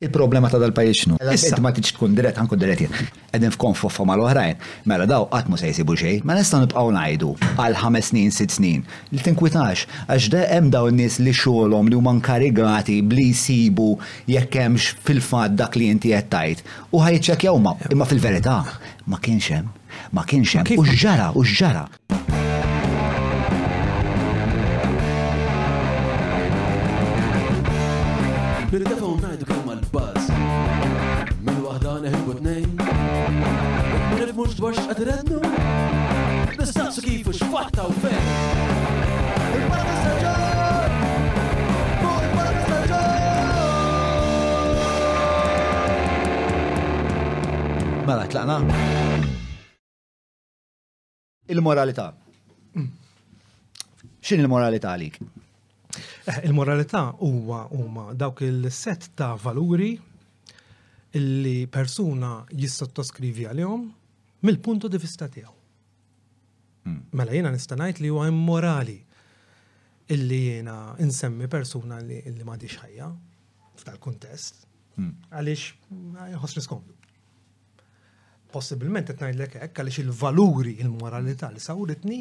[0.00, 1.14] il-problema ta' dal-pajis xnu.
[1.34, 3.10] Issa ma tiġ tkun dirett, għanku dirett jen.
[3.34, 7.32] Għedin f'kon f'uffa ma l-oħrajn, mela daw għatmu se jisibu xej, ma nista' nibqaw najdu
[7.58, 8.84] għal ħames snin, sitt snin.
[9.12, 13.90] Li tinkwitax, għax da' hemm daw n-nies li xogħolhom li huma nkarigati bli jsibu
[14.30, 16.62] jekk hemmx fil fad dak li inti qed tajt.
[16.92, 18.60] U ħajċċekkjaw ma, imma fil-verità
[19.10, 19.70] ma kienx hemm,
[20.16, 21.86] ma kienx hemm, u ġara, u ġara.
[34.64, 35.38] dwar x'qed irednu.
[36.58, 38.28] Nistaqsu kif u x'fatta u fejn.
[39.54, 40.90] Il-barra tas-saġġar!
[42.10, 43.14] Il-barra tas
[48.08, 48.56] Mela, tlaqna.
[51.52, 52.06] Il-moralità.
[54.24, 55.14] Xin il-moralità għalik?
[56.24, 59.92] Eh, il-moralità huwa huma dawk il-set ta' valuri
[61.20, 63.82] illi persuna jissottoskrivi għalihom
[64.44, 65.52] mill-punto di vista tiegħu.
[66.84, 66.98] Hmm.
[67.16, 68.96] Mela jiena nista' ngħid li huwa immorali
[70.14, 72.42] illi jiena insemmi persuna li, hmm.
[72.44, 73.06] ma m'għadix ħajja
[73.80, 74.66] f'dal-kuntest
[75.32, 76.92] għaliex ħossni skomdu.
[78.54, 82.20] Possibilment qed ngħidlek hekk għaliex il-valuri il-moralità li sawritni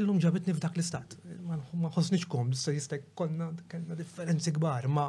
[0.00, 1.14] illum ġabitni f'dak l-istat.
[1.44, 5.06] Ma ħosniċ kom, se jistek konna kellna differenzi kbar, ma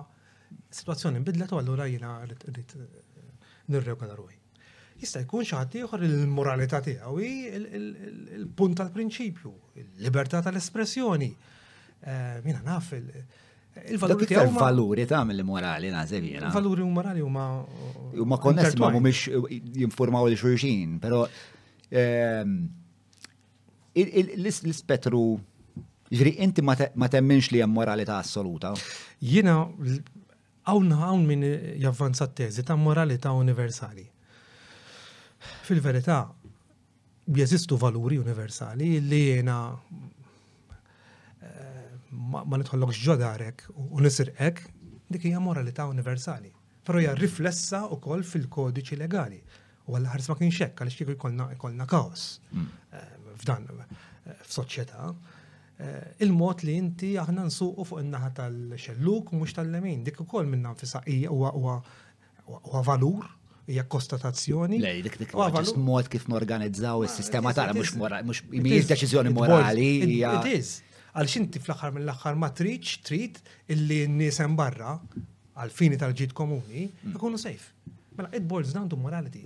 [0.68, 2.14] situazzjoni nbidlet u allura jina
[3.72, 4.41] nirregola ruħi
[5.02, 7.14] jista' jkun xaħat ħadd ieħor il-moralità tiegħu
[8.38, 11.30] il-punt tal-prinċipju, il-libertà tal-espressjoni.
[11.32, 14.54] Eh, mina naf il-valuri tiegħu.
[14.58, 16.52] Valuri ta' mill-morali naħseb jiena.
[16.54, 17.48] Valuri morali huma
[18.12, 21.24] huma konnessi ma mhumiex eh, jinformaw li xulxin, però
[21.90, 22.58] ehm,
[23.98, 25.26] l-ispettru
[26.12, 28.76] ġri inti ma temminx li hemm moralità assoluta.
[29.26, 29.60] Jiena
[30.70, 31.48] hawn hawn min
[31.82, 34.06] javvanza t-teżi ta' moralità universali
[35.62, 36.18] Fil-verità,
[37.38, 39.56] jeżistu valuri universali li jena
[41.42, 41.88] eh,
[42.30, 44.62] ma nitħollokx ġodarek u nisirqek,
[45.12, 46.52] dik hija moralità universali.
[46.86, 49.40] Però hija riflessa wkoll fil-kodiċi legali.
[49.88, 52.68] U għalla ma kienx hekk għaliex kieku jkollna kaos mm.
[52.94, 53.94] eh, f'dan eh,
[54.48, 55.12] f'soċjetà.
[56.22, 62.82] Il-mod li inti aħna nsuqu fuq in-naħa tal-xelluk mhux tal-lemin, dik ukoll minna fisaqija huwa
[62.86, 63.26] valur
[63.72, 64.80] hija kostatazzjoni.
[64.82, 65.34] Lej, dik dik
[65.82, 69.90] mod kif norganizzaw is-sistema tagħna mhux mhux mhijiex deċiżjoni morali.
[70.08, 70.78] It is.
[71.12, 73.40] Għaliex inti fl-aħħar mill-aħħar ma tridx trid
[73.74, 74.94] illi n-nies hemm barra
[75.60, 77.42] għal-fini tal-ġid komuni jkunu mm.
[77.42, 77.66] safe.
[78.16, 79.44] Mela it boils down to morality.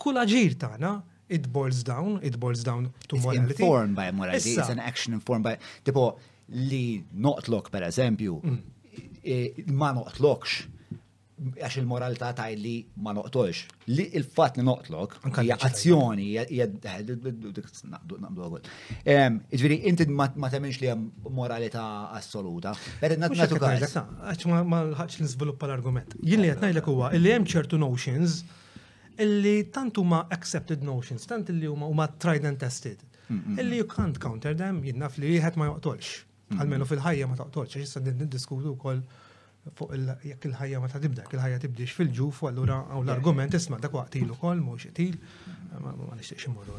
[0.00, 0.96] Kull aġir tagħna
[1.30, 3.54] it boils down, it boils down to morality.
[3.54, 5.54] It's informed by morality, it's an action informed by,
[5.86, 6.10] tipo,
[6.50, 9.70] li noqtlok per eżempju, mm.
[9.78, 10.56] ma noqtlokx,
[11.40, 13.62] għax il-moralità ta' li ma noqtolx.
[13.94, 18.68] Li il-fat li noqtlok, hija azzjoni, naqdu għagħol.
[19.54, 21.06] Ġviri, inti ma temminx li hemm
[21.36, 21.84] moralità
[22.16, 22.74] assoluta.
[23.00, 26.16] Għax ma ħax nizviluppa l-argument.
[26.20, 28.42] Jien li għatnajlek huwa, li hemm ċertu notions
[29.20, 33.00] illi tant huma accepted notions, tant illi huma huma tried and tested.
[33.30, 36.18] Illi you can't counter them, jinnaf li jħed ma joqtolx.
[36.58, 39.00] Għalmenu fil-ħajja ma toqtolx, għax jissa niddiskutu kol
[39.78, 39.90] fuq
[40.26, 42.86] jekk il-ħajja ma ta' tibda, il-ħajja tibdix fil-ġuf, u allura mm.
[42.94, 45.16] għaw l-argument isma dak waqt ilu kol, mux itil,
[45.82, 46.74] ma nixtieqx imorru.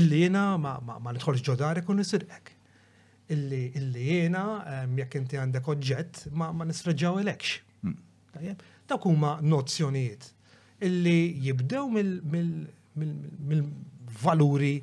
[0.00, 2.44] Illi jena ma nidħolx ġodar ikun nisir ek.
[3.34, 4.44] Illi jena
[4.98, 7.44] jekk inti għandek oġġett ma nisraġaw elekx.
[7.86, 7.96] Mm.
[8.90, 10.24] Dak huma nozzjonijiet
[10.84, 14.74] illi jibdew mill-valuri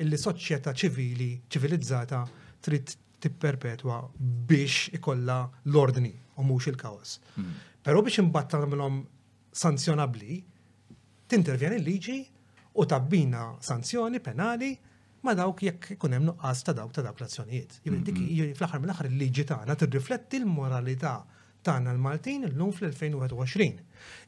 [0.00, 2.20] illi soċjetà ċivili, ċivilizzata
[2.64, 2.86] trid
[3.20, 3.96] tipperpetwa
[4.48, 5.38] biex ikolla
[5.68, 7.18] l-ordni u mhux il-kaos.
[7.36, 7.54] Hmm.
[7.84, 9.00] Però biex imbattal minnom
[9.62, 10.38] sanzjonabbli,
[11.30, 12.18] tintervjeni l-liġi
[12.80, 14.70] u tabbina sanzjoni penali
[15.26, 17.78] ma dawk jekk ikun hemm nuqqas ta' dawk ta' dawk l-azzjonijiet.
[17.84, 18.54] Hmm, hmm.
[18.56, 21.14] fl-aħħar mill-aħħar il-liġi tagħna tirrifletti l-moralità
[21.68, 23.82] tagħna l-Maltin illum fl-2021.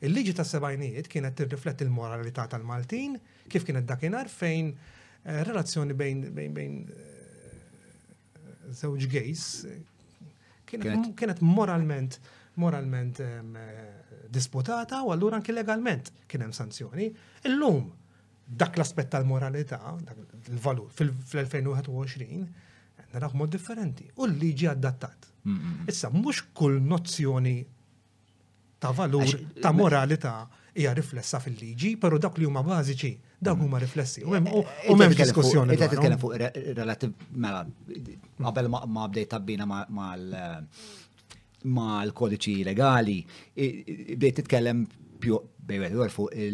[0.08, 3.16] Il-liġi ta' sebajnijiet kienet tirrifletti l-moralità tal-Maltin
[3.52, 7.00] kif kienet dakinhar fejn eh, relazzjoni bejn bejn bejn eh,
[8.82, 9.46] żewġ gejs
[11.16, 12.20] kienet moralment
[12.54, 13.38] moralment eh,
[14.30, 17.08] disputata u allura anki legalment kien hemm sanzjoni.
[17.48, 17.86] Illum
[18.44, 19.78] dak l-aspett tal-moralità,
[20.52, 22.42] l valur fil-2021,
[23.14, 25.30] naraw mod differenti u l-liġi adattat.
[25.88, 27.56] Issa mhux kull nozzjoni
[28.80, 29.32] ta' valur,
[29.62, 30.48] ta' moralità'
[30.78, 33.10] hija riflessa fil-liġi, però dak li huma bażiċi
[33.42, 33.64] dak mm.
[33.66, 34.22] huma riflessi.
[34.24, 35.76] U hemm eh, eh, diskussjoni.
[35.76, 36.36] Qed titkellem fuq
[36.78, 37.64] relativ mela
[38.46, 39.66] qabel ma bdejt tabbina
[41.62, 43.18] mal-kodiċi legali,
[43.54, 44.84] bdejt titkellem
[45.22, 46.48] bejwed fuq eh,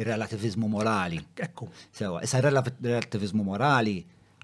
[0.00, 1.18] il-relativizmu morali.
[1.48, 1.68] Ekku.
[1.92, 3.98] Sewa, issa relativizmu morali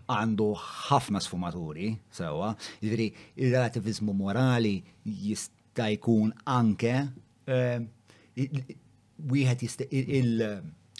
[0.06, 2.52] għandu ħafna sfumaturi, sewa,
[2.82, 7.00] jiviri il-relativizmu morali jista' jkun anke
[8.36, 9.60] wieħed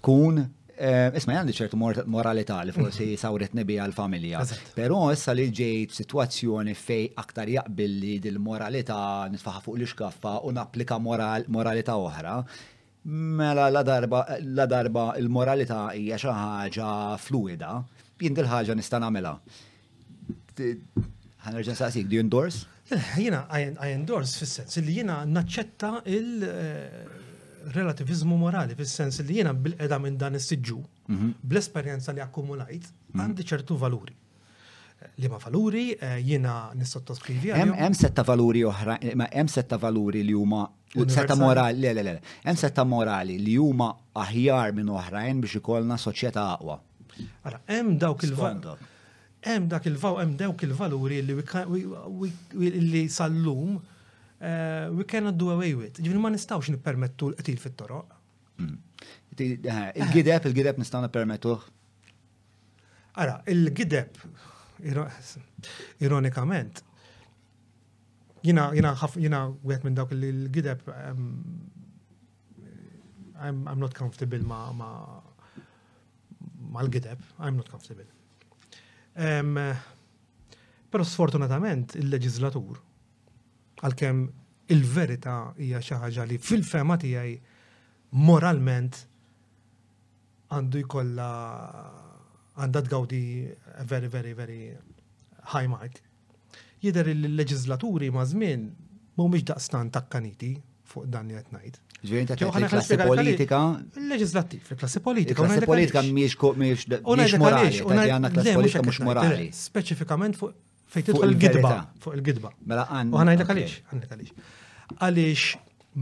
[0.00, 0.38] tkun
[0.74, 3.20] eh, Isma għandi ċertu moralità li forsi mhm.
[3.20, 4.38] sawret nebi għal-familja.
[4.76, 9.00] Pero issa li ġejt situazzjoni fej aktar jaqbil li dil-moralità
[9.32, 12.34] nitfaħa fuq l-iskaffa u napplika moralità oħra.
[13.06, 16.90] Mela la darba, la darba il-moralità hija xi ħaġa
[17.22, 17.76] fluida,
[18.20, 19.36] jien dil ħaġa nista' nagħmilha.
[21.44, 22.66] Ħanerġa' saqsik, do you endorse?
[22.90, 30.18] Eh, jena, I endorse fil-sens li jena naċċetta il-relativizmu morali, fil-sens li jena bil-edha minn
[30.20, 31.30] dan is sġu mhm.
[31.40, 33.16] bl-esperienza li akkumulajt, mhm.
[33.22, 34.12] għandi ċertu valuri.
[35.00, 37.70] Eh, li ma valuri eh, jina għal.
[37.80, 40.66] Hemm setta valuri oħra, ma hemm setta valuri li huma
[41.08, 45.96] setta morali, le le le, hemm setta morali li huma aħjar minn oħrajn biex ikollna
[46.08, 46.76] soċjetà aqwa.
[47.48, 48.92] Ara, hemm dawk il-valuri
[49.44, 53.76] hemm dak il-vaw hemm dawk il-valuri li sal-lum
[54.40, 56.00] eh, we cannot do away with.
[56.00, 58.16] Ġifni ma nistawx nippermettu l-qtil fit-toroq.
[58.58, 58.78] Hmm.
[59.36, 61.54] Eh, il-gideb, il-gideb nistaw nippermettu.
[63.20, 64.16] Ara, il-gideb,
[66.00, 66.80] ironikament,
[68.42, 68.94] jina, jina,
[69.26, 70.82] jina, għet minn dawk il-gideb,
[73.44, 74.90] I'm, I'm not comfortable ma, ma,
[76.70, 78.08] ma l-gideb, I'm not comfortable.
[80.90, 82.80] Pero sfortunatament il-leġizlatur,
[83.84, 84.24] għalkemm
[84.74, 87.34] il-verità hija xi ħaġa li fil-fema tiegħi
[88.24, 88.98] moralment
[90.54, 91.30] għandu jkollha
[92.54, 93.22] għandha tgawdi
[93.90, 94.60] very, very, very
[95.54, 95.98] high mark.
[96.84, 98.68] Jidher il-leġizlaturi ma' żmien
[99.16, 100.56] mhumiex daqstan takkaniti
[100.90, 101.78] fuq dan li qed ngħid.
[102.04, 103.58] Ġvien ta' klassi politika.
[103.96, 105.40] Il-leġislattiv, il-klassi politika.
[105.40, 109.46] Il-klassi politika miex morali, għanna klassi politika miex morali.
[109.56, 111.70] Specifikament fejn tidħol il-gidba.
[112.04, 112.50] Fuq il-gidba.
[112.68, 113.12] Mela għan.
[113.16, 114.50] U għanajda għalix, għanajda għalix.
[114.98, 115.44] Għalix,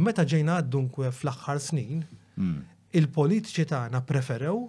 [0.08, 2.02] meta ġejna dunkwe fl-axħar snin,
[2.34, 2.58] hmm.
[2.99, 4.64] il-politiċi tagħna preferew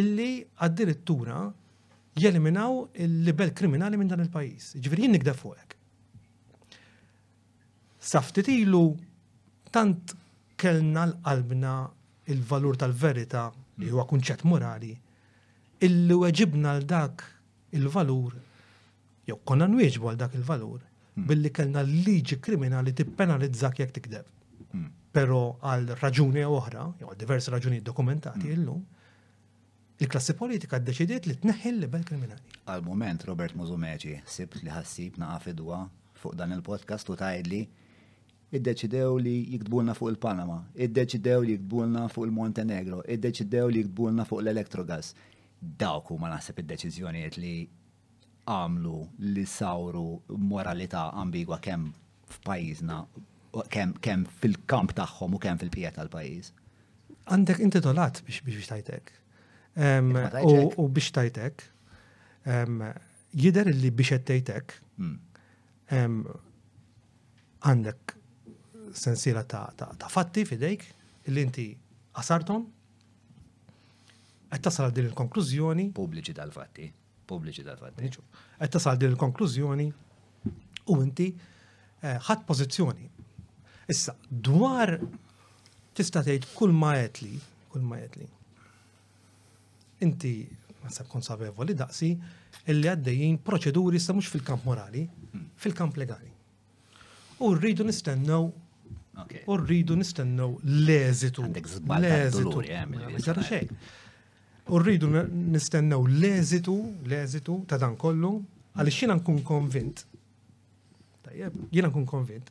[0.00, 0.30] illi
[0.64, 1.42] għaddirittura
[2.24, 4.72] jeliminaw il-libel kriminali minn dan il-pajis.
[4.80, 5.76] Ġviri jinn nikda fuqek.
[8.02, 8.86] Saftit ilu
[9.72, 10.16] tant
[10.62, 11.74] kellna l-qalbna
[12.32, 13.48] il-valur tal-verita
[13.82, 14.92] li huwa kunċett morali,
[15.86, 17.24] illi weġibna l dak
[17.78, 18.36] il-valur,
[19.26, 20.78] jew konna nwieġbu għal dak il-valur,
[21.16, 21.26] hmm.
[21.30, 24.30] billi kellna l liġi kriminali tippenalizzak jekk tikdeb.
[24.70, 24.86] Hmm.
[25.12, 28.60] Pero għal raġuni oħra, jew għal diversi raġuni dokumentati hmm.
[28.60, 28.80] illu,
[30.02, 32.58] il-klassi politika d-deċidiet li tneħħi l bel kriminali.
[32.70, 35.82] Għal-moment, Robert Muzumeċi, sibt li ħassib naqafidwa
[36.22, 37.64] fuq dan il-podcast u tajd li
[38.52, 45.12] iddeċidew li jikdbulna fuq il-Panama, iddeċidew li jikdbulna fuq il-Montenegro, iddeċidew li jikdbulna fuq l-Electrogas.
[45.62, 47.54] Dawk huma naħseb id-deċiżjonijiet li
[48.52, 48.96] għamlu
[49.32, 50.04] li sawru
[50.50, 51.88] moralità ambigwa kemm
[52.36, 53.00] f'pajjiżna,
[53.72, 56.52] kemm kem fil-kamp tagħhom u kemm fil pijet tal-pajjiż.
[57.22, 59.12] Għandek inti tolat biex biex tajtek.
[60.80, 61.62] U biex tajtek,
[63.44, 66.24] jider li biex tajtek, hmm.
[67.62, 68.16] għandek
[68.94, 70.82] sensiela ta', ta, ta fatti fidejk
[71.32, 71.66] li inti
[72.12, 72.64] qasartom
[74.52, 75.86] qed tasal din il-konklużjoni.
[75.96, 76.90] Pubbliċi tal-fatti,
[77.28, 78.10] pubbliċi tal-fatti.
[78.12, 79.86] Qed tasal din il-konklużjoni
[80.92, 83.08] u inti eh, ħadd pożizzjoni.
[83.90, 84.98] Issa, dwar
[85.96, 87.24] tista' tgħid kull ma qed
[87.72, 88.26] kull ma jetli.
[90.04, 90.34] Inti
[90.82, 92.10] nasab konsapevoli daqsi
[92.68, 95.46] illi għaddejjin proċeduri sa mhux fil-kamp morali, hmm.
[95.62, 96.28] fil-kamp legali.
[97.42, 98.50] U rridu nistennew
[99.46, 101.44] U rridu nistennu l-eżitu.
[101.96, 102.62] L-eżitu.
[102.64, 103.76] Eh, Ġara xejn.
[104.72, 105.10] U rridu
[105.52, 106.76] nistennu l-eżitu,
[107.10, 108.30] l-eżitu ta' dan kollu,
[108.76, 110.04] għaliex jiena nkun konvint.
[111.26, 112.48] Tajjeb, jiena nkun konvint.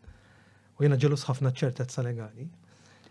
[0.77, 2.45] U jina ġelus ħafna ċertezza legali.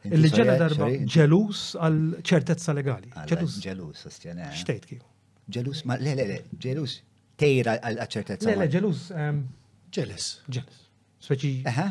[0.07, 3.11] Illi ġela darba ġelus għal ċertezza legali.
[3.31, 3.57] Ġelus.
[3.65, 4.47] Ġelus, sostjena.
[4.51, 4.55] Eh?
[4.61, 5.03] Xtejt kif.
[5.51, 7.01] Ġelus, ma le, le, le, ġelus.
[7.41, 8.47] Tejra għal ċertezza.
[8.49, 9.09] Le, le, ġelus.
[9.11, 9.43] Ehm,
[9.97, 10.31] ġeles.
[11.21, 11.57] Sveċi.
[11.69, 11.89] Aha.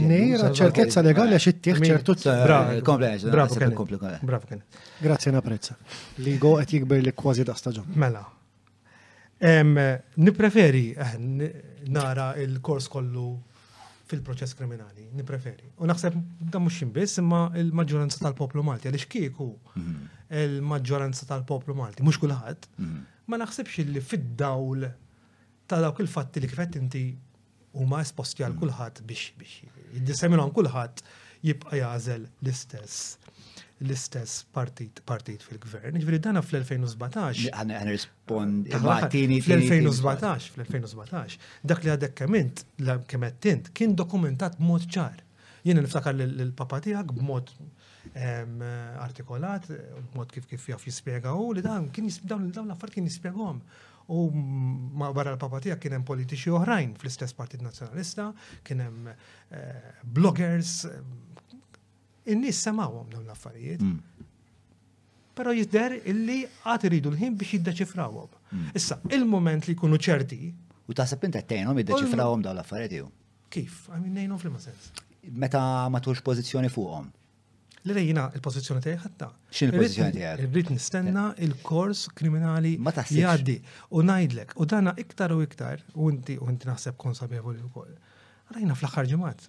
[0.00, 4.62] Nejra ċertezza legali għax ittieħ ċertu eh, Bravo, eh, bravo kien.
[5.02, 5.76] Grazie naprezza.
[6.24, 7.90] Li go qed jikber li kważi da staġun.
[8.00, 8.22] Mela.
[10.16, 11.16] Nipreferi eh,
[11.92, 13.26] nara il-kors kollu
[14.12, 15.70] fil-proċess kriminali, nipreferi.
[15.80, 16.16] U naħseb
[16.52, 20.10] da mhux biss imma il-maġġoranza tal-poplu Malti għaliex kieku mhm.
[20.42, 22.98] il-maġġoranza tal-poplu Malti, mhux kulħadd, mhm.
[23.32, 24.88] ma naħsebx li fid-dawl
[25.66, 27.06] ta' dawk il-fatti li kifet inti
[27.72, 31.04] u ma esposti għal kulħadd biex biex għan kulħadd
[31.46, 33.16] jibqa' jażel l-istess
[33.82, 35.96] l-istess partit partit fil-gvern.
[35.98, 37.48] Ġifieri dana fl-2017.
[37.50, 41.48] Għana rispond fl-2017, fl-2017.
[41.66, 45.18] Dak li għadek kemint, la kemettint, kien dokumentat b'mod ċar.
[45.66, 47.50] Jiena niftakar l-papa tiegħek b'mod
[49.02, 49.66] artikolat,
[50.12, 53.58] b'mod kif kif jaf jispjegaw li dan kien dawn l-affarijiet kien jispjegahom
[54.08, 58.30] u ma barra l-papa tijak kienem politiċi oħrajn fl-istess partit nazjonalista,
[58.66, 63.82] kienem eh, bloggers, eh, in-nis dawn l-affarijiet.
[63.82, 64.26] Mm.
[65.32, 68.34] Pero jidder illi għat iridu l-ħin biex jiddeċifrawhom.
[68.52, 68.72] Mm.
[68.76, 70.42] Issa, il-moment li kunu ċerti.
[70.92, 73.18] U taħseb inti għattejnhom jiddeċifrawhom dawn l-affarijiet
[73.52, 73.90] Kif?
[73.92, 74.92] I nejnom fl-ma sens.
[75.36, 75.60] Meta
[75.92, 77.10] ma pozizjoni pożizzjoni fuqhom
[77.88, 79.28] li rejina il-pozizjoni tiegħi ħadda.
[79.50, 80.44] X'in il-pozizjoni tiegħek?
[80.46, 81.46] Irrid nistenna eh.
[81.48, 83.56] il-kors kriminali jgħaddi
[83.96, 87.90] u ngħidlek u dana iktar u iktar u inti u inti naħseb konsapevoli wkoll.
[88.54, 89.48] Rajna fl-aħħar ġimgħat.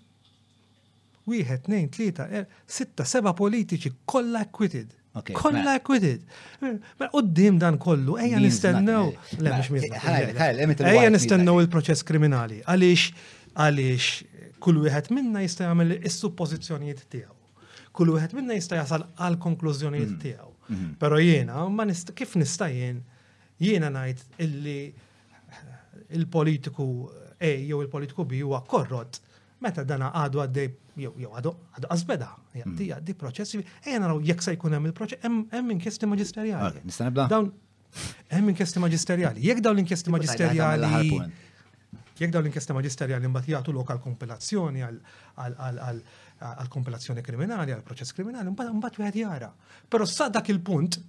[1.29, 2.47] Wieħed, tnejn, tlieta, er,
[2.77, 4.89] sitta, seba politiċi kollha acquitted.
[5.37, 6.23] Kolla acquitted.
[6.99, 9.11] Ma qoddim dan kollu, ejja nistennew.
[9.45, 12.59] Le, nistennew il-proċess kriminali.
[12.65, 17.37] Għaliex, għaliex, kull wieħed minna jista' jagħmel is-suppożizzjonijiet tiegħu
[17.93, 20.21] kull wieħed minna jista' jasal għal konklużjonijiet mhm.
[20.25, 20.53] tiegħu.
[20.73, 20.91] Mhm.
[21.01, 21.85] Però jiena ma
[22.19, 23.03] kif nista' jien
[23.62, 24.79] jiena ngħid illi
[26.19, 26.88] il-politiku
[27.43, 29.17] A jew il-politiku B huwa korrott
[29.62, 30.69] meta dana għadu għaddej
[31.03, 32.93] jew għadu għadu għazbeda, jgħaddi mhm.
[32.95, 36.83] għaddi proċessi, ejja naraw jekk se jkun hemm il-proċess, hemm inkjesti maġisterjali.
[36.89, 37.25] Nista' nibda?
[37.33, 37.50] Dawn
[38.33, 39.41] hemm inkjesti maġisterjali.
[39.45, 40.91] Jekk dawn l-inkjesti maġisterjali
[42.13, 45.01] jekk dawn l-inkjesti maġisterjali mbagħad jagħtu lokal kompilazzjoni għal
[46.51, 49.50] għal-kompilazzjoni kriminali, għal-proċess kriminali, mbagħad wieħed jara.
[49.89, 51.00] Però sa dak il-punt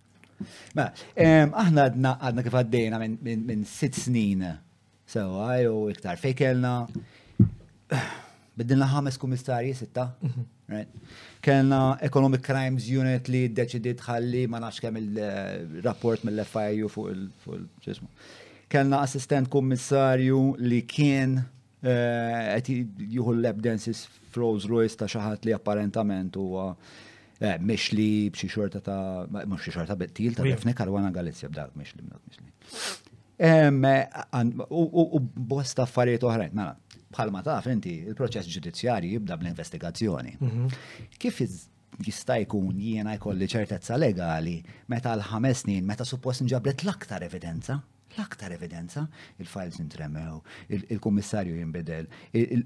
[0.76, 4.44] Ma, aħna għadna għadna kif għaddejna minn sitt snin
[5.12, 6.74] sewa u iktar fej kellna
[8.96, 10.08] ħames kummissarji sitta.
[10.20, 10.86] Mhm.
[11.42, 18.08] Kellna Economic Crimes Unit li deċidiet ħalli ma nafx kemm il-rapport mill-FIU fuq il-ġismu.
[18.72, 21.34] Kellna assistent kummissarju li kien
[21.82, 27.00] eh, qed juhu l-evidences f'Rose Royce ta' xaħat li apparentament huwa uh,
[27.62, 31.74] Mish eh, li b'xi xorta ta' mhux xi xorta bettil ta' Defne Karwana Galizja b'dak
[31.74, 32.50] mish li b'dak mish li.
[33.42, 35.18] Eh, u
[35.50, 36.76] bosta affarijiet oħrajn, mela,
[37.16, 40.36] bħalma taf inti il-proċess ġudizzjarji jibda bl-investigazzjoni.
[40.38, 40.68] Mhm.
[41.18, 44.60] Kif jista' jkun jiena jkolli ċertezza legali
[44.94, 47.80] meta l-ħames snin meta suppost nġabret l-aktar evidenza?
[48.16, 49.04] l-aktar evidenza,
[49.40, 52.08] il-files intremew, il-kommissarju jimbedel,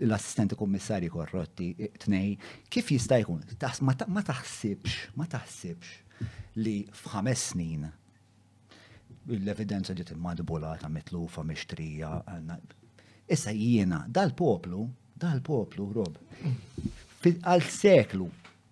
[0.06, 1.72] l-assistenti kommissarju korrotti,
[2.02, 2.34] tnej,
[2.72, 3.42] kif jista' jkun?
[3.86, 6.28] Ma taħsibx, ma taħsibx
[6.62, 7.86] li f'ħames snin
[9.36, 12.14] l-evidenza ġiet il-madbulata, mitlufa, mixtrija,
[13.26, 14.84] issa jiena, dal-poplu,
[15.18, 16.20] dal-poplu, Rob,
[17.26, 18.26] għal-seklu,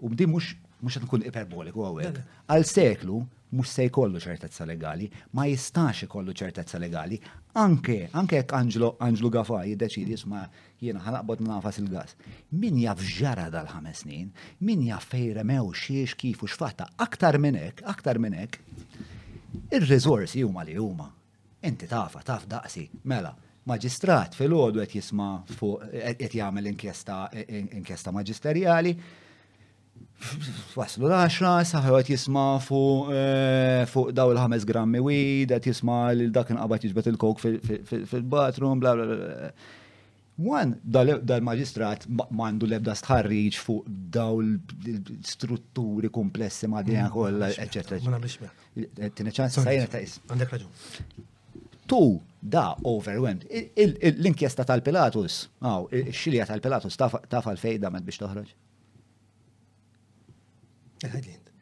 [0.04, 0.54] u bdi mux
[0.85, 2.19] mux nkun iperboliku għawek,
[2.52, 3.14] għal-seklu
[3.54, 7.18] mux se jkollu ċertezza legali, ma jistax ikollu ċertezza legali,
[7.61, 10.44] anke, anke jek Angelo, Angelo Gafa jiddeċidi jisma
[10.82, 12.16] jiena ħanaqbod nafas il-gas.
[12.50, 14.30] Min jaf ġara dal-ħames snin,
[14.66, 18.58] min jaf fejre mew xiex kifu xfatta, aktar minnek, aktar minnek,
[19.73, 21.08] il-rizorsi huma li huma.
[21.64, 23.32] Inti tafa, taf daqsi, mela,
[23.70, 25.84] maġistrat fil-ħodu jisma fuq,
[26.18, 27.20] qed jgħamil inkjesta,
[27.80, 28.99] inkjesta maġisterjali,
[30.78, 36.31] waslu l axra saħħu għat jisma fuq eh, daw il-5 grammi weed, għat jisma l
[36.33, 39.50] dakin għabat jġbet il-kok fil-bathroom, bla bla bla.
[40.45, 43.85] Wan, dal-magistrat mandu lebda stħarriċ fuq
[44.16, 47.12] daw l-strutturi komplessi ma' dinja mm.
[47.14, 48.00] kolla, eccetera.
[48.02, 48.88] Ma' namlix mela meħ.
[48.99, 50.16] Eh, Tina ċans sajna ta' is.
[50.26, 51.23] Għandek raġun.
[51.87, 52.00] Tu,
[52.40, 53.47] da, overwhelmed.
[54.11, 57.21] L-inkjesta tal-Pilatus, għaw, xilja tal-Pilatus, taf
[57.52, 58.52] għal-fejda med biex toħroġ.
[61.12, 61.52] Ħajlin.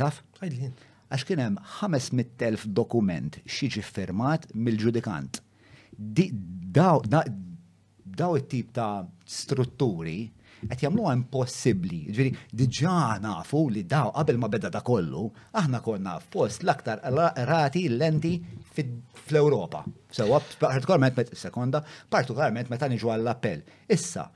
[0.00, 0.22] Taf?
[0.40, 0.76] Ħajlin.
[1.12, 5.40] Għax kien hemm 500,000 dokument xiġi firmat mill-ġudikant.
[8.16, 9.06] Daw it-tip ta'
[9.38, 10.18] strutturi
[10.64, 11.98] qed jagħmluha impossibbli.
[12.08, 15.26] Ġviri, diġà nafu li daw qabel ma beda da kollu,
[15.60, 17.02] aħna konna f'post l-aktar
[17.50, 18.34] rati lenti
[18.78, 19.84] fl-Ewropa.
[20.12, 21.82] Sewwa partikolarment met sekonda,
[22.12, 23.62] partikolarment meta niġu għall-appell.
[23.92, 24.28] Issa,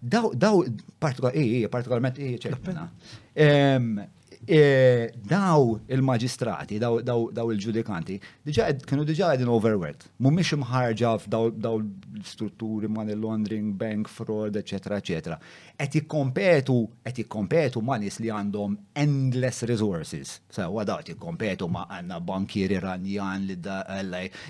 [0.00, 0.62] daw daw
[0.98, 2.88] partikolarment partikolarment ċerpina.
[4.44, 8.18] E, daw il-maġistrati, daw il-ġudikanti,
[8.86, 10.06] kienu diġa għedin overworked.
[10.22, 14.98] Mumiex imħarġa f'daw l-strutturi money laundering, bank fraud, etc.
[15.02, 15.38] etc.
[15.76, 20.38] Et jikkompetu, et jikkompetu ma' nis li għandhom endless resources.
[20.54, 23.82] Sewa għadaw jikkompetu ma' għanna bankieri iranjan li da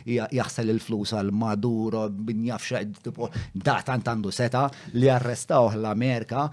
[0.04, 2.84] jaħsel il-flus għal-Maduro, bin jafxa,
[3.56, 4.68] da tant għandu seta
[5.00, 6.48] li arrestawh l-Amerika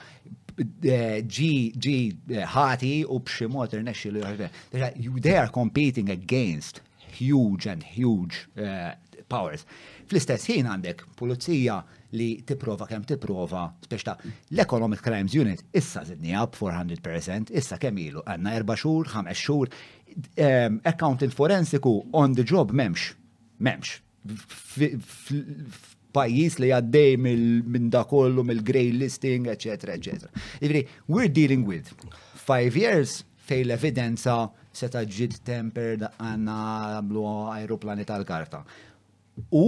[0.55, 1.97] ġi eh, ġi
[2.31, 6.81] eh, ħati u b'xi mod irnexxi li They are competing against
[7.17, 8.93] huge and huge uh,
[9.31, 9.65] powers.
[10.05, 11.79] Fl-istess ħin għandek pulizija
[12.15, 14.15] li tipprova kemm tipprova, speċta
[14.53, 19.71] l-Economic Crimes Unit issa zidni up 400%, issa kemm ilu għanna 4 xhur, ħames xhur,
[20.37, 23.11] um, accountant forensiku on the job memx,
[23.59, 23.99] memx
[26.15, 29.95] pajis li għaddej minn da kollu mill-grey listing, etc.
[29.95, 30.29] etc.
[30.63, 31.91] Ivri, we're dealing with
[32.39, 34.37] five years fej l-evidenza
[34.75, 36.55] seta ġid temper għanna
[36.97, 37.25] għamlu
[37.57, 38.63] aeroplani tal-karta.
[39.53, 39.67] U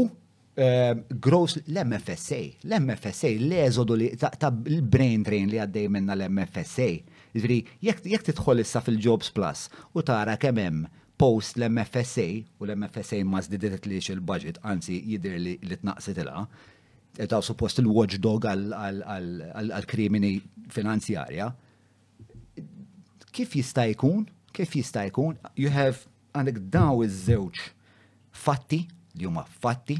[0.57, 6.89] ehm, gross l-MFSA, l-MFSA, l-eżodu li ta' il brain train li għaddej minna l-MFSA.
[7.37, 10.87] Ġviri, jek titħol issa fil-Jobs Plus u tara kemem
[11.17, 12.25] post l-MFSA
[12.59, 18.45] u l-MFSA ma zdidet li il-budget, anzi jidir li li naqsit il ta' suppost il-watchdog
[18.51, 20.35] għal-krimini
[20.73, 21.47] finanzjarja.
[23.33, 24.27] Kif jista' jkun?
[24.53, 25.39] Kif jista' jkun?
[25.57, 26.05] You have
[26.37, 27.63] għandek daw iż-żewġ
[28.37, 28.83] fatti
[29.17, 29.97] li huma fatti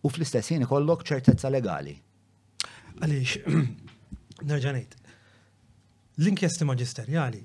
[0.00, 1.94] u fl-istess jien ikollok ċertezza legali.
[2.98, 3.36] Għaliex,
[4.50, 4.74] nerġa'
[6.20, 7.44] L-inkjesti maġisterjali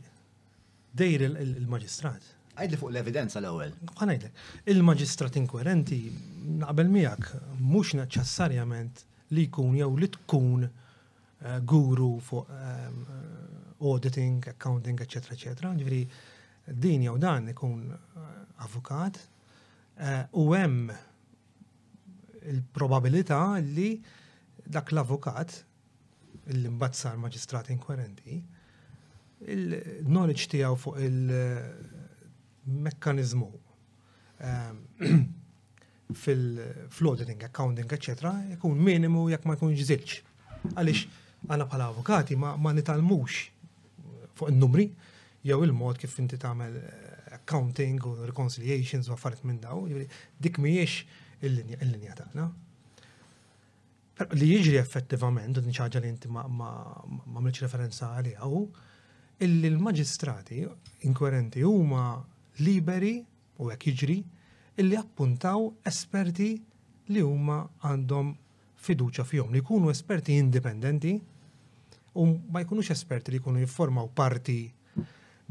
[0.97, 2.33] dejr il-maġistrat.
[2.55, 3.73] Għajdli fuq l-evidenza l-ewel.
[3.99, 4.29] Għanajdli.
[4.71, 5.97] il-magistrat inkwerenti
[6.61, 9.01] naqbel miegħek mhux neċessarjament
[9.35, 12.85] li jkun jew li tkun eh, guru fuq eh,
[13.83, 15.73] auditing, accounting, eccetera, eccetera.
[15.75, 16.05] Ġifieri
[16.85, 18.23] din jew dan ikun eh,
[18.67, 19.19] avukat
[20.35, 20.89] u hemm
[22.51, 23.93] il-probabilità li
[24.67, 25.53] dak l-avukat
[26.51, 28.41] l-imbazzar maġistrat inkwerenti
[29.55, 31.31] il-knowledge tiegħu fuq il-
[32.65, 33.51] mekkanizmu
[34.41, 35.21] ehm,
[36.13, 38.29] fil floating accounting, etc.
[38.55, 40.17] jkun minimu jekk ma jkunx zilċ.
[40.75, 41.01] Għalix,
[41.47, 43.43] għana bħala avukati ma nitalmux
[44.35, 44.85] fuq il-numri,
[45.45, 49.85] jew il-mod kif inti tagħmel eh, accounting u reconciliations u affarijiet minn daw,
[50.41, 51.05] dik mhijiex
[51.45, 52.47] il-linja tagħna.
[54.39, 56.45] Li jiġri effettivament, u din ċaġa li inti ma
[57.05, 58.61] milx referenza għalija, u
[59.45, 60.61] il-maġistrati
[61.09, 62.05] inkwerenti huma
[62.63, 63.17] liberi
[63.61, 64.19] u hekk jiġri
[64.83, 66.47] illi appuntaw esperti
[67.11, 67.57] li huma
[67.89, 68.27] għandhom
[68.85, 71.13] fiduċa fihom li jkunu esperti indipendenti
[72.21, 72.23] u
[72.55, 74.57] ma jkunux esperti li jkunu jifformaw parti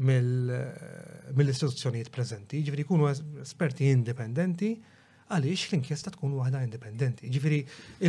[0.05, 3.03] mill-istituzzjonijiet mil preżenti, ġifiri jkunu
[3.45, 4.69] esperti indipendenti
[5.31, 7.23] għaliex l-inkjesta tkun waħda indipendenti.
[7.33, 7.59] Ġifiri,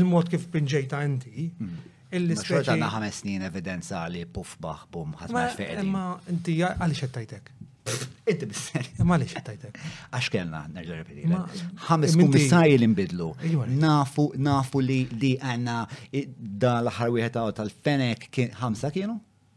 [0.01, 1.77] il-mod kif pinġejta inti, hmm.
[2.19, 2.67] il-speċi.
[2.73, 5.87] Xorta ħames snin evidenza li puf baħ bum ħasmax feqedi.
[5.95, 6.05] Ma
[6.35, 7.45] inti għaliex għettajtek?
[8.31, 8.87] Inti bisser.
[9.09, 9.77] Ma li xittajtek.
[10.15, 11.43] Għax kellna, nerġa repetila.
[11.89, 13.29] Ħames kummissarji li nbidlu.
[13.81, 15.79] Nafu, nafu li li għanna
[16.37, 19.17] dal l-ħar wieħed tal-fenek kien ħamsa kienu?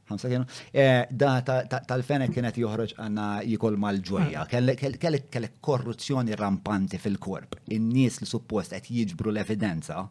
[0.09, 0.45] ħamsa kienu.
[0.73, 4.45] Eh, da tal-fenek kienet joħroġ għanna jikol mal-ġoja.
[4.45, 4.49] Ah.
[4.49, 7.57] Kellek korruzzjoni rampanti fil-korp.
[7.77, 10.03] In-nies li suppost qed jiġbru l-evidenza,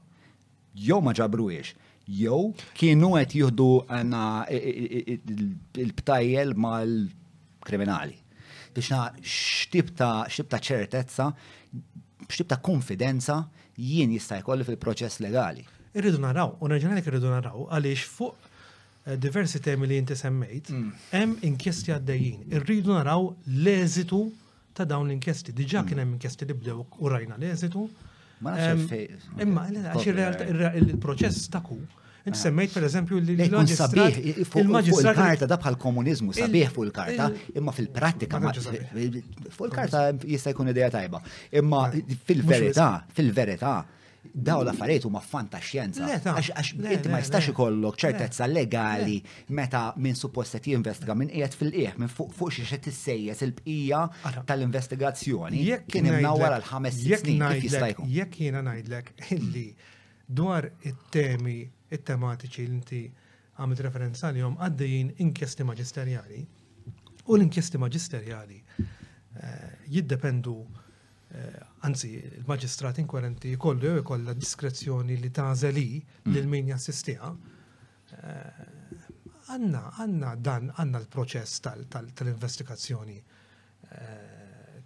[0.79, 1.75] jew ma ġabruiex,
[2.23, 2.39] jew
[2.79, 4.25] kienu qed jieħdu għanna
[5.87, 6.97] il-btajjel mal
[7.69, 8.17] kriminali.
[8.75, 9.05] Biex na
[9.97, 11.27] ta' ċertezza,
[12.49, 13.39] ta' konfidenza
[13.93, 15.63] jien jista' jkolli fil-proċess legali.
[15.99, 20.89] Irridu naraw, u nerġanek irridu naraw, għaliex fuq eh, diversi temi li jinti semmejt, mm.
[21.15, 22.43] hemm inkjesti għaddejjin.
[22.59, 24.21] Irridu naraw l-eżitu
[24.77, 25.55] ta' dawn l-inkjesti.
[25.57, 27.87] Diġà kien hemm inkjesti li bdew u rajna l-eżitu.
[28.47, 31.81] Ma nafx Imma, għax il-proċess ta' ku
[32.29, 34.95] Inti semmejt per eżempju li l-magistrat.
[34.95, 38.41] il-karta da bħal komunizmu, sabiħ fuq il-karta, imma fil-prattika.
[38.41, 41.21] Fuq il-karta jista' jkun ideja tajba.
[41.61, 41.87] Imma
[42.29, 43.73] fil-verità, fil-verità,
[44.49, 46.05] daw l-affarijiet huma fantaxjenza.
[46.27, 49.17] Għax inti ma jistax ikollok ċertezza legali
[49.57, 54.03] meta minn suppost qed jinvestiga minn qiegħed fil-qieħ minn fuq xi qed issejjes il-bqija
[54.51, 55.65] tal-investigazzjoni.
[55.73, 58.13] Jekk kien hemm wara l-ħames snin kif jista' jkun.
[58.21, 59.69] Jekk jiena ngħidlek illi
[60.29, 63.01] dwar it-temi it-tematiċi li inti
[63.59, 66.41] għamilt referenza li jom għaddejjin inkjesti maġisterjali.
[67.29, 70.55] U l-inkjesti maġisterjali eh, jiddependu,
[71.31, 76.33] eh, anzi, il-maġistrat inkwelenti kollu jew ikolla diskrezzjoni li tażeli mm.
[76.35, 77.33] lil min jassistiha.
[78.21, 78.63] Eh,
[79.49, 84.25] għanna, għanna dan, għanna l-proċess tal-investigazzjoni tal, tal,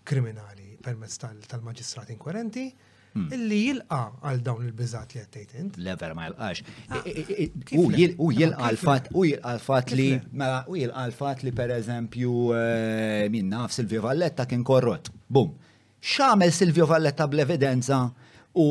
[0.06, 2.64] kriminali permezz tal-maġistrat inkwelenti.
[2.72, 3.26] Tal Hmm.
[3.36, 5.74] illi jilqa għal dawn il-biżat li għattejt int.
[5.84, 6.62] Lever ma jilqax.
[8.22, 10.06] U jilqa l-fat, u jilqa l-fat li,
[10.72, 15.12] u jilqa l-fat li per eżempju eh, minn naf Silvio Valletta kien korrot.
[15.28, 15.52] Bum.
[16.00, 17.98] Xamel Silvio Valletta bl-evidenza
[18.62, 18.66] u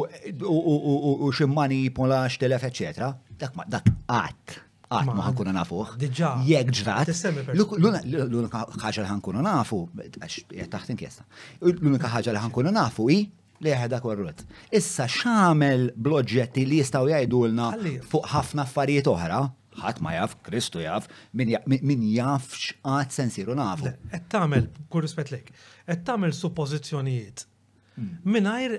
[1.36, 3.12] ximmani polax telef, eccetera.
[3.44, 4.56] Dak ma dak għat.
[4.92, 5.84] Għat ma ħankuna nafu.
[6.02, 6.32] Dġa.
[6.50, 7.14] Jek ġrat.
[7.54, 10.40] L-unika ħagġa li ħankuna nafu, għax
[10.74, 11.24] taħt inkjesta.
[11.62, 13.20] L-unika ħagġa li ħankuna nafu i
[13.66, 14.42] Leħda korrut.
[14.74, 17.68] Issa xamel bloġġetti li jistaw jgħidulna
[18.10, 19.42] fuq ħafna affarijiet oħra,
[19.84, 23.94] ħadd ma jaf, Kristu jaf, min jafx għad sensiru nafu.
[24.18, 25.54] Et tagħmel, kur rispet lek,
[25.86, 27.46] qed tagħmel suppozizjonijiet
[27.92, 28.12] Mm.
[28.32, 28.76] Minajr,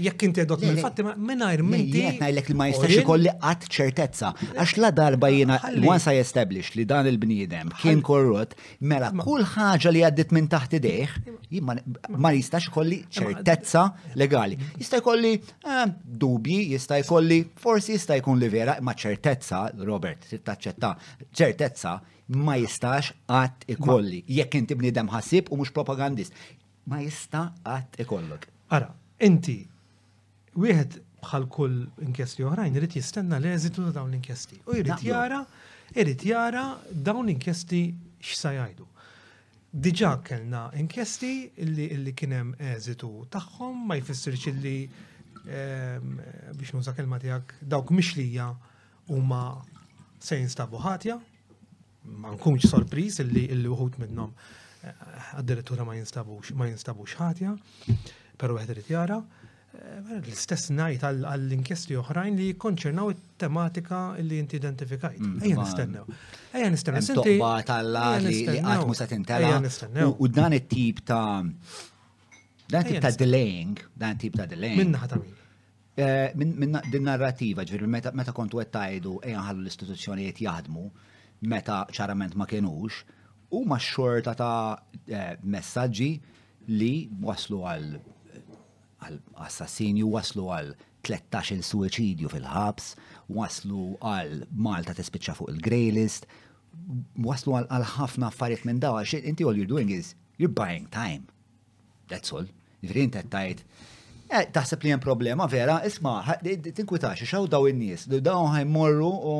[0.00, 2.00] jekk inti għedot mill fatti minajr minti.
[2.00, 4.30] Jek najlek li ma jistax ikolli għat ċertezza.
[4.54, 5.58] Għax la darba ah, jena,
[5.92, 8.54] once I establish li dan il-bniedem kien korrot,
[8.88, 11.14] mela kull ħaġa li għaddit minn taħt id-deħ,
[11.60, 13.84] ma jistax ikolli ċertezza
[14.16, 14.56] legali.
[14.80, 20.94] Jista' jkolli eh, dubji, jista' jkolli, forsi jista' jkun li vera, ma ċertezza, Robert, taċċetta,
[21.34, 21.98] ċertezza
[22.44, 24.22] ma jistax għat ikolli.
[24.38, 26.32] Jekk inti bniedem ħassib u mux propagandist
[26.88, 28.46] ma jista għat ikollok.
[28.76, 28.88] Ara,
[29.24, 29.58] inti,
[30.58, 34.60] wieħed bħal kull inkjesti oħrajn irid jistenna l-eżitu ta' dawn l-inkjesti.
[34.70, 35.42] U jrid jara,
[36.00, 37.82] irid jara dawn l-inkjesti
[38.22, 38.86] x'sa jgħidu.
[39.68, 46.14] Diġà kellna inkjesti illi kien hemm eżitu tagħhom ma jfissirx illi ehm,
[46.56, 48.46] biex nuża kelma tiegħek dawk mixlija
[49.12, 49.42] huma
[50.20, 51.18] se jinstabu ħatja,
[52.16, 54.32] ma nkunx sorpriż illi uħut minnhom
[54.84, 55.96] għad ma
[56.68, 57.54] jinstabux, ħatja,
[58.38, 59.18] pero għed rrit jara,
[59.74, 65.20] eh, l-istess najt għall-inkjesti oħrajn li konċernaw it-tematika li inti identifikajt.
[65.20, 66.14] Mm, ejja nistennew.
[66.54, 67.06] Ejja nistennew.
[67.08, 67.36] Sinti
[67.66, 69.58] tal-la li għatmu sa' tintela.
[70.18, 71.42] U dan it-tip ta'
[72.68, 74.78] dan tip ta' delaying, dan tip ta' delaying.
[74.82, 75.34] Minna ħata min.
[75.98, 80.84] Eh, Minna din narrativa, ġviri, meta kontu għettajdu, ejja ħallu l-istituzzjonijiet jaħdmu,
[81.50, 83.00] meta ċarament ma kienux,
[83.50, 86.10] u ma xorta ta' eh, messaġġi
[86.74, 87.96] li waslu għal
[89.46, 90.74] assassini waslu għal
[91.08, 92.92] 13 suicidju fil-ħabs,
[93.32, 96.26] waslu għal Malta tispiċċa fuq il greylist
[97.24, 101.24] waslu għal ħafna affarijiet minn daw għax inti all you're doing is you're buying time.
[102.10, 102.46] That's all.
[102.84, 103.64] Jifri inti tajt.
[104.28, 109.36] Eh, taħseb li hemm problema vera, isma' tinkwitax xaw daw in-nies, daw ħajmorru u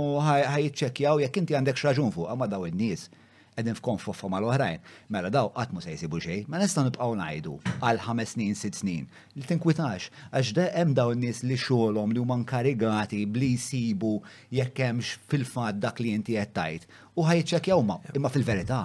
[0.81, 3.11] ċekjaw, jekk inti għandek xraġun fuq għamma daw in-nies
[3.59, 4.79] edin f'konfuffa mal-oħrajn.
[5.13, 7.55] Mela daw għatmu se jisibu xej, ma nista' nibqgħu ngħidu
[7.89, 9.07] għal ħames snin, sitt snin.
[9.35, 14.13] Li tinkwitax, għax da hemm daw nies li xogħolhom li huma nkarigati bli jsibu
[14.55, 16.87] jekk hemmx fil-fatt dak li inti qed tajt.
[17.19, 18.85] U ħajċċekkjaw ma, imma fil-verità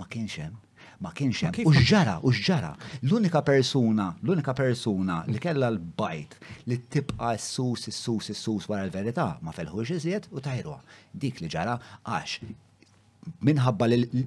[0.00, 0.58] ma kienx hemm
[1.02, 1.66] ma kienx hemm.
[1.66, 2.68] U x'ġara, u x'ġara.
[3.08, 6.36] L-unika persuna, l-unika persuna li kellha l-bajt
[6.70, 10.78] li tibqa s-sus, s-sus, s-sus wara l-verità ma felħux iżjed u tajruha.
[11.10, 11.74] Dik li ġara
[12.06, 12.46] għax
[13.46, 14.22] minħabba li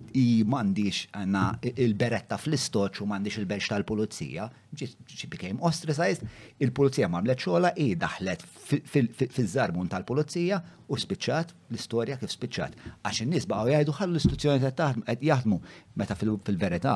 [0.51, 1.41] mandiċ għanna
[1.75, 6.23] il-beretta fl-istoċ u mandiċ il-berċ tal-pulizija, ġi became ostracized,
[6.63, 8.45] il-pulizija mamlet xola i daħlet
[8.87, 12.77] fil-żarmun tal-pulizija u spiċċat l-istoria kif spiċċat.
[13.03, 15.59] Għax n-nis baqaw jgħidu ħallu l-istituzzjoni qed jaħdmu
[16.01, 16.95] meta fil-verità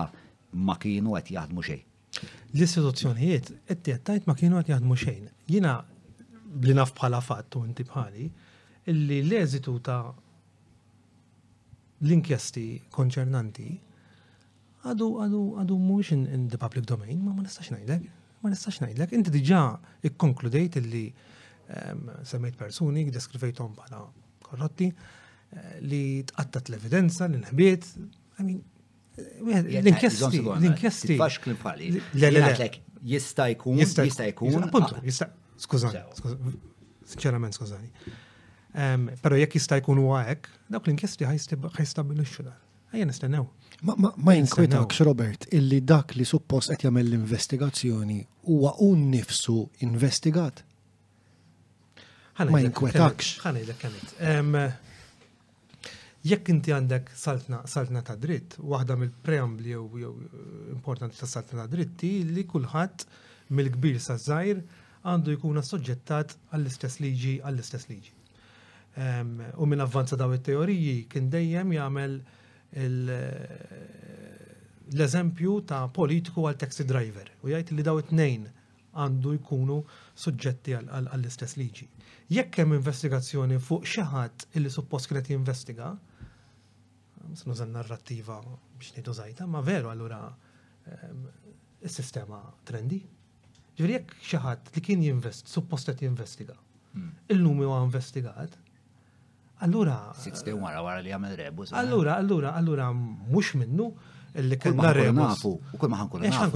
[0.69, 1.83] ma kienu qed jaħdmu xejn.
[2.55, 5.27] L-istituzzjonijiet qed tajt ma kienu qed jaħdmu xejn.
[5.51, 5.77] Jiena
[6.63, 8.31] li naf bħala fatt u inti bħali,
[8.89, 9.99] illi l-eżitu ta'
[12.05, 13.67] l-inkjesti konċernanti
[14.87, 18.05] għadu għadu għadu mux in, in, the public domain, ma ma nistax najdlek,
[18.43, 19.63] ma nistax najdlek, inti diġa
[20.09, 24.05] ikkonkludejt illi um, semmejt persuni, deskrivejtom bħala
[24.47, 27.89] korrotti, uh, li tqattat l-evidenza, l-inħbiet,
[28.39, 28.63] I mean,
[29.19, 31.19] l-inkjesti, l-inkjesti.
[31.19, 31.93] Fax klimpali.
[34.99, 35.99] l skużani,
[37.11, 37.89] sinċerament skużani.
[39.21, 42.57] Pero jekk jista' jkun huwa hekk, dawk l-inkjesti ħajstabbilixxu dan.
[42.93, 43.45] Ejja nistennew.
[43.85, 49.55] Ma jinkwetax Robert illi dak li suppost qed jagħmel l-investigazzjoni huwa hu nnifsu
[49.87, 50.63] investigat.
[52.49, 53.35] Ma jinkwetakx.
[53.45, 54.85] Ħanejlek kanet.
[56.29, 62.09] Jekk inti għandek saltna ta' dritt, waħda mill-preambli jew eh, importanti ta' saltna ta' dritti
[62.27, 63.05] li kulħadd
[63.55, 64.61] mill-kbir sa' żgħir
[65.13, 68.17] għandu jkun assoġġettat għall-istess liġi għall-istess liġi.
[69.59, 72.15] U minn avvanza daw it-teoriji kien dejjem jagħmel
[74.91, 78.47] l-eżempju ta' politiku għal taxi driver u jgħid li daw it-tnejn
[78.99, 79.77] għandu jkunu
[80.19, 81.87] suġġetti għall-istess liġi.
[82.33, 85.91] Jekk hemm investigazzjoni fuq xi ħadd illi suppost kienet jinvestiga,
[87.45, 88.39] nużan narrattiva
[88.79, 90.21] biex ngħidu żajta, ma veru allura
[91.85, 92.99] is-sistema trendi.
[93.77, 96.57] ġifier jekk xi ħadd li kien jinvest, suppost qed jinvestiga,
[96.93, 97.13] hmm.
[97.35, 98.57] illum huwa investigat,
[99.61, 100.13] Allura.
[100.17, 101.71] Sixte wara wara li għamil rebus.
[101.73, 101.79] Eh?
[101.81, 103.89] Allura, allura, allura, mux minnu
[104.47, 105.43] li kena rebus.
[105.49, 106.51] U kull maħan kullu nafu.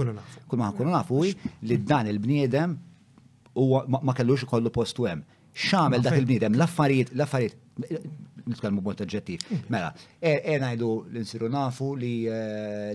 [0.48, 2.76] Kull maħan kullu eh, nafu li dan il-bniedem
[3.60, 3.66] u
[4.00, 5.20] ma kellux kollu postu hemm.
[5.66, 9.44] Xamel dak il-bniedem, l-affarijiet, l-affarijiet nitkellmu b'mod oġġettiv.
[9.72, 9.88] Mela,
[10.20, 12.36] e, e ngħidu l-insiru nafu li e,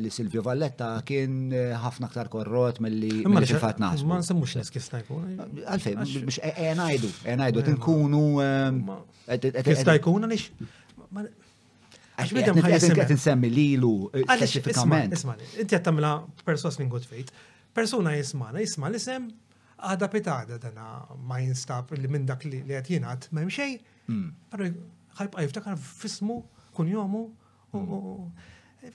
[0.02, 3.12] li Silvio Valletta kien e, ħafna aktar korrot milli
[3.50, 4.10] xifat naħsbu.
[4.12, 5.28] Ma nsemmux nes kif jkun.
[5.66, 5.98] Għalfej,
[6.30, 8.24] biex e ngħidu, e ngħidu qed inkunu.
[9.42, 10.72] Kif stajkun għaliex?
[12.20, 13.94] Għax bidem ħajja nsemmi lilu.
[14.30, 17.34] Għaliex, isma, inti għattam tagħmilha perswas minn good faith.
[17.76, 19.28] Persuna jismana, jisma l-isem
[19.80, 23.78] għada pitada dana ma jinstab li minn dak li għat jenat memxej,
[24.52, 24.66] Pero
[25.20, 26.40] ħajbqa jiftakar fismu
[26.78, 27.26] kun jomu.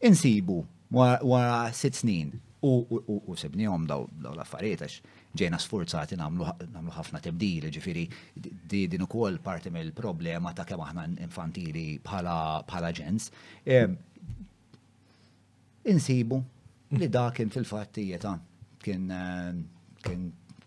[0.03, 5.01] Insibu wara sitt snin u sibnihom daw l-affarietax
[5.37, 8.05] ġejna sforzati nagħmlu ħafna tibdili, ġifiri
[8.93, 13.31] din ukoll parti mill-problema ta' kemm aħna infantili bħala ġens.
[15.89, 16.43] Insibu
[16.99, 18.35] li dakin kien fil-fatt jeta
[18.83, 19.09] kien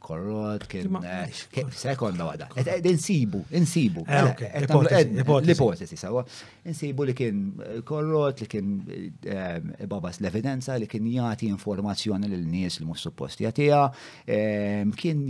[0.05, 1.33] korrot, kien eh,
[1.73, 2.49] sekonda għada.
[2.91, 4.03] Insibu, insibu.
[4.05, 5.01] Eh, mela,
[5.41, 6.23] l-ipotesi, sawa.
[6.69, 8.71] Insibu li kien eh, korrot, li kien
[9.91, 13.81] babas l-evidenza, li kien jati informazzjoni l-nies li mux supposti jatija,
[14.37, 15.25] ehm, kien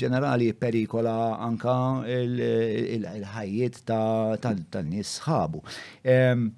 [0.00, 1.16] ġenerali perikola
[1.48, 1.76] anka
[2.16, 5.62] il-ħajiet tal-nies sħabu.
[6.08, 6.50] Ehm,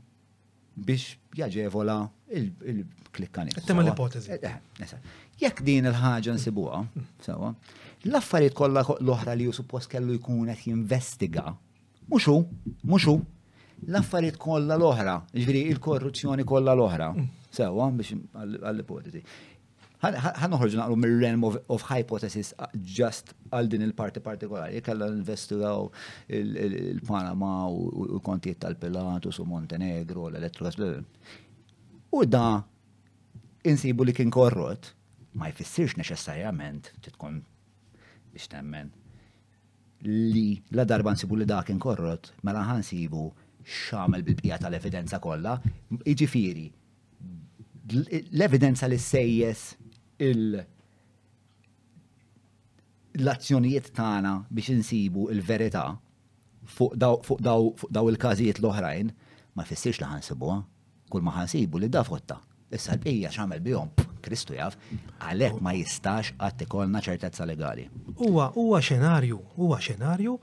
[0.75, 1.99] biex jaġevola
[2.35, 2.81] il
[3.15, 4.33] klikkanis Tema l ipotesi
[5.43, 6.81] Jekk din il-ħaġa nsibuha,
[7.25, 7.49] sewa,
[8.07, 11.49] l-affarijiet kollha l-oħra li ju suppost kellu jkun qed jinvestiga,
[12.13, 12.37] mhux hu,
[12.85, 13.17] mhux hu,
[13.89, 17.09] l-affarijiet kollha l-oħra, ġifieri il-korruzzjoni kollha l-oħra,
[17.55, 18.21] sewa biex
[18.63, 19.25] għall-ipotezi.
[20.05, 25.87] ħanoħorġu naqru mill-realm of, hypothesis uh, just għal din il-parti partikolari, kalla investigaw
[26.29, 30.77] il-Panama u kontiet tal-Pilatus u Montenegro, l-Elettrogas.
[32.13, 32.45] U da
[33.65, 34.91] insibu li kien korrot,
[35.39, 37.41] ma jfissirx neċessarjament titkun
[38.33, 38.91] biex temmen
[40.07, 43.23] li la darba nsibu li dak inkorrot, mela ħansibu
[43.65, 45.55] xamel bil-bqija tal-evidenza kollha,
[46.05, 46.67] iġifiri,
[48.37, 49.63] l-evidenza li sejjes
[50.29, 50.61] il-
[53.17, 55.87] l-azzjonijiet tagħna biex insibu il-verità
[56.77, 59.15] fuq daw il-każijiet l-oħrajn
[59.57, 60.61] ma fissirx laħan ħansibuha,
[61.09, 62.43] kull ma ħansibu li da fotta.
[62.75, 63.89] Issa l-bqija xamel bihom
[64.25, 64.75] Kristu jaf,
[65.23, 67.85] għalek ma jistax għat ikolna ċertezza legali.
[68.21, 70.39] Huwa huwa xenarju, huwa xenarju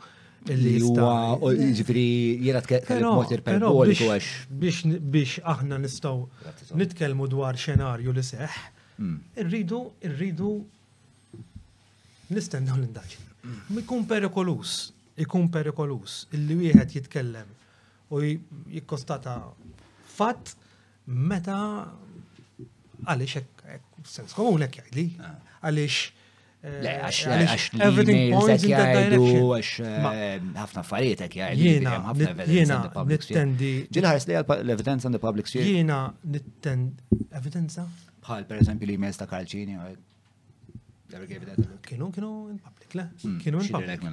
[0.52, 1.38] li uwa,
[1.78, 2.04] ġifri
[2.46, 2.70] jirat
[3.14, 4.30] mod irboliku għax.
[4.54, 8.60] Biex aħna nistgħu nitkellmu dwar xenarju li seħ,
[9.02, 9.18] mm.
[9.44, 10.52] irridu irridu
[12.32, 13.30] nistennew l-indaġni.
[13.80, 14.10] Mikun mm.
[14.14, 14.76] perikolus,
[15.22, 17.58] ikun perikolus illi wieħed jitkellem
[18.14, 18.22] u
[18.78, 19.38] jikkostata
[20.14, 20.54] fatt
[21.08, 21.58] meta
[23.02, 23.61] għaliex hekk
[24.10, 25.36] sens komu lek jgħidli, ah.
[25.68, 26.00] għalix.
[26.62, 26.90] Eh,
[27.82, 29.88] everything points in that direction.
[29.90, 31.72] Eh, ħafna affarijiet hekk jgħidli.
[32.52, 32.78] Jiena,
[33.10, 33.72] nittendi.
[33.90, 35.66] Ġilħares li l-evidence on the public sphere.
[35.66, 37.26] Jiena, nittendi.
[37.40, 37.88] Evidenza?
[38.22, 39.80] Bħal per eżempju li mesta Karċini.
[41.12, 43.08] Kienu, kienu in public, le?
[43.24, 44.06] Hmm, kienu in public.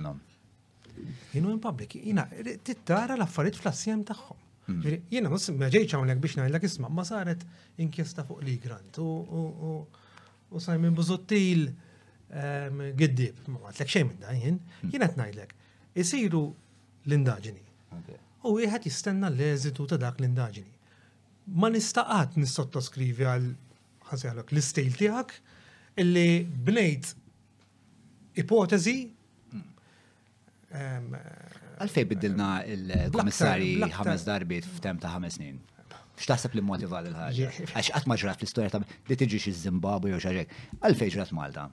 [1.30, 1.92] Kienu in public.
[2.00, 2.24] Jiena,
[2.66, 4.46] tittara l-affarijiet fl-assjem tagħhom.
[4.68, 4.82] Mm.
[5.08, 7.40] Jena mus ma ġejċ hawnhekk biex ngħidlek isma' ma saret
[7.80, 11.70] inkjesta fuq li grant u Simon Buzottil
[13.00, 14.40] giddib, ma għatlek xejn minn dan mm.
[14.42, 14.58] jien,
[14.92, 15.52] qed ngħidlek
[16.04, 16.42] isiru
[17.08, 17.64] l-indaġini.
[18.44, 20.74] U wieħed jistenna l-eżitu ta' dak l-indaġini.
[21.58, 23.48] Ma nistaqat nissottoskrivi għal
[24.10, 25.28] ħasjalok l-istejl tiegħek
[26.04, 26.28] illi
[26.68, 27.04] bnejt
[28.44, 29.64] ipotezi mm.
[31.82, 35.58] Għalfej biddilna il-komissari ħames darbiet f'tem ta' ħames snin.
[36.18, 37.50] X'taħseb li motivat il-ħaġa?
[37.78, 40.56] Għax qatt ma ġrat l-istorja ta' li tiġi xi Zimbabwe jew xaġek.
[40.80, 41.68] Għalfej ġrat Malta.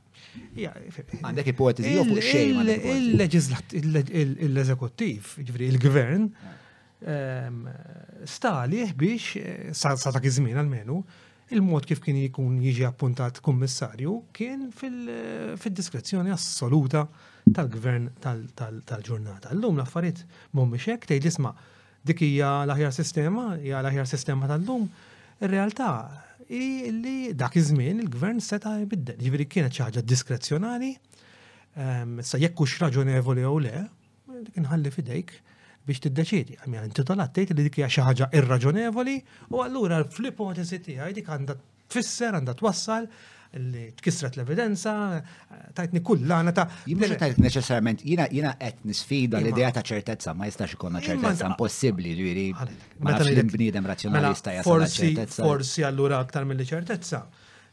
[1.22, 6.30] Għandek ipotezi jew fuq Il-eżekuttiv, ġifri il-gvern,
[8.26, 10.60] stalih biex eh, sa' ta' iż għal.
[10.60, 11.02] għalmenu, menu
[11.53, 17.03] il-mod kif kien jikun jiġi appuntat kummissarju kien fil-diskrezzjoni assoluta
[17.55, 19.51] tal-gvern tal-ġurnata.
[19.53, 20.23] L-lum l-affarijiet
[20.58, 21.53] mhumiex hekk tgħid isma'
[22.05, 24.88] dik hija l-aħjar sistema, ja l-aħjar sistema tal-lum.
[25.45, 25.89] Ir-realtà
[26.49, 29.19] hi li dak iż-żmien il-gvern seta' jbiddel.
[29.19, 30.93] Jiġifieri kienet xi ħaġa diskrezzjonali,
[31.77, 33.84] ehm, sa jekk hux raġonevoli jew le,
[34.49, 35.38] dik inħalli fidejk
[35.86, 36.56] biex t-deċidi.
[36.65, 39.15] Għamja, intitolat tgħid li dik hija xi ħaġa irraġonevoli
[39.54, 41.56] u allura fl-ipotesi għaj dik għandha
[41.93, 43.08] tfisser, għandha twassal
[43.56, 44.91] li tkisret l-evidenza,
[45.78, 50.74] tajtni kullana ta' Jibna tajt neċessarment, jina jina qed nisfida l-idea ta' ċertezza, ma jistax
[50.76, 52.48] ikonna ċertezza, impossibbli ġiri.
[53.00, 55.45] Ma nafx bniedem mela, razzjonalista jasal ċertezza.
[55.45, 57.21] Forsi allura aktar mill ċertezza.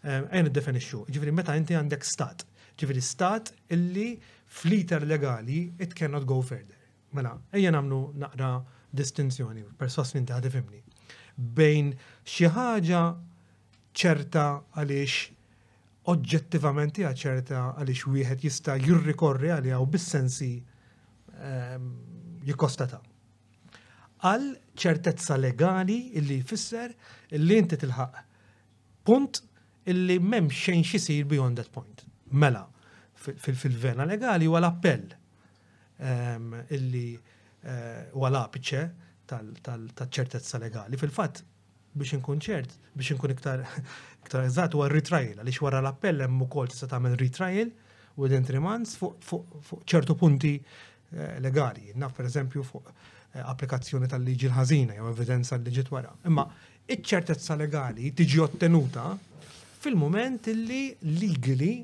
[0.04, 2.46] Ehm, Ejn id-definixxu, ġifieri meta inti għandek stat,
[2.78, 4.14] Ġifiri stat illi
[4.48, 6.78] fliter legali it cannot go further.
[7.12, 8.52] Mela, ejja namlu naqra
[8.98, 10.80] distinzjoni, perswas minn inti fimni,
[11.58, 11.92] bejn
[12.34, 13.02] xi ħaġa
[14.00, 14.44] ċerta
[14.78, 20.48] għaliex oġġettivament hija ċerta għaliex wieħed jista' jirrikorri għaliha u bis-sensi
[21.36, 21.86] ehm,
[22.48, 23.00] jikkostata.
[24.24, 24.48] Għal
[24.80, 26.92] ċertezza legali illi jfisser
[27.36, 28.20] illi inti tilħaq
[29.08, 29.42] punt
[29.92, 32.06] illi m'hemm xejn xisir beyond that point.
[32.32, 32.64] Mela,
[33.18, 35.10] fil-vena legali huwa l-appell
[36.70, 37.18] illi
[37.60, 38.44] eh, huwa l
[39.62, 40.98] tal-ċertezza legali.
[41.00, 41.40] Fil-fatt,
[41.96, 43.62] biex inkun ċert, biex inkun iktar
[44.26, 47.70] iktar eżatt huwa retrial, għaliex wara l-appell hemm ukoll tista' tagħmel retrial
[48.20, 51.92] within three months fuq ċertu punti eh, legali.
[51.96, 56.12] Naf per eżempju fuq eh, applikazzjoni tal-liġi l-ħażina jew evidenza l-liġi wara.
[56.28, 56.44] Imma
[56.84, 59.12] iċ-ċertezza legali tiġi ottenuta
[59.82, 61.76] fil-moment illi legally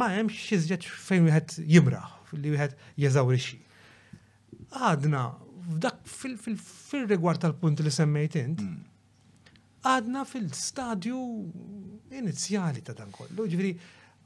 [0.00, 3.58] ma hemmx iżjed fejn wieħed jimraħ li wieħed jeżawrixxi.
[4.74, 5.22] Għadna
[5.66, 9.84] f'dak fil-rigward tal-punt li semmejt int, mm.
[9.86, 11.20] għadna fil-stadju
[12.20, 13.74] inizjali ta' dan kollu, ġifiri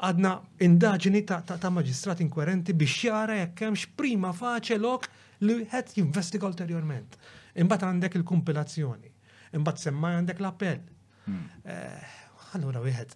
[0.01, 0.35] għadna
[0.67, 5.09] indaġini ta' maġistrat inkwerenti biex jara jekk hemmx prima faċe lok
[5.45, 7.19] li wieħed jinvestiga ulterjorment.
[7.61, 9.11] Imbagħad għandek il-kumpilazzjoni,
[9.59, 10.83] imbagħad semmaj għandek l-appell.
[11.29, 11.43] Mm.
[11.69, 12.21] Eh,
[12.57, 13.15] allura wieħed,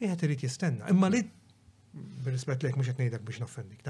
[0.00, 0.88] wieħed irid jistenna.
[0.90, 1.20] Imma li
[2.24, 3.84] b'rispett lejk mhux qed ngħidlek biex noffendik.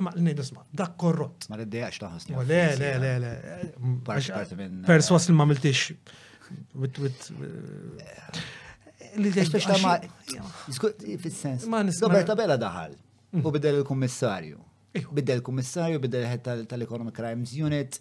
[0.00, 1.44] Ma l-nejdu sma, dak korrot.
[1.52, 2.36] Ma l-iddejax taħasni.
[2.48, 3.32] Le, le, le, le.
[4.88, 5.92] Perswas li ma miltix.
[9.12, 9.96] L-iddejax ta' ma.
[10.72, 11.66] Skut, fil-sens.
[11.68, 12.08] Ma nisma.
[12.08, 12.96] Roberta Bella daħal.
[13.32, 13.52] U mhm.
[13.52, 14.62] bidel il-kommissarju.
[15.16, 18.00] Bidel il-kommissarju, bidel il-ħed tal-Economic Crimes Unit.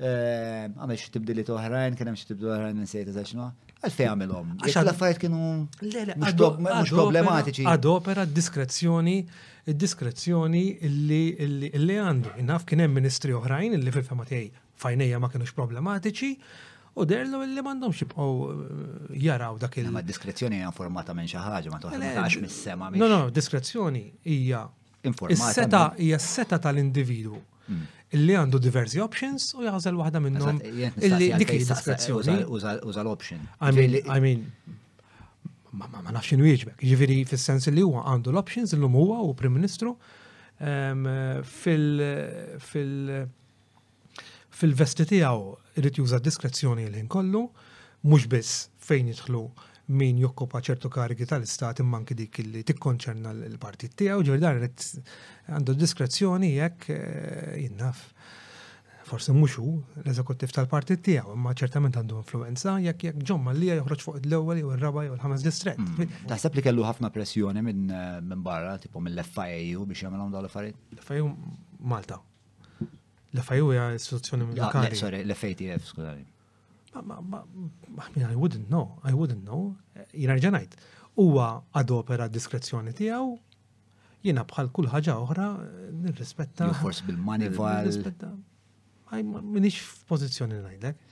[0.00, 3.44] Ehm, għamil xie tibdili toħrajn, kena xie tibdili toħrajn n-sejt eżaxnu,
[3.84, 4.14] għalfej hm.
[4.14, 4.50] għamilom.
[4.64, 7.66] Għax l-affarijiet kienu mux problematiċi.
[7.70, 9.16] Adopera diskrezzjoni,
[9.68, 12.34] diskrezzjoni illi għandu.
[12.42, 14.48] Innaf kienem ministri oħrajn illi fil-fema tijaj
[14.82, 16.32] fajnija ma kienux problematiċi,
[16.98, 21.38] u derlu li mandom u eh, jaraw dak il- Ma diskrezzjoni hija informata minn xi
[21.40, 22.90] ħaġa, ma toħraġ mis-sema.
[22.96, 24.66] No, no, diskrezzjoni hija.
[25.06, 25.38] Informata.
[25.38, 27.34] Is-seta hija seta tal-individu.
[27.68, 27.80] Mm
[28.12, 32.38] illi għandu diversi options u jaħżel waħda minnhom illi dik diskrezzjoni.
[32.46, 33.38] uża l option.
[33.62, 33.70] I
[34.20, 34.44] mean,
[35.72, 36.78] ma nafx inwieġbek.
[36.84, 39.92] Ġifieri fis-sens li huwa għandu l-options illum huwa u Prim Ministru
[40.60, 42.00] fil-
[44.62, 45.44] fil-vesti tiegħu
[45.80, 47.46] irid juża diskrezzjoni l-ħin kollu,
[48.04, 49.44] mhux biss fejn jidħlu
[49.90, 54.84] min jokkupa ċertu karigi tal-istat imman dik li tikkonċerna l-partit tiegħu ġordan rrit
[55.50, 58.04] għandu diskrezzjoni jekk eh, jinnaf
[59.08, 59.72] forse mhux hu
[60.04, 64.70] l-eżekuttiv tal-partit tiegħu, imma ċertament għandu influenza jekk jekk ġomma li joħroġ fuq l-ewwel jew
[64.78, 65.80] ir-raba' jew l-ħames distret.
[65.82, 66.14] Mm.
[66.30, 70.98] Taħseb li kellu ħafna pressjoni minn eh, minn barra, tipo mill-FIU biex jagħmelhom dawn l-affarijiet?
[71.02, 71.28] L-FIU
[71.92, 72.22] Malta.
[73.36, 74.92] L-FIU hija istituzzjoni militari.
[74.92, 76.30] Ah, sorry, l-FATF, skużani.
[77.00, 77.42] Ma ma,
[78.16, 79.76] I wouldn't know, I wouldn't know.
[80.12, 80.74] Jina ġanajt,
[81.16, 81.46] huwa
[81.78, 83.30] adopera diskrezzjoni tiegħu
[84.26, 85.46] jiena bħal kull ħaġa oħra
[86.04, 86.68] nirrispetta.
[86.82, 87.88] Forsi bil-manival.
[89.56, 91.08] Minix f'pożizzjoni ngħidlek.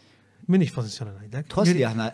[0.53, 1.49] Minix f'pożizzjoni ngħidlek.
[1.55, 2.11] Tħoss li aħna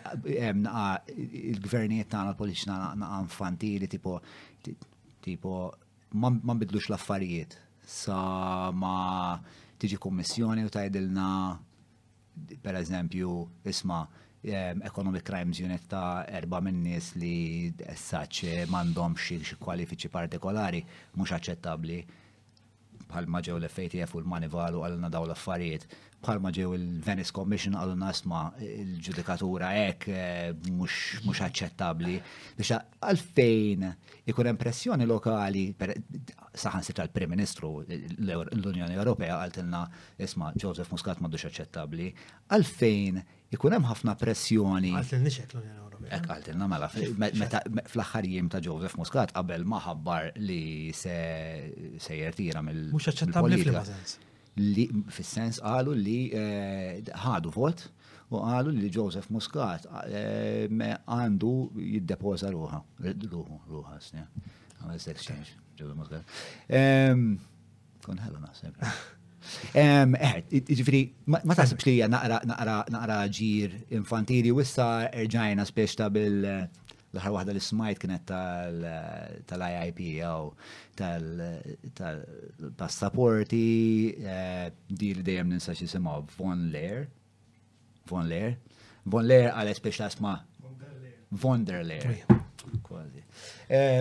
[0.63, 4.17] naqa' il-gvernijiet tagħna l-politiċi naqa' infantili tipo
[5.27, 5.53] tipo
[6.23, 8.97] ma nbidlux l-affarijiet sa ma
[9.77, 11.27] tiġi kommissjoni u tgħidilna
[12.61, 14.07] per eżempju, isma'
[14.41, 17.33] ehm, Economic Crimes Unit ta' erba minn nies li
[18.03, 20.83] saċ eh, mandom xie kwalifiċi partikolari
[21.15, 21.99] mhux aċċettabbli
[23.07, 25.85] bħal ġew l-FATF u l manivalu għal għalna daw l-affarijiet
[26.25, 32.15] bħalma ġew il-Venice Commission għallu nasma il-ġudikatura ek eh, mux aċċettabli
[32.57, 33.85] biex għalfejn
[34.33, 39.83] ikun impressjoni lokali saħan sitra l-Prim Ministru l-Unjoni Ewropea għaltilna
[40.27, 42.09] isma Joseph Muscat madux aċċettabli
[42.57, 43.21] għalfejn
[43.55, 44.95] ikun hemm ħafna pressjoni.
[44.97, 46.11] Għaltilni xek l-Unjoni Ewropea.
[46.17, 51.15] Ek għaltilna mela fl-aħħar jiem ta' Joseph Muscat qabel ma ħabbar li se
[52.09, 52.89] jertira mill-.
[52.95, 54.25] Mux aċċettabbli fl
[54.59, 57.83] li fis-sens qalu li eh, ħadu vot
[58.29, 65.99] u qalu li Joseph Muscat eh, għandu jiddepoza ruħa, ruħu, ruħa, s għamil exchange, Joseph
[65.99, 67.13] Muscat.
[68.07, 68.43] Kon ħallu
[69.77, 70.99] Eħed, eh, Ġifri,
[71.31, 76.67] ma tasibx li naqra ġir infantili u issa erġajna speċta ta' bil-
[77.15, 78.25] l-ħar wahda li smajt kienet
[79.47, 80.45] tal-IIP għaw
[80.99, 83.63] tal-passaporti
[84.27, 87.01] eh, di li dejjem ninsa sema Von Leer.
[88.11, 88.51] Von Leer.
[89.07, 90.33] Von Leer għal speċ l-asma.
[90.61, 90.73] Von
[91.65, 92.05] der Leer.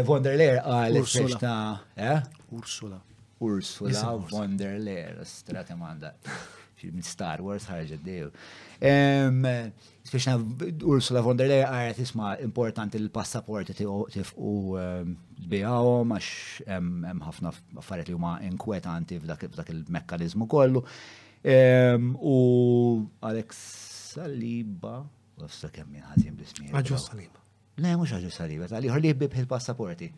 [0.06, 1.62] Von der Leer eh, għal speċ ta'
[1.94, 2.20] eh?
[2.56, 2.98] Ursula.
[3.36, 5.12] Ursula von der Leer.
[5.26, 6.10] Strati manda.
[7.06, 8.28] Star Wars ħarġet dejju.
[10.06, 10.34] Spiċna
[10.86, 14.50] Ursula von der Leyen għaret isma importanti l-passaporti tifqu
[14.80, 15.14] ehm,
[15.50, 17.52] bijawom għax hemm ħafna
[17.82, 20.82] affarijiet li huma inkwetanti f'dak il-mekkanizmu kollu.
[21.46, 22.34] Ehm, u
[23.28, 23.60] Alex
[24.14, 25.00] Saliba,
[25.40, 26.70] għafsa kemm minn ħażin bismi.
[26.70, 27.42] ismi Saliba.
[27.82, 30.12] Le, mux għagġu Saliba, għalli ħorli jibib il-passaporti.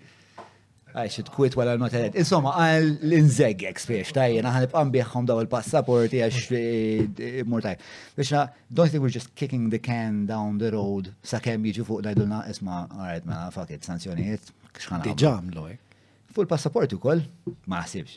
[0.94, 5.26] I should quit while I'm not at Insomma, għal l-inzeggek spiex, tajjen, għan nibqan biħħom
[5.28, 7.74] daw il-passaporti għax eh, eh, murtaj.
[8.16, 11.84] Biex na, don't think we're just kicking the can down the road, sa' kem jiġu
[11.90, 15.12] fuq dajdulna, isma, alright, ma, fuck it, sanzjoniet, kxħan għan.
[15.12, 15.76] Diġam loj.
[15.76, 16.00] Eh?
[16.32, 17.22] Fuq il-passaporti u koll,
[17.68, 18.16] ma' sibx.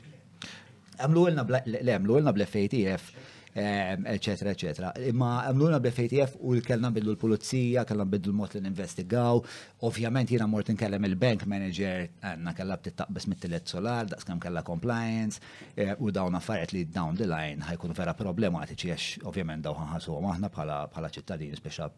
[1.02, 4.92] Għamlu l-na bl-FATF eccetera, ehm, eccetera.
[5.08, 9.42] Imma għamluna bl-FATF u kellna bidlu l-pulizija, kellna bidlu l-mot l investigaw,
[9.88, 15.42] ovvjament jina mort nkellem il-bank manager, għanna kella btittaqbis mit-tillet solar, daqskam kella compliance,
[15.76, 20.20] eh, u dawn affarijiet li down the line ħajkunu vera problematiċi għax ovvjament daw ħanħasu
[20.24, 21.90] maħna bħala ċittadini, speċa,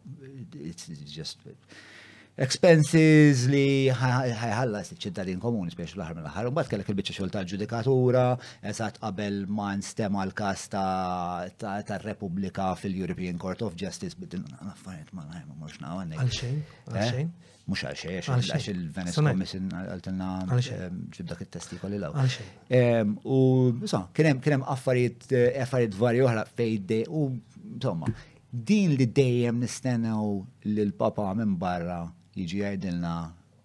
[0.60, 1.46] it's just
[2.34, 8.24] expenses li ħajħallas iċ-ċittadin komuni spiex l-ħar mill-ħar, mbagħad kellek il-biċċa xogħol tal-ġudikatura,
[8.70, 10.66] esat qabel ma nstema l-każ
[11.62, 16.14] tar-Repubblika fil-European Court of Justice bidin affarijiet ma ngħid ma mhux nawan.
[16.18, 16.88] Għalxejn, eh?
[16.90, 17.30] għalxejn.
[17.64, 20.82] Mhux għalxejn, għax il-Venice Commission għaltilna eh,
[21.16, 22.18] ġibdak it-testikoli law.
[23.24, 23.38] U
[23.88, 27.24] sa, kien hemm affarijiet eh, affarijiet varji oħra fejn u
[27.76, 28.10] insomma,
[28.54, 30.36] din li dejjem nistennew
[30.76, 32.02] lil papa minn barra
[32.36, 33.12] jiġi jgħidilna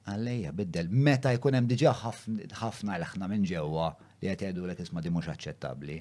[0.09, 0.89] għallejja biddel.
[1.07, 1.93] Meta jkun hemm diġà
[2.61, 3.87] ħafna l-ħna minn ġewwa
[4.21, 5.97] li qed jgħidu lek isma' di mhux aċċettabbli.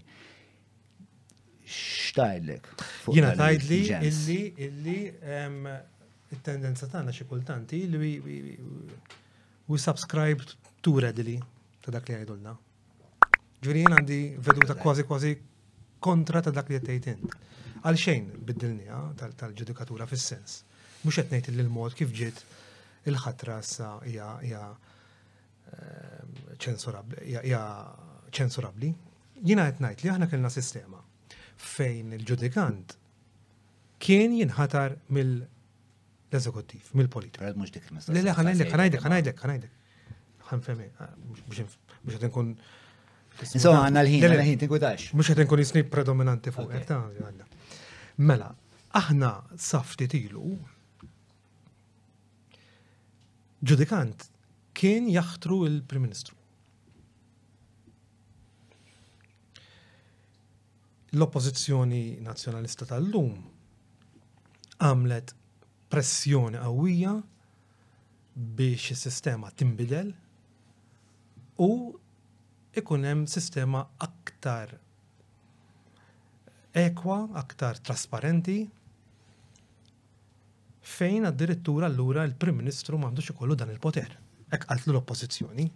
[1.69, 2.71] X'tajdlek?
[3.13, 4.97] Jiena tajdli illi illi
[6.29, 8.57] it-tendenza tagħna xi kultant li
[9.69, 10.45] we subscribe
[10.81, 11.39] to readily
[11.85, 12.57] ta' dak li għajdulna.
[13.65, 15.37] Ġviri jien għandi veduta kważi kważi
[16.05, 17.39] kontra ta' dak li għattejt int.
[17.79, 20.63] Għal xejn biddilnija tal-ġudikatura fis-sens.
[21.05, 22.41] Mux għetnejt l-mod kif ġiet
[23.13, 24.55] il-ħatra sa ehm,
[27.21, 27.65] hija
[28.35, 28.93] ċensurabli.
[29.49, 31.01] Jina qed ngħid li aħna kellna sistema
[31.59, 32.97] fejn il-ġudikant
[34.05, 35.37] kien jinħatar mill
[36.35, 37.45] eżekuttiv mill-politika.
[37.49, 38.25] Għad mux dik il-mistaqsija.
[38.29, 39.75] Le, ħanajdek, ħanajdek, ħanajdek, ħanajdek.
[40.49, 40.87] ħanfemi,
[41.51, 42.53] biex eh, nkun.
[43.39, 45.11] Insomma, għanna l-ħin, l-ħin, tinkudax.
[45.19, 47.49] Mux għed nkun jisni predominanti fuq, għanna.
[48.29, 48.49] Mela,
[49.03, 49.33] aħna
[49.63, 50.57] safti tilu
[53.67, 54.29] ġudikant
[54.79, 56.37] kien jaħtru il-Prim Ministru.
[61.17, 63.33] L-oppozizjoni nazjonalista tal-lum
[64.85, 65.33] għamlet
[65.91, 67.15] pressjoni qawwija
[68.59, 70.13] biex is-sistema timbidel
[71.65, 71.71] u
[72.79, 74.77] ikun hemm sistema aktar
[76.79, 78.61] ekwa, aktar trasparenti,
[80.89, 84.13] fejn addirittura allura il-Prim Ministru m'għandux ikollu dan il-poter.
[84.53, 85.67] Hekk qaltlu l-oppożizzjoni.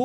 [0.00, 0.04] U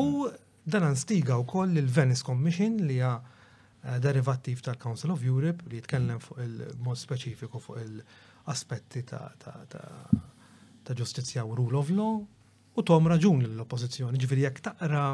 [0.72, 6.42] dan u wkoll il-Venice Commission li għa eh, derivattiv tal-Council of Europe li jitkellem fuq
[6.44, 14.20] il-mod speċifiku fuq il-aspetti ta' ġustizzja u rule of law u tom raġun l-oppozizjoni.
[14.20, 15.06] Ġifiri, jek taqra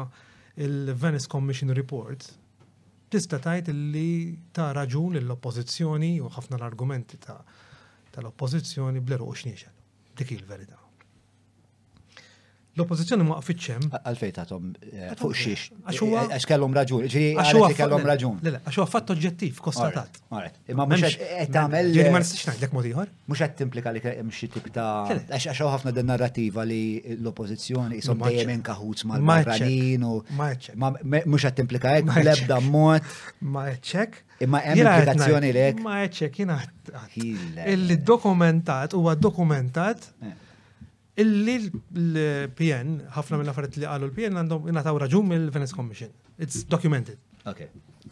[0.65, 2.19] il-Venice Commission Report,
[3.13, 7.39] tista' tajt li ta' raġun l-oppozizjoni u ħafna l-argumenti ta'
[8.17, 9.65] tal-oppozizjoni bl-20.
[10.17, 10.86] Dik il-verità
[12.77, 13.85] l-oppozizjoni ma qafitxem.
[13.97, 15.65] Għalfej tatom eh, fuq xiex.
[15.81, 18.37] Għax eh, eh, kellom raġun, ġiri għax kellom raġun.
[18.51, 20.19] Għax huwa fatt oġġettiv, konstatat.
[20.71, 21.89] Imma mhux qed tagħmel.
[21.95, 23.11] Ġiri ma nistax ngħidlek mod ieħor.
[23.31, 26.81] Mux qed timplika li hemm xie tip ta' għax għax għafna din narrativa li
[27.17, 30.07] l oppozizjoni jisom dejjem inkaħuts ma' l-marranin.
[31.17, 33.13] Mux qed timplika hekk lebda mot.
[33.43, 34.21] Ma ċek.
[34.45, 35.79] Imma hemm implikazzjoni lek.
[35.81, 36.59] Ma ċek jiena
[37.17, 40.07] il-dokumentat huwa dokumentat.
[40.07, 40.46] dokumentat
[41.21, 46.11] illi l-PN, ħafna mill-affarijiet li qalu l-PN għandhom ingħataw raġun mill-Venice Commission.
[46.37, 47.17] It's documented.
[47.49, 47.71] Okay.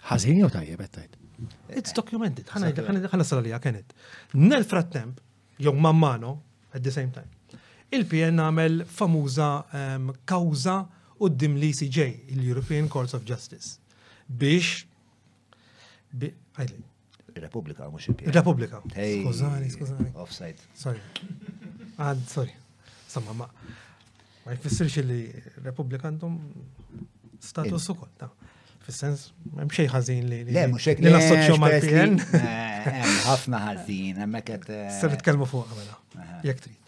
[0.10, 1.22] Ħażin jew tajjeb qed
[1.76, 2.49] It's documented.
[2.49, 3.93] Ħana salalija kienet.
[4.39, 5.20] Nel frattemp,
[5.60, 6.38] jew mammano,
[6.74, 7.30] at the same time.
[7.93, 9.49] Il-PN għamel famuża
[9.80, 10.78] ehm, kawza
[11.20, 13.78] u d-dim l-ECJ, il-European Courts of Justice,
[14.28, 14.86] biex.
[16.16, 16.74] il
[17.36, 17.88] Republika.
[17.89, 18.32] mux il-PN.
[18.32, 20.12] il Skużani, skużani.
[20.16, 20.58] Offside.
[20.74, 20.99] Sorry.
[21.97, 22.56] Għad, sorry.
[23.16, 23.47] Insomma, ma
[24.43, 25.32] ma jfissirx li
[25.63, 26.34] Repubblika għandhom
[27.41, 28.11] status ukoll
[28.84, 29.22] fis-sens
[29.55, 32.11] hemm xejn ħażin li le mhux hekk l-assoċjaw mal-PN.
[32.41, 34.66] Eh, ħafna ħażin, hemmhekk qed.
[34.68, 35.95] Eh, Se nitkellmu fuq mela.
[36.43, 36.80] Jekk trid.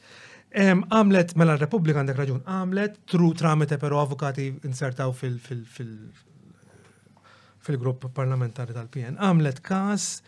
[0.68, 9.16] Għamlet mela Repubblika għandek raġun, għamlet tru tramite però avukati insertaw fil- fil-grupp parlamentari tal-PN.
[9.24, 10.20] Għamlet kas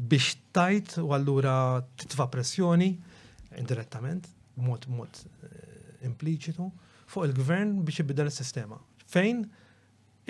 [0.00, 2.94] biex tajt u allura titfa pressjoni
[3.60, 4.24] indirettament
[4.60, 5.08] mod mod
[6.04, 6.66] impliċitu
[7.08, 8.76] fuq il-gvern biex ibidda l sistema
[9.12, 9.44] Fejn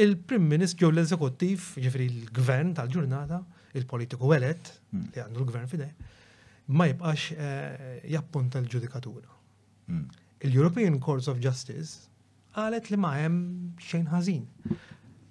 [0.03, 3.39] il-Prim Ministru ġew l-Eżekuttiv, ġifri l-Gvern tal-ġurnata,
[3.79, 4.65] il-politiku welet
[4.97, 5.91] li għandu l-Gvern fidej,
[6.75, 7.21] ma jibqax
[8.11, 9.31] jappunta l-ġudikatura.
[10.49, 11.91] Il-European Courts of Justice
[12.57, 13.39] qalet li ma hemm
[13.85, 14.45] xejn ħażin.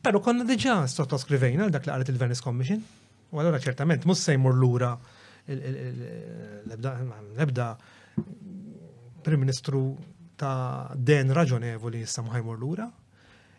[0.06, 2.80] Pero konna diġa sottoskrivejna dak li qalet il-Venice Commission,
[3.34, 4.92] u allura ċertament mus sejmur lura
[5.58, 7.70] l-ebda
[9.22, 9.86] prim Ministru
[10.40, 12.90] ta' den raġonevoli issa l lura.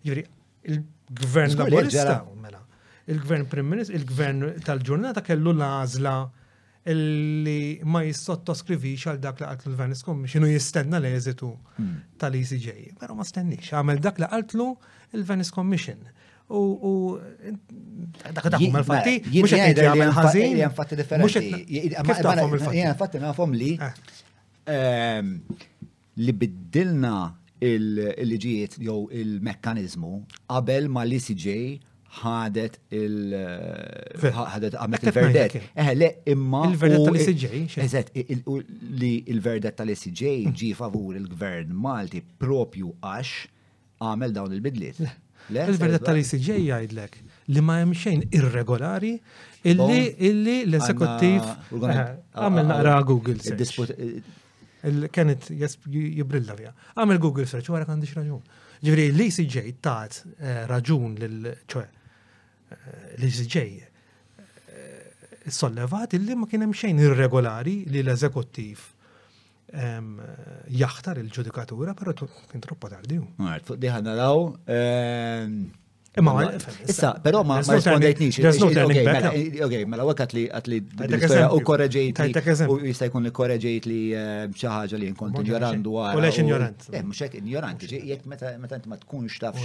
[0.05, 0.25] Ġiri,
[0.67, 2.61] il-gvern laborista, mela,
[3.07, 6.15] il-gvern prim Ministru, il-gvern tal-ġurnata kellu l-għazla
[6.93, 11.93] illi ma jissottoskrivi għal dak li għaltlu l-Venice Commission u jistenna l-eżitu hmm.
[12.19, 12.97] tal-ECJ.
[12.99, 14.67] Pero ma stennix, għamel dak li għaltlu
[15.21, 16.03] l-Venice Commission.
[16.53, 20.59] U dak dak mal mela, fatti, mux għed jgħamil ħazin.
[21.23, 22.51] Mux għed jgħamil ħazin.
[22.51, 23.55] Mux għed jgħamil ħazin.
[23.55, 24.22] Mux
[24.65, 25.39] Ehm,
[26.23, 27.33] li biddilna
[27.63, 30.13] il-liġijiet jew il-mekkanizmu
[30.51, 31.53] qabel ma l-ICJ
[32.23, 35.57] ħadet il- ħadet għamet il-verdet.
[35.75, 36.65] Eh, le, imma.
[36.69, 37.79] Il-verdet tal-ICJ.
[37.79, 38.11] E Eżet,
[38.99, 40.55] li il-verdet tal-ICJ e mm.
[40.61, 43.31] ġi favur il-gvern Malti propju għax
[44.03, 45.01] għamel dawn il-bidliet.
[45.51, 47.19] Il-verdet tal-ICJ e jgħidlek
[47.53, 49.15] li ma hemm xejn irregolari
[49.65, 53.39] illi l-eżekuttiv eh, għamel naqra Google.
[55.11, 55.51] Kenneth
[55.89, 56.73] jibrilla fija.
[56.99, 58.43] Għamil Google search, għara għandix raġun.
[58.83, 61.87] Ġivri, l-ECJ taħt eh, raġun l-ċoħe,
[62.75, 68.89] eh, l-ECJ eh, sollevat illi ma kienem xejn irregolari li l-eżekuttiv
[69.73, 72.13] jaħtar il-ġudikatura, pero
[72.51, 73.17] kien troppa tardi.
[73.41, 74.43] Għart, fuq diħan għaraw,
[76.15, 76.53] Imma
[76.87, 79.61] issa, però ma ma għatli
[81.49, 82.19] u korreġejt
[82.69, 86.13] u jista' jkun li korreġejt li eh, li ignorant dwar.
[86.13, 86.85] U lex ignorant.
[86.93, 87.01] Eh,
[87.41, 87.87] ignorant,
[88.27, 89.57] meta ma tkunx taf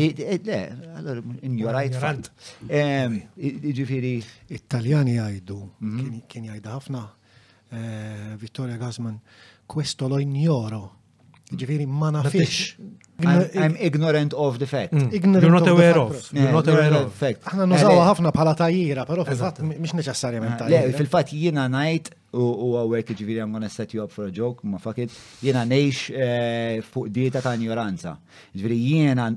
[0.00, 0.66] Le,
[1.46, 2.02] ignorajt.
[2.66, 3.20] Ehm,
[4.50, 5.16] Italjani
[5.80, 6.20] mhm.
[6.26, 7.06] kien ħafna
[7.72, 9.20] Eh, Vittoria Gassman,
[9.64, 10.98] questo lo ignoro.
[11.50, 12.74] Ġifiri, ma nafix.
[13.22, 14.92] I'm ignorant of the fact.
[14.92, 15.10] Mm.
[15.38, 16.30] You're not aware of.
[16.32, 17.12] You're not aware of.
[17.14, 17.42] fact.
[17.46, 22.10] Aħna nużawa għafna eh, bħala tajjira, pero fil-fat mhix neċessarjament eh, Le, Fil-fat jina najt,
[22.38, 25.10] u għawek ġifiri I'm gonna set you up for a joke, ma fakit,
[25.42, 28.14] jina jiena fuq dieta ta' ignoranza.
[28.54, 29.28] Ġifiri jina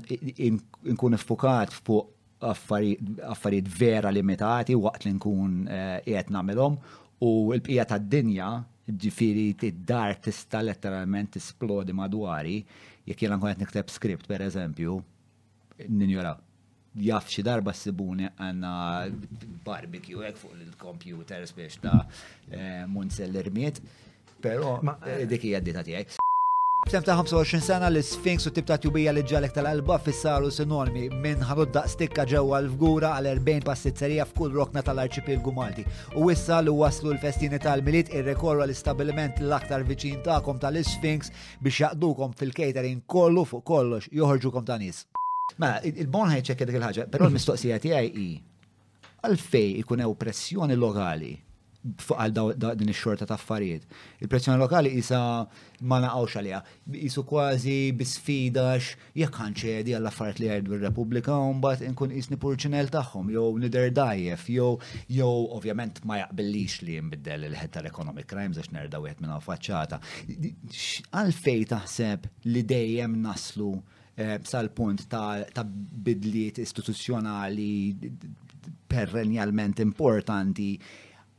[0.94, 2.10] nkun fukat fuq
[2.46, 6.78] affarijiet vera limitati waqt li nkun qiegħed nagħmelhom
[7.22, 8.48] u l-bqija tad-dinja
[9.00, 12.58] ġifiri id-dar tista letteralment tisplodi madwari,
[13.08, 14.98] jekk jena nkun qed nikteb skript per eżempju,
[15.88, 16.34] ninjora.
[17.04, 18.68] Jaf xi darba s-sibuni għanna
[19.64, 22.04] barbecue għek fuq il computer biex ta'
[22.50, 23.80] eh, munzel l-irmiet,
[24.40, 26.20] però eh, dik hija d-dita tiegħek.
[26.86, 31.06] B'tem ta' 25 sena l sfinx u tibta tjubija li ġalek tal alba fissaru sinormi
[31.08, 35.86] minn ħanut stikka ġewwa l-fgura għal 40 passizzerija f'kull rokna tal-arċipilgu Malti.
[36.20, 41.32] U issa li waslu l-festini tal ir irrekorru l istabiliment l-aktar viċin ta'kom tal sfinx
[41.64, 45.06] biex jaqdukom fil-catering kollu fuq kollox joħorġukom ta' nis.
[45.56, 48.28] Mela, il-bon ħajċek dik il-ħagġa, però l-mistoqsija tiegħi i
[49.24, 51.32] għalfej ikun pressjoni lokali
[51.84, 53.84] fuq għal din ix-xorta ta' affarijiet.
[54.24, 55.18] Il-pressjoni lokali isa
[55.84, 56.60] ma naqgħux għaliha.
[56.96, 62.88] Isu kważi bisfidax jekk ħanċedi għall affarijiet li għajdu r-Repubblika u mbagħad inkun isni purċinel
[62.94, 64.70] tagħhom jew nider dajjef jew
[65.18, 65.28] jew
[65.58, 70.00] ovvjament ma jaqbillix li jinbiddel il-ħed tal-economic crimes għax nerda wieħed minn faċċata.
[71.12, 73.74] Għalfej taħseb li dejjem naslu
[74.16, 78.42] eh, sal-punt ta' bidliet istituzzjonali
[78.88, 80.72] perrenjalment importanti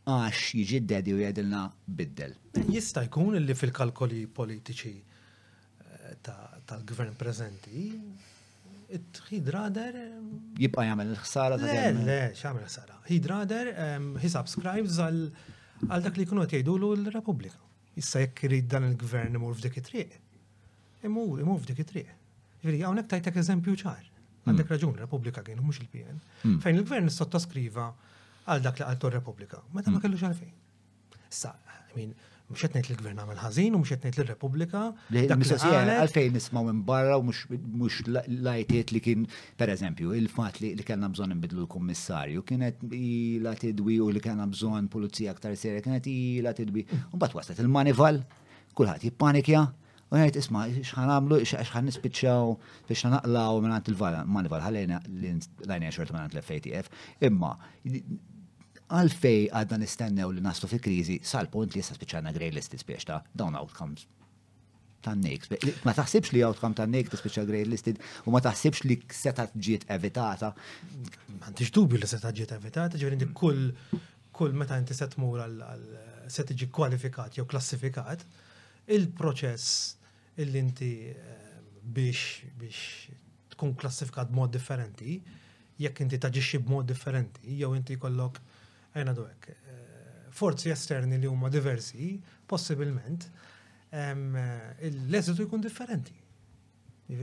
[0.05, 1.61] għax jiġi d-dedi u jgħedilna
[1.97, 2.33] biddel.
[2.69, 7.87] Jista jkun li fil-kalkoli politiċi eh, tal-gvern ta prezenti,
[9.31, 9.97] hidrader.
[9.97, 10.29] Ehm,
[10.61, 12.99] Jibqa jgħamil l-ħsara ta' Le, le, xgħamil l-ħsara.
[13.09, 15.25] Hidrader, ehm, he subscribes għal
[16.05, 17.63] dak li kunu għatjajdu l-Republika.
[17.97, 20.19] Issa jekk irid dan il-gvern imur f'dik it-triq.
[21.07, 22.11] Imur, imur f'dik it-triq.
[22.11, 24.05] Ġviri, jiġifieri, għawnek tajtek eżempju ċar.
[24.45, 24.73] Għandek hmm.
[24.75, 26.19] raġun, Republika kienu mux il-PN.
[26.45, 26.59] Hmm.
[26.61, 27.89] Fejn il-gvern sottoskriva
[28.49, 29.59] għal dak li għaltu Repubblika.
[29.73, 30.51] Meta ma kellux għalfejn.
[31.33, 31.51] Sa,
[31.95, 32.11] min,
[32.51, 34.81] mux għetnejt l-gvern għamil ħazin u mux għetnejt l-Repubblika.
[35.09, 39.23] Għalfejn nismaw minn barra u mux lajtiet li kien,
[39.57, 44.89] per eżempju, il-fat li kellna bżon nbidlu l-kommissarju, kienet ila tidwi u li kellna bżon
[44.93, 46.85] pulizija aktar serja, kienet ila tidwi.
[47.11, 48.21] u bat waslet il-manival,
[48.77, 49.65] kullħat jippanikja,
[50.13, 52.51] U għajt isma, xħan għamlu, xħan nispiċċaw
[52.85, 56.91] biex naqlaw minn għant il-vala, ma' il l-għajna xorta minn għant l-FATF,
[57.25, 57.55] imma
[58.93, 63.33] għalfej għadna nistennew li naslu fi krizi sal-punt li jessa spiċana grey list speċta, ta'
[63.33, 64.05] dawn outcomes
[65.05, 65.47] tan-nejk.
[65.85, 69.87] Ma taħsibx li outcome tan ta' speċa grej listed u ma taħsibx li setat ġiet
[69.93, 70.51] evitata.
[70.53, 73.69] M'għandix dubju li setat ġiet evitata, ġifieri inti kull
[74.35, 78.25] kull meta inti se tmur għal se tiġi kwalifikat jew klassifikat,
[78.91, 79.93] il-proċess
[80.41, 81.53] illi inti eh,
[81.85, 82.81] biex biex
[83.55, 85.19] tkun klassifikat b'mod differenti,
[85.79, 88.41] jekk inti taġixxi b'mod differenti, jew inti jkollok
[88.95, 89.47] għajna duwek.
[89.49, 89.81] Eh,
[90.35, 92.15] forzi esterni li huma diversi,
[92.47, 93.27] possibilment,
[93.91, 96.15] eh, l-eżitu jkun differenti.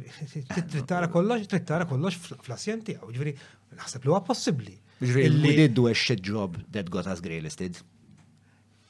[0.72, 3.32] Trittara kollox, trittara kollox fl-asjen tiegħu, ġveri,
[3.80, 4.76] naħseb li huwa possibbli.
[5.02, 7.80] Ġveri, li did do a shit job that got us grey listed.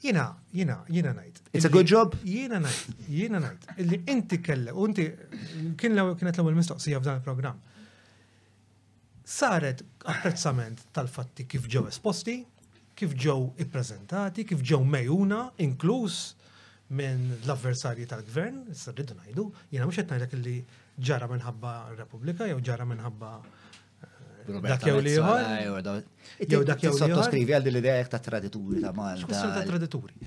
[0.02, 1.38] Jina, jina, jina najt.
[1.54, 2.16] It's a good job?
[2.26, 3.68] Jina najt, jina najt.
[3.80, 5.06] Illi inti kelle, u inti
[5.78, 7.62] kien għu kienet l-ewwel mistoqsija f'dan il-programm.
[9.32, 12.40] Saret apprezzament tal-fatti kif ġew esposti,
[13.02, 16.20] kif ġew ippreżentati, kif ġew mejuna, inkluż
[16.98, 20.56] minn l-avversarji tal-gvern, issa rridu ngħidu, jiena mhux qed ngħidlek li
[21.08, 25.84] ġara minħabba r-Repubblika jew ġara minħabba eh, dak jew li liħor.
[26.52, 29.24] Jew dak jew Sottoskrivi għal l-idea jek ta' tradituri ta' Malta.
[29.24, 30.18] Xkussin ta' tradituri.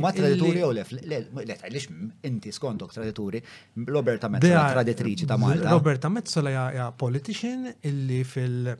[0.00, 1.90] Ma tradituri u lef, le għalix
[2.30, 3.42] inti skontok tradituri,
[3.90, 5.74] Roberta Mezzola traditriċi ta' Malta.
[5.74, 8.76] Roberta Mezzola hija politician illi fil-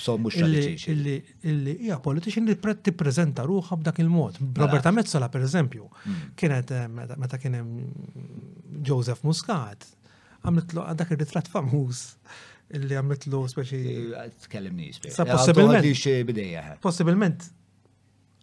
[0.00, 2.54] So mux Illi hija politiċin li
[2.86, 4.40] tippreżenta ruħa b'dak il-mod.
[4.40, 4.62] Mela.
[4.64, 6.20] Roberta Mezzola, per eżempju, mm.
[6.40, 6.86] kienet eh,
[7.20, 7.80] meta kien hemm
[8.88, 9.84] Joseph Muscat,
[10.40, 12.02] għamlitlu dak ir f'amus famuż
[12.78, 13.82] illi għamlitlu speċi.
[14.22, 15.14] Eh, tkellimni speċi.
[15.18, 16.78] Sa possibilment.
[16.86, 17.48] Possibilment.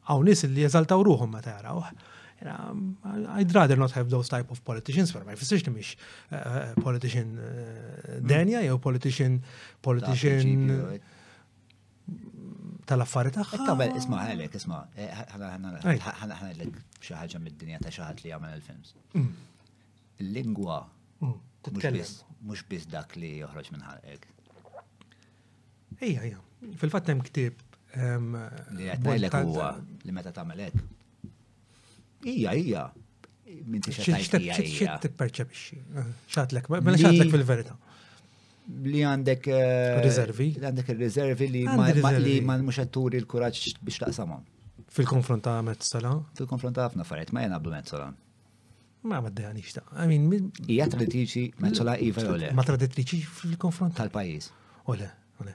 [0.07, 1.89] Għaw nis li jeżaltaw ruħum ma tarawh.
[2.37, 5.95] I'd rather not have those type of politicians, for my physician li miex
[6.29, 8.21] eh, politician mm.
[8.29, 9.39] denja, jew politician,
[9.81, 10.67] politician
[12.87, 13.57] tal-affari tagħha.
[13.59, 18.31] Eh, Tabel, isma' għalek, isma' eh, ħana ħanlek xi ħaġa mid-dinja ta' xi ħadd li
[18.33, 18.93] jagħmel il-films.
[19.13, 19.71] Mm.
[20.25, 20.79] Il-lingwa
[21.21, 21.79] mm.
[22.47, 24.27] mhux biss dak li joħroġ minn ħalek.
[25.97, 26.43] Ejja, ejja.
[26.81, 27.59] Fil-fatt hemm ktieb
[27.97, 28.29] eh,
[28.77, 29.71] li qed huwa
[30.07, 30.95] li meta tagħmel hekk.
[32.27, 32.87] Ija, ija.
[33.67, 35.77] Minti xi tipperċepixxi.
[36.33, 37.77] Xatlek, mela xatlek fil-verità
[38.75, 39.47] li għandek.
[39.53, 40.47] Eh, Rizervi.
[40.59, 44.43] Li għandek il-rizervi li ma mux għatturi l-kuraċ biex taqsamon.
[44.93, 46.13] Fil-konfront ta' Metzala?
[46.37, 48.09] Fil-konfront ta' ħafna affarijiet, ma jena għabdu Metzala.
[49.07, 49.83] Ma ma d-dani xta.
[50.67, 52.51] Ija traditriċi Metzala Iva ole.
[52.55, 54.49] Ma traditriċi fil-konfront tal-pajis.
[54.91, 55.09] Ole,
[55.41, 55.53] ole.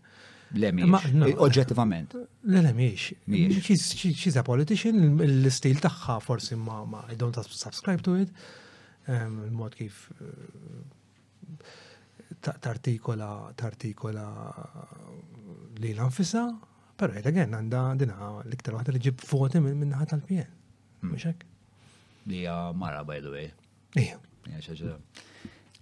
[0.53, 1.09] Le miex,
[1.41, 2.15] oġġettivament.
[2.53, 3.13] Le le miex.
[3.33, 3.95] Miex.
[4.03, 8.33] She's a politician, l-stil taħħa forsi ma I don't subscribe to it.
[9.11, 10.27] Ehm, il-mod kif eh,
[12.51, 14.25] tartikola tartikola
[15.79, 16.47] li l-anfisa,
[16.97, 20.49] pero jgħida għen għanda dina l-iktar għata li ġib foti minn minnaħat tal pien
[21.03, 21.41] Mxek?
[21.41, 22.31] Hmm.
[22.31, 22.45] Li
[22.79, 23.49] mara, by the way.
[23.99, 24.21] Ija.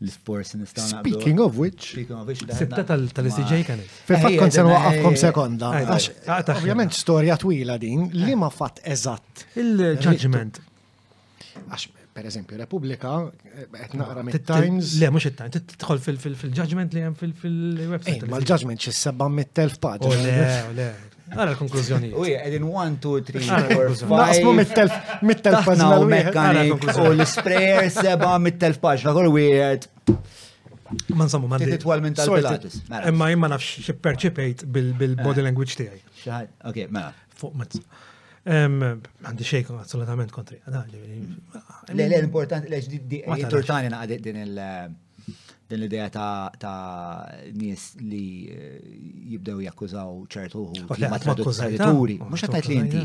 [0.01, 1.03] L-sport sinistana.
[1.03, 1.91] Speaking of which.
[1.93, 2.41] Speaking of which.
[2.57, 3.93] Sibta tal-ICJ kanet.
[4.09, 5.75] fil eh, kon sen eh, waqafkom eh, sekonda.
[6.55, 9.45] Ovvijament storja twila din, li ma fat eżat?
[9.61, 10.63] Il-ġudgment.
[11.69, 11.89] Għax
[12.21, 13.12] per eżempju, Repubblika,
[13.73, 14.93] qed naqra mit-Times.
[15.01, 18.29] Le, mhux it-Times, tidħol fil-judgment li hemm fil-website.
[18.29, 20.18] Ma l-judgment xi 700,000 paġna.
[20.27, 20.89] Le, le.
[21.31, 22.11] Għara l-konklużjoni.
[22.18, 24.12] U għedin 1, 2, 3, 4, 5.
[24.12, 25.89] Naqsmu mit-telf paġna.
[26.03, 29.89] U mekkanik, u l-sprayer seba mit-telf paġna, kol wieħed.
[31.14, 31.77] Ma nsammu ma ndit.
[31.79, 32.81] Titwal minn tal-pilates.
[33.07, 36.05] Imma imma nafx perċipejt bil-body language tiegħi.
[36.27, 37.14] Xaħad, ok, mela.
[37.41, 37.71] Fuq ma
[38.49, 40.57] Għandi xejn assolutament kontri.
[40.64, 43.22] Le, le, importanti, le, ġdiddi,
[43.53, 43.88] turtani
[44.24, 44.95] din il-
[45.70, 48.80] din l-ideja ta' nies li eh,
[49.34, 50.64] jibdew jakkużaw ċertu
[51.12, 52.16] ma traduttori.
[52.18, 53.03] Mux għatajt li inti,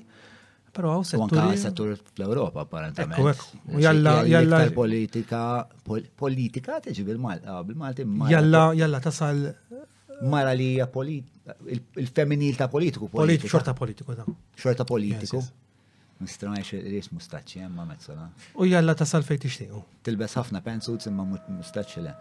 [0.77, 1.39] Pero għaw settur.
[1.43, 3.45] Għaw settur fl-Europa, apparentament.
[3.83, 4.61] Jalla, jalla.
[4.75, 5.41] Politika,
[5.85, 8.07] politika teġi ah, bil bil-Malti.
[8.31, 9.45] Jalla, jalla tasal.
[10.31, 13.09] Mara li il-femminil ta' politiku.
[13.13, 14.27] Politiku, xorta politiku da.
[14.59, 15.41] Xorta politiku.
[16.21, 18.27] Mistrajx il-ris mustaċi, jemma mezzola.
[18.61, 19.79] U jalla tasal fejti xtiju.
[20.05, 22.13] Tilbes ħafna pensu, t-simma mustaċi le.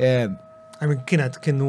[0.00, 1.68] Għamin eh, kienet kienu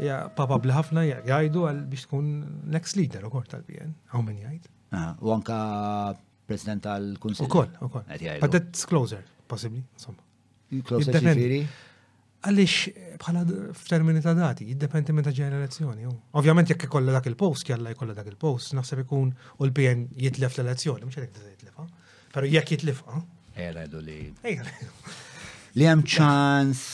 [0.00, 2.32] ja papa ħafna jajdu, għal biex tkun
[2.72, 3.92] next leader u kort tal-bien.
[4.08, 4.72] Għaw min jgħajdu.
[4.90, 6.14] Ah, u anka
[6.46, 7.44] president tal-Kunsil.
[7.44, 8.02] U koll, u koll.
[8.40, 10.22] But that's closer, possibly, insomma.
[10.88, 11.60] Closer ġifiri?
[12.38, 12.74] Għalix,
[13.20, 13.42] bħala
[13.74, 16.06] f-termini ta' dati, jiddependi meta ġej l-elezzjoni.
[16.40, 19.28] Ovvjament jekk ikolla dak il-post, jalla jkolla dak il-post, naħseb ikun
[19.58, 21.88] u l-PN jitlef l-elezzjoni, mux jek jitlefa.
[22.32, 23.20] Pero jekk jitlefa.
[23.58, 24.20] Ejra, li.
[24.48, 24.76] Ejra.
[25.76, 26.84] Li ċans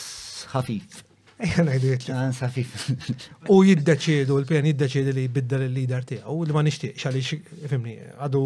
[0.54, 1.02] ħafif.
[3.54, 7.28] U jiddeċedu, l-pjan jiddeċedu li jibiddel il-lider tiegħu li ma nixtieqx għaliex
[7.72, 8.42] fimni għadu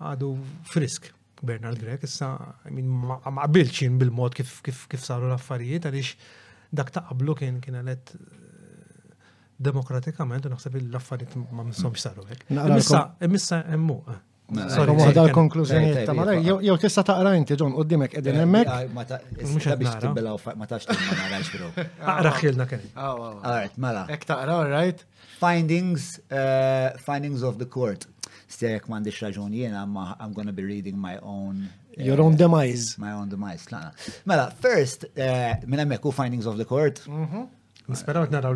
[0.00, 0.28] għadu
[0.72, 1.02] frisk
[1.44, 2.26] Bernard Grek, issa
[2.76, 6.10] ma qabilx bil-mod kif saru l-affarijiet għaliex
[6.80, 8.06] dak taqblu kien kien għalet eh,
[9.68, 12.42] demokratikament u naħseb l-affarijiet ma missomx saru hekk.
[13.28, 13.98] Imissa immu.
[14.50, 18.96] Sorry, waħda l-konklużjoni ta' mara, jew tista' taqra inti ġon qudiemek qegħdin eh, hemmhekk.
[18.98, 21.68] Eh, mhux qed biex tibbilaw ma tax ma narax bro.
[22.16, 22.82] Aqra ħilna kien.
[22.98, 24.06] Alright, mela.
[24.10, 25.04] Hekk taqra, alright.
[25.42, 28.08] Findings eh, findings of the court.
[28.50, 31.68] Stejek m'għandix raġun jien, I'm gonna be reading my own
[32.00, 32.94] Your own demise.
[33.02, 33.90] My own demise, lana.
[34.24, 37.02] Mela, first, uh, minn hemmhekk u findings of the court.
[37.10, 37.48] Mhm.
[37.90, 38.54] Nisperaw naraw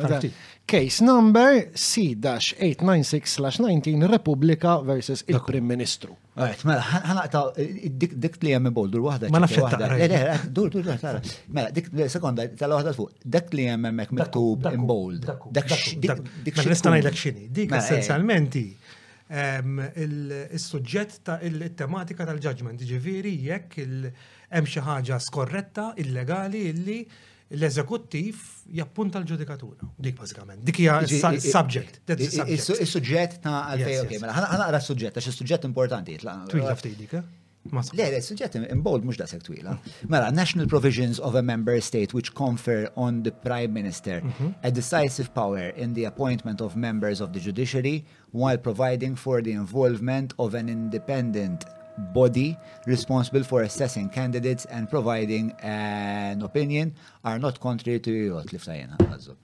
[0.66, 6.10] Case number C-896-19 Repubblika versus il-Prim Ministru.
[6.34, 9.28] Għajt, mela, ħanaqta, eh, dik li jemmi boldur wahda.
[9.30, 9.94] Ma nafx taqra.
[9.94, 10.98] Eh, eh, dur, dur, dur,
[11.54, 15.22] Mela, dik sekonda, tal-wahda fuq, dak li jemmek miktub in bold.
[15.22, 15.70] Dak dik.
[16.56, 18.66] Ma nistana jlek xini, dik mela, mela, essenzjalmenti
[19.28, 27.00] ehm, il-sujġett ta' il-tematika tal-ġudgment, ġiviri jekk il-hemm xi ħaġa skorretta, illegali, illi
[27.48, 28.36] l-eżekuttiv
[28.72, 29.86] jappunta l-ġudikatura.
[30.02, 30.62] Dik bazzikament.
[30.66, 30.98] Dik hija
[31.38, 32.00] subject.
[32.18, 36.16] Is-suġġett ta' għalfej ok, mela ħanaqra s-suġġett għax is-suġġett importanti.
[36.50, 37.26] Twila ftit eh?
[37.66, 37.80] Le,
[38.14, 39.72] le, suġġett imbold mux da twila.
[40.06, 44.52] Mela, National Provisions of a Member State which confer on the Prime Minister mhm.
[44.62, 49.50] a decisive power in the appointment of members of the judiciary while providing for the
[49.52, 51.64] involvement of an independent
[51.98, 56.94] body responsible for assessing candidates and providing an opinion
[57.24, 59.40] are not contrary to jgħot li ftajjena għazzub.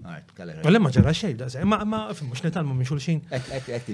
[0.00, 3.18] Għalli ma ġara xej, da' ma ma mux netalmu minn xulxin.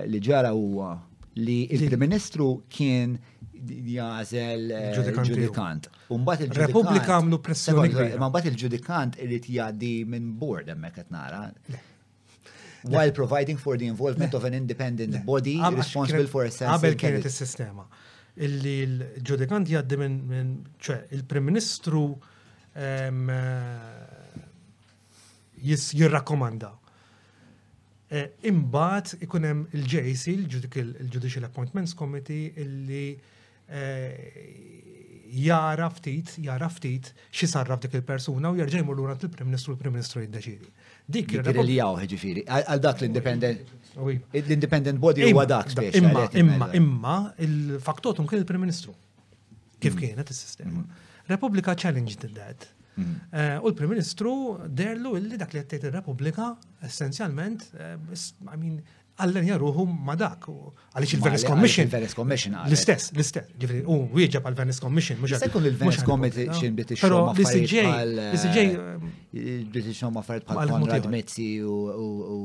[0.08, 0.96] li ġara huwa
[1.40, 3.20] li il-Prim Ministru kien
[3.70, 5.90] jażel ġudikant.
[6.10, 7.06] Eh, il-ġudikant.
[7.06, 8.18] għamlu pressjoni.
[8.18, 11.48] Ma mbagħad il-ġudikant irid jgħaddi minn board emmek qed nara.
[12.84, 16.74] While providing for the involvement of an independent body responsible for assessing.
[16.80, 17.86] Qabel kienet is-sistema.
[18.40, 22.04] Illi il ġudikant jaddi minn ċe il-Prim Ministru
[22.76, 23.14] eh,
[25.60, 26.76] jirrakomanda.
[28.12, 33.12] Eh, Imbat ikunem il-JC, il-Judicial Appointments Committee, illi
[33.70, 34.78] Eh,
[35.30, 39.94] jara ftit, jara ftit xi sarraf dik il-persuna u jerġa' jmur lura il-Prim Ministru l-Prim
[39.94, 40.72] Ministru jiddeċidi.
[41.06, 41.36] Dik
[41.68, 43.76] li jaw ġifieri, għal dak l-independent.
[44.42, 45.70] L-independent body huwa dak
[46.02, 48.96] Imma imma imma il-faktotum kien il-Prim Ministru.
[49.78, 50.02] Kif mm.
[50.02, 50.82] kienet is-sistema.
[50.82, 51.08] Mm.
[51.30, 52.66] Repubblika challenged that.
[52.98, 53.14] Mm.
[53.30, 54.34] Eh, u l-Prim Ministru
[54.66, 56.56] derlu illi dak li għattejt il-Repubblika
[56.90, 58.00] essenzjalment, eh,
[58.50, 58.82] I mean,
[59.24, 60.48] għallen jarruħu ma dak.
[60.96, 61.86] Għalix il-Venice Commission.
[61.90, 62.56] Il-Venice Commission.
[62.68, 63.82] L-istess, l-istess.
[63.92, 65.20] u wieġab għal-Venice Commission.
[65.40, 67.76] Sekund il-Venice Commission British Pero l-ICJ.
[68.06, 68.78] L-ICJ.
[69.70, 72.38] British Home Affarijiet bħal Konrad Mezzi u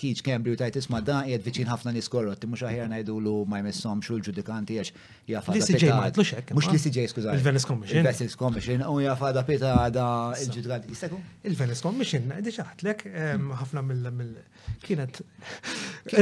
[0.00, 2.44] Kiċ Kembri u tajt isma da jgħed viċin ħafna niskorrot.
[2.50, 4.92] Mux għahjar najdu l ma jmessom xul ġudikanti għax
[5.32, 5.54] jaffa.
[5.56, 6.54] L-ICJ ma jtlux hekk.
[6.58, 7.38] Mux l-ICJ, skużaj.
[7.38, 8.02] Il-Venice Commission.
[8.02, 8.84] Il-Venice Commission.
[8.92, 11.14] U jaffa da pita da il-ġudikanti.
[11.48, 14.42] Il-Venice Commission, diċaħtlek um, ħafna mill-
[14.84, 15.20] kienet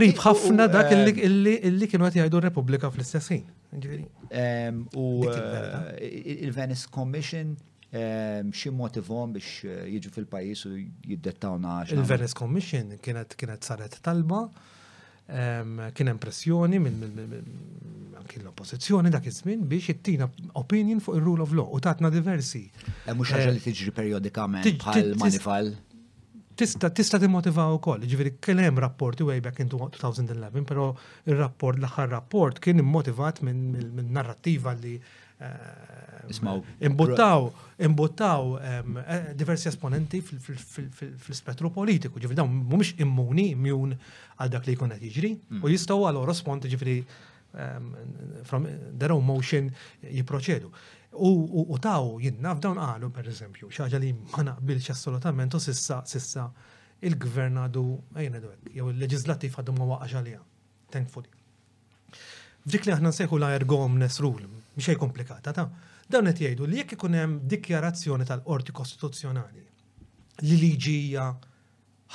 [0.03, 3.45] rib ħafna dak illi kienu għati għajdu Repubblika fl-istessin.
[3.73, 7.55] U eh, il-Venice Commission
[7.93, 11.95] xie motivom biex eh, jiġu fil-pajis u jiddettawna naħġ.
[11.99, 14.47] Il-Venice Commission kienet kienet saret talba,
[15.33, 17.37] kien impressjoni minn
[18.29, 20.27] kien l-oppozizjoni dak iż-żmien biex jittina
[20.59, 22.67] opinion fuq il-rule of law u tatna diversi.
[23.09, 25.73] Mhux ħaġa eh, li tiġri periodikament bħal manifal
[26.57, 30.93] tista tista timmotiva u koll, ġiviri hemm rapporti way back in 2011, però
[31.25, 34.95] il rapport l-aħħar rapport kien immotivat minn narrattiva li
[35.41, 36.21] eh,
[36.89, 37.49] Imbuttaw,
[37.85, 43.99] imbuttaw ehm, eh, diversi esponenti fil-spettru politiku, ġiviri dawn mumiex immuni, immune
[44.39, 45.61] għal dak li jkun qed jiġri, mm.
[45.67, 47.91] u jistgħu għal responti ġifri ehm,
[48.49, 49.73] from their own motion
[50.09, 50.71] jiproċedu.
[51.13, 56.47] U taw, jinnna f'dawn għalu, per eżempju, xaġa li ma naqbilx assolutament, u sissa, sissa,
[57.05, 57.83] il-gvern għadu,
[58.17, 60.39] għajna dwek, jew il-leġizlativ għadu ma waqqax għalija,
[60.95, 61.29] thankfully.
[62.65, 64.49] F'dik li aħna nsejħu la ergomnes rule,
[64.79, 65.69] mxej komplikata, ta'
[66.09, 69.65] dawn qed jgħidu li jekk ikun hemm dikjarazzjoni tal-Qorti Kostituzzjonali
[70.49, 71.27] li liġija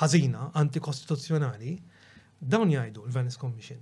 [0.00, 1.76] ħażina antikostituzzjonali,
[2.40, 3.78] dawn jgħidu l-Venice Commission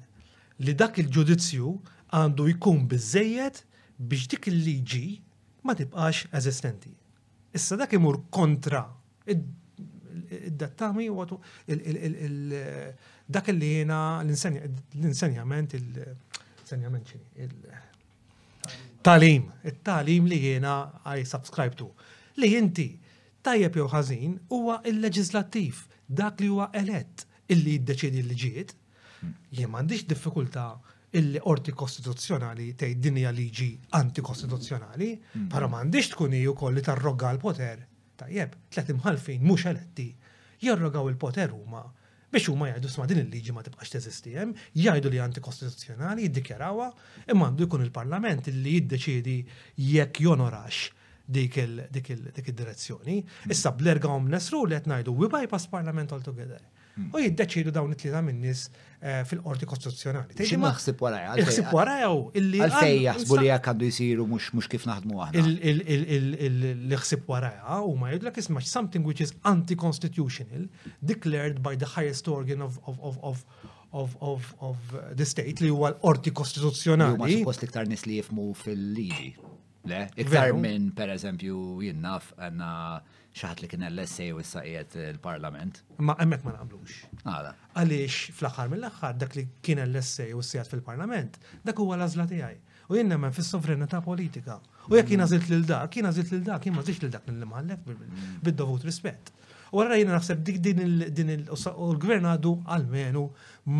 [0.66, 1.72] li dak il-ġudizzju
[2.18, 3.62] għandu jkun biżejjed
[3.98, 5.20] biex dik il-liġi
[5.64, 6.92] ma tibqax eżistenti.
[7.56, 8.84] Issa dak imur kontra
[9.26, 11.24] id-dattami u
[13.36, 15.74] dak li jena l-insenjament il-insenjament
[16.66, 20.76] ċini il-talim, il-talim li jena
[21.14, 21.90] I subscribe to.
[22.36, 22.98] Li jinti
[23.42, 25.74] tajjeb jew ħażin huwa il-leġislattiv
[26.06, 28.74] dak li huwa elett illi jiddeċiedi l-liġiet.
[29.56, 30.66] Jien m'għandix diffikultà
[31.18, 35.46] il-orti kostituzzjonali tej dinja liġi antikostituzzjonali, mm.
[35.52, 37.86] para mandiġ tkuni u kolli tarroga l-poter.
[38.20, 40.10] Tajjeb, tlet imħalfin mux eletti,
[40.64, 41.84] jarrogaw il-poter huma
[42.32, 46.88] biex huma jgħidu sma din il-liġi ma tibqax teżisti hemm, jgħidu li antikostituzzjonali, jiddikjarawha,
[47.32, 49.36] imma għandu jkun il-Parlament li jiddeċiedi
[49.94, 50.80] jekk jonorax
[51.24, 53.20] dik il-direzzjoni.
[53.22, 53.54] Mm.
[53.56, 56.60] Issa blerga omnes ru li qed ngħidu we bypass Parlament altogether.
[56.96, 57.12] Hmm.
[57.12, 60.36] u jiddeċidu dawn it-tlieta minn nis eh, fil-qorti kostituzzjonali.
[60.48, 61.34] Xi naħseb waraja.
[61.42, 62.62] Iħsib warajaw illi.
[62.64, 65.42] Għalfej jaħsbu li jekk għandu jsiru mhux kif naħdmu aħna.
[66.72, 70.64] L-ħsib waraja u ma jgħidlek isma' something which is anti-constitutional
[71.12, 73.44] declared by the highest organ of, of, of, of
[73.96, 74.76] of, of, of
[75.16, 77.16] the state li huwa l-qorti kostituzzjonali.
[77.20, 79.28] Ma suppost iktar nis li jifmu fil-liġi.
[79.88, 82.72] Le, iktar minn per eżempju jinnaf għanna
[83.36, 85.80] xaħat li kien l-essej u s-saqiet il-parlament.
[86.06, 86.96] Ma emmek ma naqblux.
[87.28, 87.50] Għala.
[87.50, 91.36] Ah, Għalix fl-axar mill-axar dak li kien l-essej u s fil-parlament,
[91.68, 92.56] dak huwa l-azla tiegħi.
[92.88, 94.60] U jenna men fis sovranità politika.
[94.88, 98.28] U jek jina zilt l-dak, jina zilt l-dak, jina zilt l-dak l-mħallef mm.
[98.46, 99.32] bid-dovut rispett.
[99.74, 100.84] U għarra jina naħseb dik din
[101.36, 103.26] il-gvern għadu għalmenu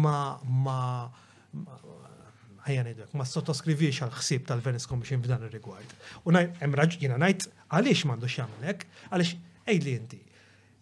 [0.03, 0.81] ma ma
[2.67, 5.93] ħajjan idwek, ma sottoskrivix għal ħsib tal-Venice Commission f'dan ir-rigward.
[6.27, 7.49] U hemm raġ jiena ngħid
[7.79, 10.21] għaliex m'għandux jagħmel hekk, għaliex ejli inti.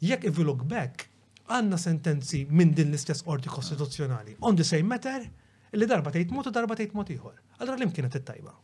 [0.09, 1.07] Jekk if look back,
[1.51, 4.39] għandna sentenzi minn din l-istess qorti kostituzzjonali.
[4.49, 5.27] On the same matter,
[5.75, 7.39] li darba tgħid mod u darba tgħid mod ieħor.
[7.61, 8.55] Għadra li kienet it-tajba.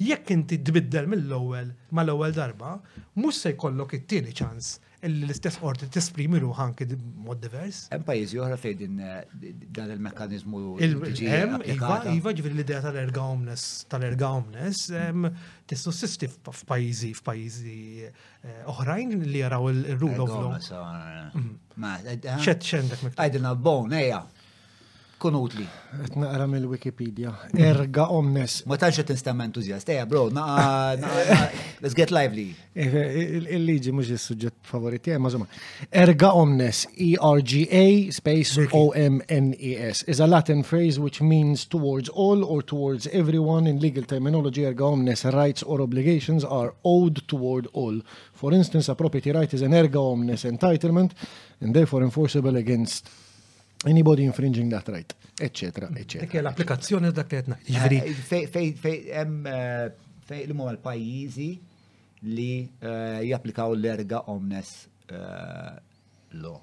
[0.00, 2.76] Jekk inti dbiddel mill-ewwel mal-ewwel darba,
[3.18, 4.78] mhux se jkollok it-tieni ċans
[5.08, 6.92] l-istess ordi esprimi ruħan kħed
[7.24, 7.78] mod divers.
[7.92, 8.98] Hemm pajjiżi oħra fejn din
[9.76, 10.60] dan il-mekkaniżmu.
[10.80, 15.12] Hemm iva, iva ġifieri l-idea tal-erga omnes tal-erga omnes t
[15.72, 20.52] tissussisti f'pajjiżi f'pajjiżi eh, oħrajn li jaraw il-rule of law.
[20.58, 21.56] Mm.
[21.80, 23.08] Ma, eh, eh, xed xendek.
[23.16, 24.20] Għajdina għal-bon, eja
[25.20, 25.66] kun utli.
[26.16, 27.32] Naqra mill-Wikipedia.
[27.58, 28.62] Erga omnes.
[28.68, 29.88] Ma tantx qed nista' entużjast.
[29.92, 30.24] Ejja, bro,
[31.82, 32.46] let's get lively.
[32.74, 35.46] Eh, eh, il-liġi mhux is-suġġett favoriti, ma żomma.
[35.92, 37.84] Erga omnes, E R G A
[38.16, 42.62] space O M N E S is a Latin phrase which means towards all or
[42.62, 48.00] towards everyone in legal terminology erga omnes rights or obligations are owed toward all.
[48.32, 51.10] For instance, a property right is an erga omnes entitlement
[51.60, 53.08] and therefore enforceable against
[53.86, 55.88] anybody infringing that right, etc.
[55.88, 55.88] eccetera.
[55.88, 59.46] Dik l-applikazzjoni dak li qed Fej hemm
[60.26, 61.48] fej l l-pajjiżi
[62.30, 65.82] li eh, japplikaw l-erga omnes eh,
[66.36, 66.60] law.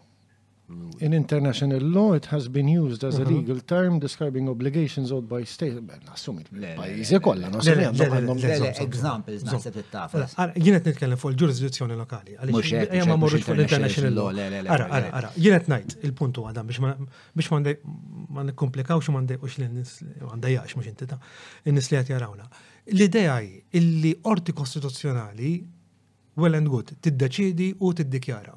[0.99, 3.35] In international law, it has been used as a mhm.
[3.37, 8.79] legal term describing obligations owed by states, Nassumit, pajizi kolla, nassumit.
[8.87, 10.33] Examples, naħseb it-tafas.
[10.65, 12.35] Jienet nitkellem fuq il-ġurisdizzjoni lokali.
[12.51, 12.73] Mux
[13.13, 14.27] ma morru fuq international law.
[14.75, 15.31] Ara, ara, ara.
[15.39, 21.21] Jienet najt il-puntu għadam biex ma nikomplikawx u ma ndejqux li għandajax mux intita.
[21.71, 22.49] Innis li għat jarawna.
[22.97, 25.55] L-ideja illi orti kostituzzjonali,
[26.35, 28.53] well and good, tiddeċidi u tiddikjara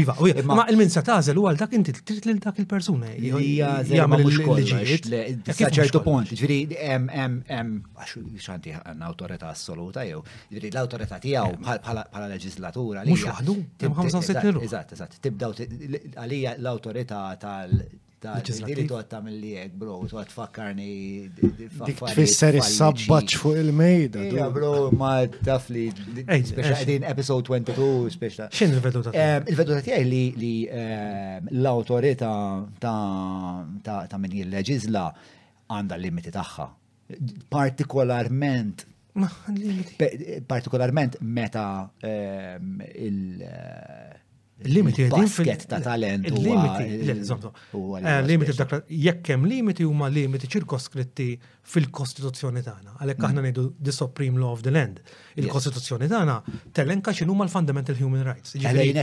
[0.02, 3.14] Iva, iva ma il-minsa tażel u għal dak inti trid lil dak il-persuna.
[3.20, 5.14] Hija jagħmel il-liġijiet.
[5.54, 10.24] Saċertu punt, ġifieri hemm hemm għax xanti għandna awtorità assoluta jew.
[10.50, 11.82] Ġifieri l-awtorità tiegħu eh.
[11.86, 13.14] bħala leġislatura li.
[13.16, 17.78] Mhux waħdu, hemm ħamsa sitt Tibdaw għalija l-awtorità tal
[18.22, 20.92] ta' diri tu għattam li għed, bro, tu għat fakkarni.
[21.38, 24.28] Dik tfisser is-sabbaċ fuq il-mejda.
[24.38, 25.12] Ja, bro, ma
[25.42, 28.50] taf li, speċa għedin episode 22, speċa.
[28.58, 29.42] Xin ehm, il-veduta tijaj?
[29.56, 30.54] Il-veduta tijaj li
[30.84, 32.32] ehm, l-autorita
[32.84, 35.06] ta' min jil-leġizla
[35.74, 36.70] għanda l-limiti taħħa.
[37.52, 38.86] Partikolarment
[39.20, 41.66] eh, partikolarment meta
[42.08, 44.11] ehm, eh,
[44.68, 46.28] Limiti għedin fil ta' talent.
[46.30, 48.56] Eh, limiti, limiti
[49.06, 51.28] jekk hemm limiti huma limiti ċirkoskritti
[51.74, 52.94] fil-Kostituzzjoni tagħna.
[53.02, 53.26] Għalhekk mm.
[53.30, 55.00] aħna ngħidu the supreme law of the land.
[55.42, 56.36] Il-Kostituzzjoni tagħna
[56.78, 58.58] tellenka x'inhu huma l-fundamental human rights.
[58.60, 58.94] Ġifieri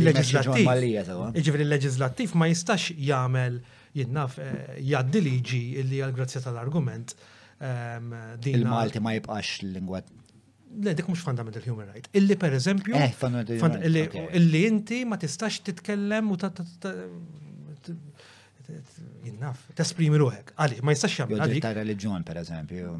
[0.00, 1.34] l-leġislattiv.
[1.34, 3.60] Ġifieri l-leġislattiv ma jistax jagħmel
[4.00, 7.12] jinnaf eh, jgħaddi liġi li għal grazzja tal-argument.
[7.60, 8.14] Ehm,
[8.48, 9.98] Il-Malti ma jibqax lingwa
[10.78, 12.06] le dik mhux fundamental human right.
[12.18, 16.50] Illi pereżempju eh, illi inti ma tistax titkellem u ta
[19.26, 20.52] jinnaf, tesprimi ruħek.
[20.62, 21.40] Għali, ma jistax jagħmel.
[21.42, 22.92] Għalik ta' reliġjon pereżempju.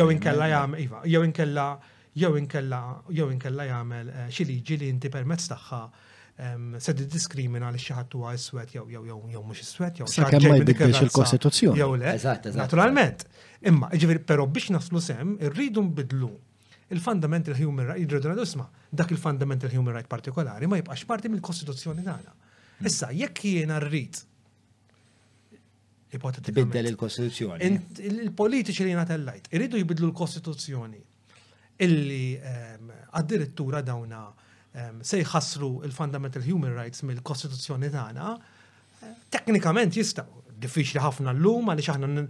[0.00, 1.68] Jew inkella jagħmel, iva, jew inkella
[2.20, 2.80] jew inkella
[3.14, 5.82] Jow inkella jagħmel eh, xi liġi li inti permezz tagħha
[6.80, 10.46] se diskrimina li xi ħadd huwa iswed jew jew jew jew mhux iswed jew sakemm
[10.48, 11.80] ma jbidlix il-Kostituzzjoni.
[11.80, 12.14] Jew le.
[12.56, 13.24] Naturalment.
[13.68, 16.30] Imma jiġifieri però biex naslu sem irridu nbidlu
[16.96, 22.34] il-fundamental human right, jirridu isma' dak il-fundamental human right partikolari ma jibqax parti mill-Kostituzzjoni tagħna.
[22.88, 24.22] Issa jekk jiena rrid
[26.10, 27.68] Tibiddel il-Kostituzzjoni.
[28.08, 31.04] Il-politiċi li jingħatellajt irridu jbidlu l-Kostituzzjoni
[31.84, 34.24] illi għad-dirittura dawna
[35.02, 38.34] se jħassru il-fundamental human rights mill-Kostituzzjoni tagħna,
[39.34, 42.22] teknikament jistgħu diffiċli ħafna l-lum għaliex aħna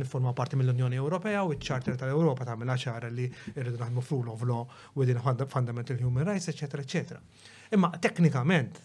[0.00, 4.42] nifforma parti mill-Unjoni Ewropea u ċ-Charter tal-Ewropa ta' minna ċara li rridu naħdmu frul of
[4.48, 4.64] law
[4.98, 7.20] within fundamental human rights, eċetera, eċetera.
[7.78, 8.80] Imma teknikament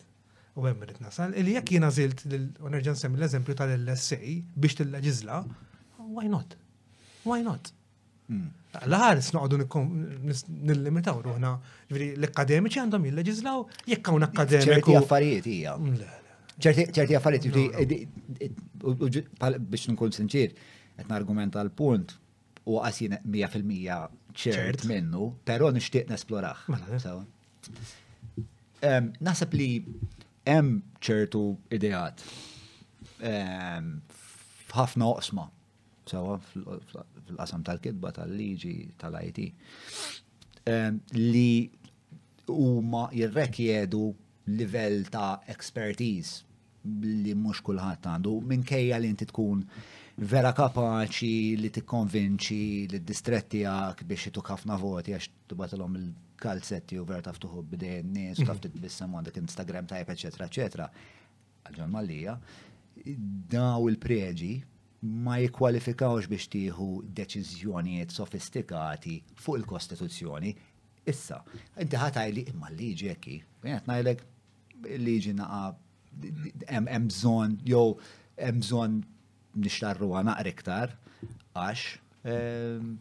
[0.53, 4.21] u għem rrit nasal li jekk jiena zilt l nerġa' nsemmi l-eżempju tal-LSA
[4.55, 5.41] biex t-leġizla,
[6.13, 6.53] why not?
[7.25, 7.73] Why not?
[8.29, 8.51] Hmm.
[8.81, 11.49] L-ħares nil limitaw ruħna.
[12.03, 14.93] L-akademiċi għandhom jilleġislaw jekk hawn akademiku.
[14.97, 15.75] affarijiet hija.
[15.77, 15.95] Mm,
[16.59, 17.43] ċerti affarijiet
[19.59, 20.51] biex nkun sinċir,
[20.97, 22.15] qed nargumenta l-punt
[22.65, 26.57] u qasin 100% ċert minnu, però nixtieq nesploraħ.
[26.73, 27.25] Mela,
[29.27, 29.69] naħseb li
[30.49, 31.45] hemm ċertu
[31.77, 32.21] ideat
[34.73, 35.45] Ħafna oqsma.
[36.09, 36.33] Sewa,
[37.27, 39.45] fil-qasam tal-kidba, tal-liġi, tal-IT,
[41.19, 41.55] li
[42.53, 44.05] huma jirrekjedu
[44.53, 46.43] livell ta' expertise
[47.03, 49.61] li mhux kulħadd għandu minkejja li inti tkun
[50.33, 51.29] vera kapaċi
[51.61, 52.59] li tikkonvinċi
[52.91, 58.41] li d-distretti għak biex jitu ħafna voti għax tubatilhom il-kalzetti u vera taftuħu b'dejn nis
[58.43, 58.65] u taf mhm.
[58.67, 60.89] titbissem għandek Instagram tajb, eċetera, eċetera.
[61.71, 62.35] għal mallija,
[63.55, 64.53] daw il-preġi
[65.23, 66.85] ma jikwalifikawx biex tieħu
[67.17, 70.53] deċiżjonijiet sofistikati fuq il-Kostituzzjoni.
[71.11, 71.41] Issa,
[71.83, 71.97] inti
[72.31, 73.33] li imma l-liġi ekki,
[73.67, 74.21] jgħet najlek
[75.03, 77.97] liġi naqa hemm bżonn jew
[78.39, 79.01] hemm bżonn
[79.65, 80.21] nixtarruha
[80.53, 80.93] iktar
[81.57, 81.83] għax
[82.23, 82.93] ehm,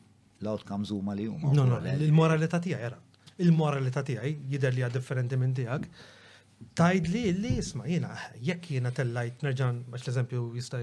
[0.43, 1.53] l-outcomes huma li huma.
[1.55, 2.99] No, no, il-moralità tiegħi era.
[3.39, 5.87] Il-moralità tiegħi jidher li differenti minn tiegħek.
[6.79, 10.83] Tajd li li jisma' jiena jekk jiena tellajt nerġan għax l-eżempju jista'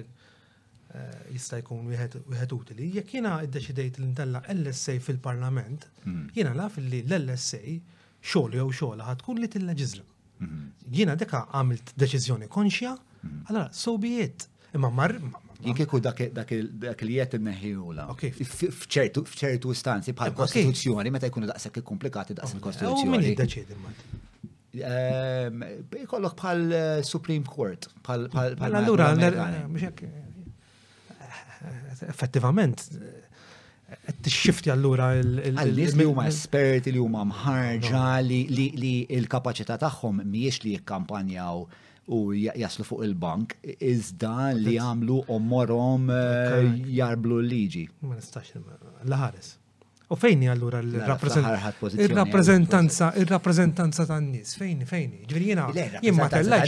[0.90, 2.88] Eh, jista' jkun wieħed utili.
[2.98, 6.22] Jekk jiena iddeċidejt li ntella LSA fil-Parlament, mm.
[6.34, 7.60] jiena naf li l-LSA
[8.26, 10.08] xogħol jew xogħol ħad tkun li tilleġiżla.
[10.48, 10.64] Mhm.
[10.98, 13.44] Jiena deka għamilt deċiżjoni konxja, mhm.
[13.52, 14.48] allora so be it.
[14.74, 15.14] Imma mar
[15.60, 16.22] Jien kieku dak
[17.04, 18.06] li jett neħiula.
[18.16, 23.12] F'ċertu istanzi bħal kostituzzjoni meta jkunu daqshekk komplikati daqs il-Kostituzzjoni.
[23.12, 25.66] Min jiddeċiedi ehm,
[26.06, 28.30] Ikollok bħal eh, Supreme Court, bħal.
[28.72, 29.12] Allura,
[32.14, 32.78] effettivament
[34.24, 40.62] t shift allura il-nis li huma esperti li huma mħarġa li il kapacita tagħhom miex
[40.66, 41.64] li jikkampanjaw
[42.18, 42.20] u
[42.64, 43.58] jaslu fuq il-bank
[43.94, 45.18] iżda li għamlu
[45.52, 47.84] morom eh, jarblu l-liġi.
[48.02, 48.50] Ma nistax,
[49.14, 49.52] laħares.
[50.12, 55.22] U fejni allura il-rappresentanza, il-rappresentanza ta' n-nis, fejni, fejni.
[55.30, 55.68] Ġviri jina,
[56.02, 56.66] jimma tellax.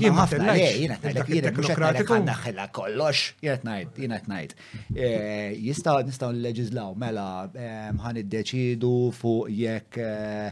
[0.00, 0.56] Jimma tellax.
[0.56, 4.52] Jina tellax, jina tellax, jina kollox, jina tnajt, jina tnajt.
[4.96, 7.28] Jistaw, nistaw n-leġizlaw, mela,
[7.60, 10.48] eh, ħan id-deċidu fuq jekk eh,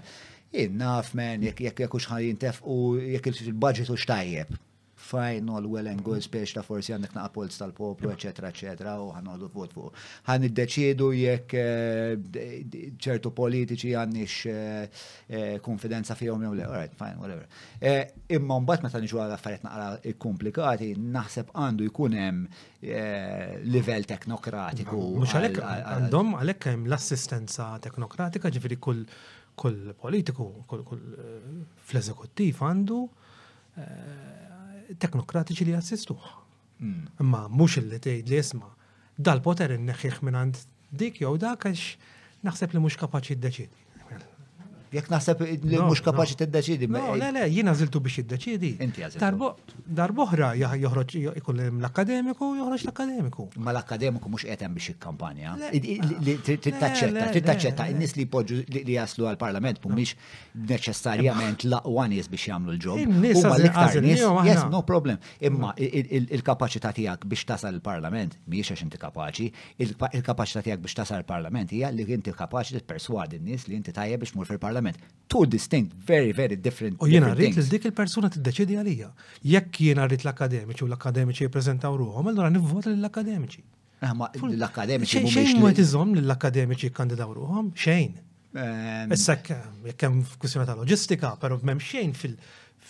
[0.53, 2.61] jinnaf men, jekk jekk jekk jekk jekk jekk
[3.17, 4.61] jekk jekk jekk jekk jekk
[5.07, 9.13] Fajn all well and good, spiex ta' forsi għandek naqqa polz tal-poplu, eccetera, eccetera, u
[9.15, 10.01] għanollu vot fuq.
[10.33, 12.41] Għan id-deċidu jekk eh,
[13.07, 17.47] ċertu politiċi għannix eh, eh, konfidenza fihom jew le, all right, fine, whatever.
[18.35, 22.65] Imma mbagħad meta niġu għal affarijiet naqra komplikati, naħseb għandu jkun hemm
[23.71, 25.01] livell teknokratiku.
[25.21, 29.07] Mhux għalhekk għandhom għalhekk hemm l-assistenza teknokratika ġifieri kull
[29.57, 30.83] kull politiku, kull
[31.89, 32.99] fl-eżekuttiv għandu
[34.99, 36.19] teknokratiċi li jassistuħ.
[36.81, 37.07] Hmm.
[37.23, 38.75] Imma mhux li tgħid li isma'
[39.29, 40.63] dal-poter inneħħih minn għand
[41.01, 43.86] dik jew dak għax naħseb li mhux kapaċi ddeċidi.
[44.95, 46.87] Jek naħseb li mhux kapaċi tiddeċidi.
[46.93, 48.71] Le, le, jiena żiltu biex iddeċidi.
[48.85, 49.03] Inti
[49.99, 53.47] Darboħra joħroġ ikun l-akademiku, joħroġ l-akademiku.
[53.67, 55.57] Ma l-akademiku mhux qed hemm biex ikkampanja.
[55.73, 60.15] Tittaċċetta, tittaċċetta, in-nies li jpoġġu li jaslu għall-Parlament mhumiex
[60.71, 63.19] neċessarjament laqwa nies biex jagħmlu l-ġob.
[63.37, 65.19] Huma l-iktar nies, yes, no problem.
[65.43, 69.51] Imma il-kapaċità tiegħek biex tasal il-Parlament mhijiex għax inti kapaċi,
[69.83, 74.37] il-kapaċità tiegħek biex tasal il-Parlament hija li inti kapaċi tipperswadi n-nies li inti tajjeb biex
[74.39, 74.97] mur fil-Parlament verament
[75.29, 76.95] two distinct, very, very different.
[77.03, 79.09] U jena rrit li dik il-persuna t deċedi għalija.
[79.53, 83.65] Jekk jena rrit l-akademiċi u l-akademiċi jiprezentaw ruħom, allora nivvota l-akademiċi.
[84.07, 85.25] Ah, l-akademiċi.
[85.35, 87.73] Xejn ma jtizom l-akademiċi kandidaw ruħom?
[87.85, 88.13] Xejn.
[88.57, 89.15] Ehm.
[89.17, 92.15] Issa kemm f'kwissjoni ta' loġistika, pero m'hemm xejn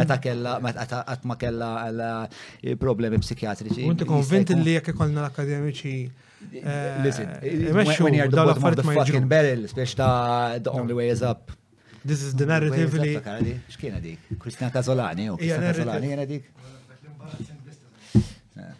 [0.00, 3.84] Meta kella, meta għatma kella għal uh, problemi psikjatriċi.
[3.92, 5.98] Unti konvinti li jek ikolna l-akademiċi
[7.02, 7.72] Listen, eh,
[8.02, 11.50] when you're the bottom of the fucking barrel, spiex the only way is up.
[12.06, 13.16] This is the narrative li.
[13.68, 14.36] Xkiena dik?
[14.38, 16.44] Kristina Kazolani, u Kristina Kazolani jena dik?
[18.54, 18.70] Eh.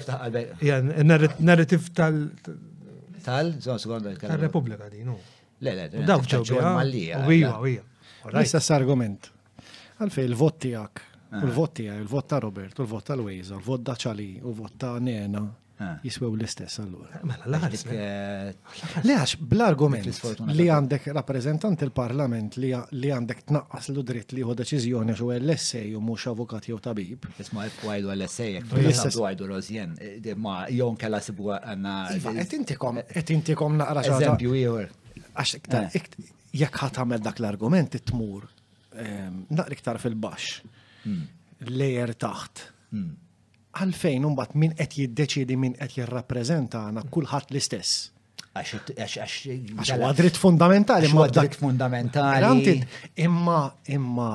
[0.00, 2.18] Iftaħ Ja, narrative tal.
[3.22, 3.52] Tal?
[3.62, 4.16] Zon, sekonda.
[4.18, 5.14] Tal-Repubblika di, no.
[5.62, 6.26] Le, le, dawk
[6.58, 7.22] mallija.
[7.28, 7.84] Wija, wija.
[8.24, 9.30] Rajsa istess argument.
[10.02, 11.04] Għalfej il-vot tiegħek.
[11.32, 11.44] il ah.
[11.46, 14.74] l-vot tiegħi, il-vot ta' Robert, il vot ta' Luisa, il vot ta' Ċali, u vot
[14.78, 15.46] ta' Nena.
[15.82, 15.98] Eh.
[16.06, 17.20] jiswew l-istess allura.
[17.20, 18.54] Eh, mela, eh,
[19.04, 20.04] Le għax bl-argument
[20.52, 22.74] li għandek rappresentant il-parlament li
[23.10, 27.26] għandek tnaqqas l dritt li jħu deċiżjoni xu l-essej u mux avukat jew tabib.
[27.42, 28.60] Isma għajdu l-essej,
[29.12, 29.96] għajdu rozjen,
[30.42, 31.96] ma jon kella sibu għanna.
[32.18, 34.20] Iva, Et intikom naqra ġaġa.
[34.22, 34.90] Eżempju jgħor.
[35.38, 35.56] Għax
[36.52, 38.44] jekk ħatamel dak l-argument tmur
[39.00, 40.58] ehm, naqri iktar fil-bax,
[41.06, 41.22] hmm.
[41.72, 42.66] lejer taħt.
[42.92, 43.12] Hmm
[43.80, 48.08] għalfejn unbat min qed jiddeċidi min qed jirrappreżenta għana kulħadd l-istess.
[48.52, 51.08] Għax għadrit fundamentali.
[51.08, 52.76] għadrit fundamentali.
[53.26, 53.60] Imma,
[53.96, 54.30] imma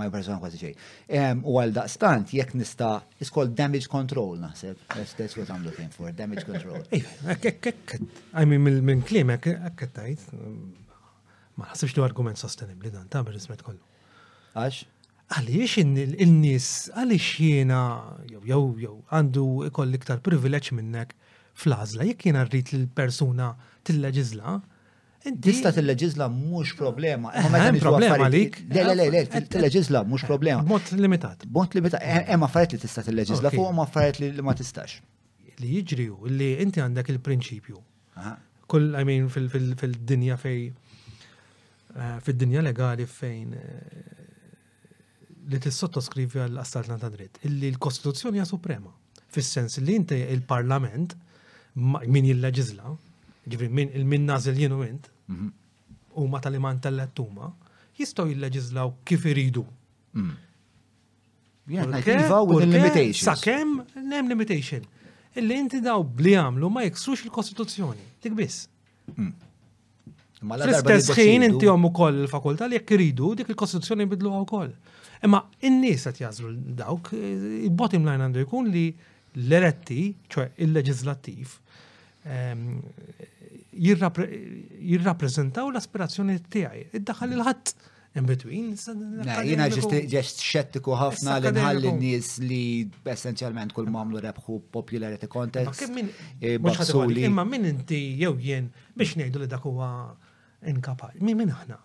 [0.00, 0.74] ma jibberżon kważi ġej.
[1.44, 2.88] U għal daqstant, jekk nista,
[3.20, 4.78] it's called damage control, naħseb.
[4.94, 6.80] That's, that's what I'm looking for, damage control.
[8.40, 10.24] I mean, minn klim, ekkettajt,
[11.60, 13.82] ma naħsibx li argument sostenibli dan, ta' berrizmet kollu.
[14.56, 14.80] Għax?
[15.30, 17.84] Għaliex il-nis, għaliex jena,
[18.32, 21.12] jew, jew, jew, għandu ikoll iktar privileġ minnek
[21.60, 23.52] fl-għazla, jekk jena rrit l-persuna
[23.86, 24.56] tilleġizla,
[25.42, 27.28] Tista t-leġizla mux problema.
[27.36, 28.54] Eh, hemm problema dik.
[28.72, 30.62] Le, le, le, le, t-leġizla mux problema.
[30.64, 31.44] Mot limitat.
[31.56, 32.00] Mot limitat.
[32.02, 34.96] Eh, hemm affarijiet li tista t-leġizla fuq hemm affarijiet li ma tistax.
[35.60, 36.06] Li jiġri
[36.40, 37.76] li inti għandek il-prinċipju.
[38.70, 43.52] Kull, I mean, fil-dinja fej, eh, fil-dinja legali fejn
[45.52, 47.44] li t-sottoskrivi għal-astalna ta' dritt.
[47.44, 48.88] Illi l-Kostituzzjoni hija suprema.
[49.30, 51.12] Fis-sens li inti il-Parlament
[51.76, 52.96] min jil-leġizla,
[53.48, 55.50] ġifri il-min nazil jienu int, mhm.
[56.20, 57.52] u ma tal-iman tal-lettuma,
[57.96, 59.64] jistaw jilleġizlaw kif iridu.
[60.12, 60.48] Mhm.
[63.12, 64.82] Sakem, nem limitation.
[65.38, 68.64] Illi inti daw bli għamlu ma jiksrux il-Kostituzzjoni, dik biss.
[69.12, 69.30] Mhm.
[70.40, 74.72] Fl-istess ħin inti għom ukoll il-fakultà li jekk iridu dik il-Kostituzzjoni bidlu ukoll.
[75.22, 78.88] Imma in-nies qed jażlu dawk, il-bottom line għandu jkun li
[79.36, 80.02] l-eletti,
[80.32, 81.58] ċoħe il-leġislattiv,
[82.28, 82.74] Ehm,
[83.80, 86.82] jirrappreżentaw l-aspirazzjoni tiegħi.
[86.98, 87.72] Id-daħal il-ħadd
[88.20, 88.74] in between.
[89.46, 92.60] Jiena ġest xettiku ħafna li nħalli n nies li
[93.08, 95.86] essenzjalment kull mamlu rebħu popularity contest.
[96.42, 99.90] E imma min inti jew jien biex ngħidu li dak huwa
[100.68, 101.22] inkapaċ.
[101.24, 101.80] Min min aħna?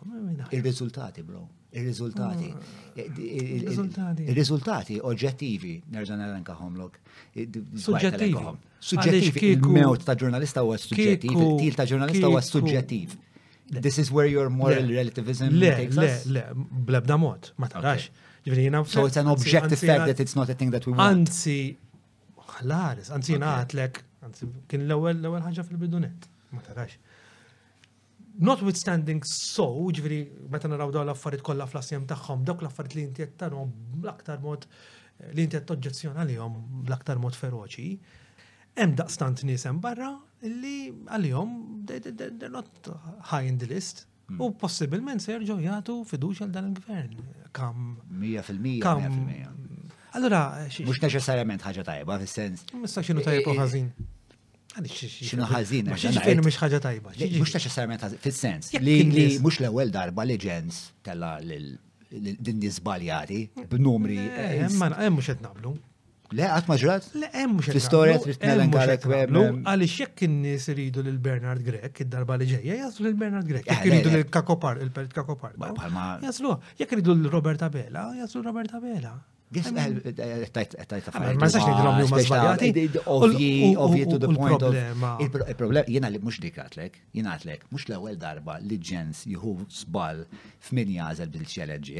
[0.51, 1.47] Il-riżultati, bro.
[1.75, 1.79] Ah.
[1.79, 6.99] il rizultati il rizultati oġġettivi, nerġan għalan kaħomlok.
[7.35, 8.43] Suġġettivi.
[8.79, 9.43] Suġġettivi.
[9.57, 13.17] Il-mewt ta' ġurnalista u suġġettiv, il-til ta' ġurnalista huwa suġġettivi.
[13.83, 16.23] This is where your moral relativism le, takes le, us?
[16.31, 16.43] Le,
[16.85, 18.07] blebda mod, ma tarax.
[18.93, 21.17] So it's an objective fact that it's not a thing that we want.
[21.25, 21.75] Anzi,
[22.55, 24.03] ħalaris, anzi lek, għatlek,
[24.69, 26.95] kien l-ewel ħagġa fil-bidunet, ma tarax.
[28.35, 30.19] Notwithstanding so, ġviri,
[30.51, 33.69] meta naraw daw l-affarijiet kollha fl assjem tagħhom, dawk l-affarijiet li inti qed tarhom
[34.03, 34.65] bl-aktar mod
[35.31, 36.57] li inti qed toġġezzjona lihom
[36.89, 37.85] bl-aktar mod feroċi,
[38.75, 40.09] hemm daqstant nisem barra
[40.43, 41.55] li għalihom
[41.87, 42.89] they're not
[43.31, 44.03] high in the list.
[44.27, 44.41] Hmm.
[44.41, 47.21] U possibilment se jerġgħu jagħtu fiduċ għal dan il-gvern.
[47.55, 47.93] Kam.
[48.09, 48.81] 100%.
[48.83, 49.79] Kam.
[50.19, 52.67] Allora, eh, mux neċessarjament ħaġa tajba fis-sens.
[52.83, 53.89] Mista tajba eh, eh, ħażin
[54.83, 55.93] xinu ħazina.
[55.93, 57.13] Ma xieġifin mux ħagġa tajba.
[57.39, 58.71] Mux neċessarjament ħazina, fil-sens.
[58.81, 63.41] Li mux l-ewel darba li ġens tella din nizbaljati
[63.71, 64.19] b'numri.
[64.19, 65.43] Emma, emmu xed
[66.33, 67.05] Le, għat maġrat?
[67.21, 67.75] Le, emmu eh, xed.
[67.75, 69.43] Fil-istoria tritnelen eh, għalek naqblu.
[69.69, 73.69] Għalli xek n-nis rridu l-Bernard Grek, id-darba li ġeja, jaslu l-Bernard Grek.
[73.69, 75.53] Eh, jek rridu l-Kakopar, il pelt Kakopar.
[76.25, 79.13] Jaslu, jek rridu l-Roberta Bela, jaslu l-Roberta Bela.
[79.53, 82.89] Ma sax nidilom li huma żbaljati.
[83.77, 84.75] Ovvji to the point of
[85.21, 90.23] il-problema jiena li mhux dik għatlek, jiena għatlek, mhux l-ewwel darba li ġens jieħu żball
[90.69, 91.91] f'min jażel bil-ċeleġ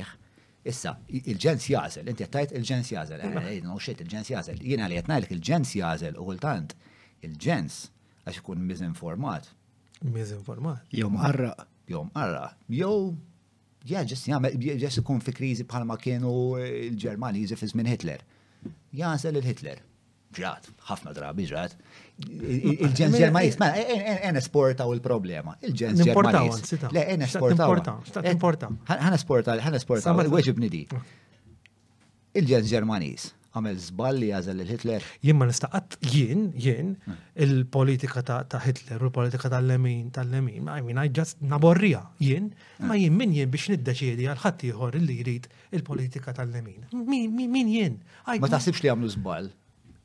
[0.66, 0.96] Issa,
[1.30, 4.64] il-ġens jażel, inti tajt il-ġens jażel, eh, eh, no shit, il-ġens jażel.
[4.72, 6.74] Jiena li qed ngħidlek il-ġens jażel u kultant
[7.22, 7.76] il-ġens
[8.26, 9.52] għax ikun miżinformat.
[10.16, 10.82] Miżinformat.
[11.04, 11.52] Jom arra,
[11.88, 13.14] jom arra, Jom
[13.86, 18.24] Ja, ġess jagħmel ġess ikun fi kriżi bħalma kienu l-Ġermaniżi fi żmien Hitler.
[18.98, 19.84] Jasel il-Hitler.
[20.36, 21.76] Ġrat, ħafna drabi ġrat.
[22.26, 25.53] Il-ġens Ġermaniż, ma e, e, e, en esportaw il-problema.
[25.62, 26.74] Il-ġens Ġermaniż.
[26.98, 27.78] Le, en esportaw.
[28.90, 30.82] Ħan esportaw, ħan esportaw, weġib nidi.
[32.41, 35.06] Il-ġens Ġermaniż għamel zballi għazel il-Hitler.
[35.23, 36.90] Jien ma nistaqat jien, jien,
[37.45, 42.52] il-politika ta' Hitler u l-politika tal-lemin, tal-lemin, I mean, I just naborrija jien,
[42.84, 43.06] ma eh.
[43.06, 46.90] jien min jien biex niddeċiedi għal-ħattijħor li jrid il-politika tal-lemin.
[46.94, 47.99] Min jien?
[48.27, 49.53] Ma taħsibx li għamlu zball?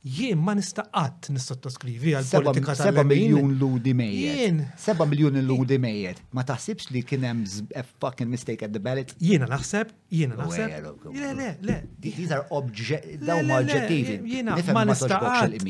[0.07, 4.63] jien ma nistaqat nistattoskrivi għal politika tal Seba miljon ludi mejjed.
[4.81, 6.21] Seba 7 miljon ludi mejjed.
[6.37, 7.43] Ma taħsibx li kien hemm
[7.77, 9.13] a fucking mistake at the ballot?
[9.21, 10.89] Jiena naħseb, jiena naħseb.
[11.13, 11.77] Le, le, le.
[12.01, 14.17] These are object, daw ma oġġettivi.
[14.37, 15.61] Jiena ma nistaqqat.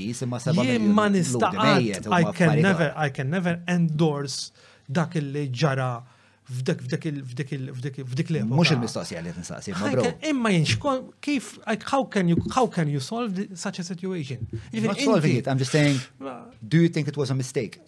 [0.63, 2.09] Jien ma nistaqqat.
[2.23, 4.51] I can never, I can never endorse
[4.91, 5.93] dak li ġara
[6.51, 10.05] f'dak f'dak f'dak f'dak f'dak l Mhux il-mistoqsija li tinsaqsi, ma bro.
[10.31, 10.77] Imma jinx
[11.21, 14.41] kif like how can you how can you solve such a situation?
[14.87, 15.99] Not solving it, I'm just saying
[16.73, 17.79] do you think it was a mistake?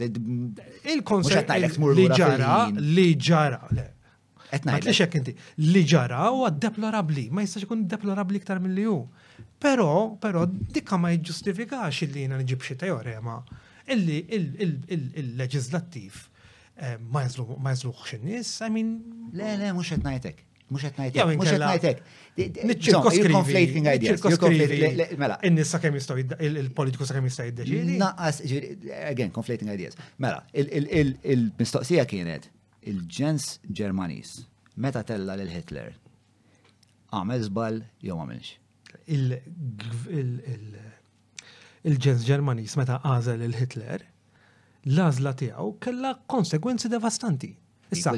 [0.94, 2.54] Il-konsept li ġara
[2.98, 3.62] li ġara.
[4.52, 4.74] Etnajt.
[4.82, 5.32] Għatlix jek inti,
[5.74, 8.98] li ġara u deplorabli, ma jistax ikun deplorabli iktar mill-li ju.
[9.64, 9.86] Pero,
[10.20, 10.42] pero,
[10.74, 13.38] dikka ma jġustifikax illi jina nġib xita jorema.
[13.96, 16.20] Illi il-leġizlattiv
[16.80, 18.92] Eh, ma jazluħx n-nis, I mean.
[19.36, 20.38] Le, le, mux etnajtek.
[20.72, 21.32] Mux etnajtek.
[21.36, 21.98] Mux etnajtek.
[23.34, 24.24] Conflating ideas.
[25.20, 25.36] Mela.
[25.44, 26.16] n sa' kem jistaw,
[26.46, 27.98] il-politiku sa' kem jistaw jiddeċidi.
[28.00, 28.40] Naqqas,
[29.10, 29.98] again, conflating ideas.
[30.22, 32.48] Mela, il-mistoqsija kienet,
[32.88, 34.38] il-ġens Ġermanis,
[34.80, 35.92] meta tella l-Hitler,
[37.12, 38.54] għamel zbal jew għamilx.
[41.92, 44.08] Il-ġens Ġermanis meta għazel il-Hitler,
[44.90, 47.50] l-azla tiegħu kellha konsegwenzi devastanti.
[47.92, 48.14] Issa,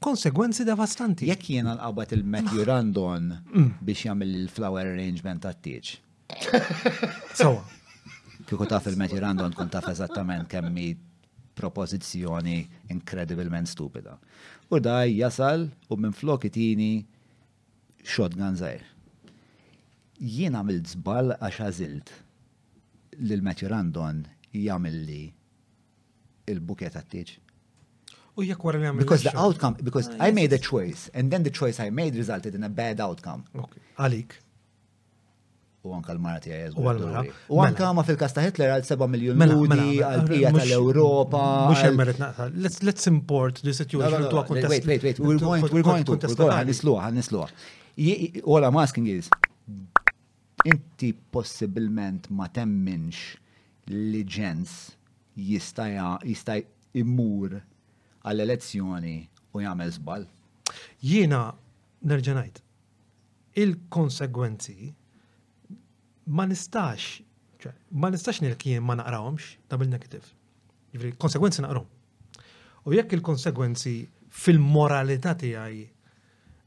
[0.00, 1.28] konsegwenzi devastanti.
[1.28, 2.68] Jekk jiena l-qabat il-Matthew mm.
[2.70, 3.70] Randon mm.
[3.84, 5.92] biex jagħmel il-flower arrangement tat-tieġ.
[7.36, 7.60] Sawa.
[8.48, 10.92] Kieku taf il-Matthew Randon kun taf eżattament kemmi
[11.58, 12.56] propożizzjoni
[12.92, 14.16] incredibilment stupida.
[14.72, 17.04] U daj jasal u minn flok itini
[18.04, 18.86] shotgun zaħir.
[20.20, 22.14] Jiena mill-zbal għax għażilt
[23.24, 24.22] lil Matthew Randon
[24.62, 25.20] jagħmel li
[26.52, 27.26] il-buketa t
[28.36, 31.44] U jekk wara li Because the outcome, because ah, I made a choice, and then
[31.44, 33.44] the choice I made resulted in a bad outcome.
[33.96, 34.34] Għalik.
[35.84, 36.88] U anka l-mara tijaj jazgur.
[37.04, 37.22] Mela?
[37.52, 37.98] U anka mela.
[38.00, 41.42] ma fil kasta Hitler għal 7 miljon ludi, għal pija tal-Europa.
[41.70, 42.48] Mux emmerit naqta.
[42.88, 44.68] Let's import the situation to a contest.
[44.72, 45.20] Wait, wait, wait.
[45.22, 48.44] We're going, we're going to, we're going, għanisluħ, għanisluħ.
[48.50, 49.30] All I'm asking is,
[50.74, 53.38] inti possibilment ma temminx
[53.88, 54.70] li ġens
[55.34, 56.56] jista'
[56.94, 57.56] immur
[58.24, 59.16] għall-elezzjoni
[59.52, 60.24] u jagħmel żball?
[61.02, 61.42] Jiena
[62.08, 62.60] nerġa' ngħid.
[63.64, 64.78] Il-konsegwenzi
[66.34, 67.20] ma nistax
[67.96, 70.26] ma nistax nil-kien ma ta' bil negative.
[70.92, 71.86] Jifri, konsegwenzi naqrom.
[72.84, 74.00] U jekk il-konsegwenzi
[74.30, 75.84] fil-moralità tiegħi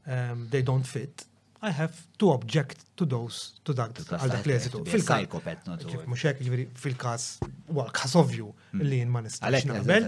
[0.08, 1.26] um, they don't fit,
[1.60, 5.64] I have to object to those, to that, għal dak li eżitu Fil-kalkopet,
[6.06, 7.24] Muxek, ġviri, fil-kas,
[7.72, 8.82] għal kas ovju hmm.
[8.86, 10.04] li jien ma nistax naqbel.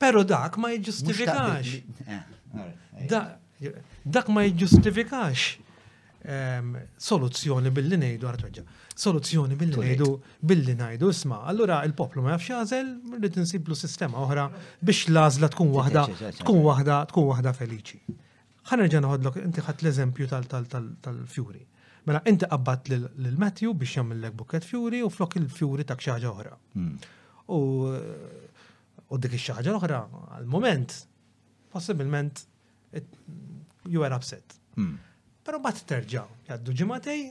[0.00, 1.74] Pero dak ma jġustifikax.
[2.06, 3.74] Eh, eh.
[4.16, 5.44] Dak ma jġustifikax
[7.08, 8.64] soluzzjoni billi nejdu għartweġa.
[8.98, 10.08] Soluzzjoni billi nejdu
[10.48, 11.42] billi nejdu, isma.
[11.52, 12.88] Allura il-poplu ma jafx jażel,
[13.18, 14.48] rrid insiblu sistema oħra
[14.80, 16.06] biex l-għażla tkun waħda,
[16.40, 18.02] tkun waħda, tkun waħda feliċi
[18.76, 21.64] nerġa' noħodlok inti ħadd l-eżempju tal fjuri
[22.08, 26.08] Mela inti qabbat lil Matthew biex jagħmellek buket fjuri u flok il fjuri ta' xi
[26.14, 26.52] ħaġa oħra.
[26.72, 26.94] Hmm.
[27.52, 29.98] U dik ix ħaġa oħra
[30.38, 30.94] għal-moment
[31.74, 32.46] possibilment
[33.92, 34.56] you are upset.
[34.78, 34.96] Hmm.
[35.44, 37.24] Però mbagħad terġa' jgħaddu ġimatej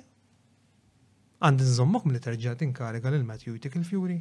[1.42, 4.20] għandi nżommok mill terġa' tinkariga lil Matthew jtik il fjuri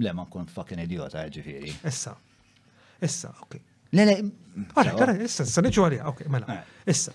[0.00, 1.74] Le ma kont fucking idiota ġifieri.
[1.84, 2.14] Issa.
[3.04, 3.60] Issa, okej.
[3.92, 4.16] Le, le.
[4.76, 6.56] Għara, għara, issa, issa, neċu għalija, ok, mela.
[6.56, 6.90] Eh.
[6.92, 7.12] Issa.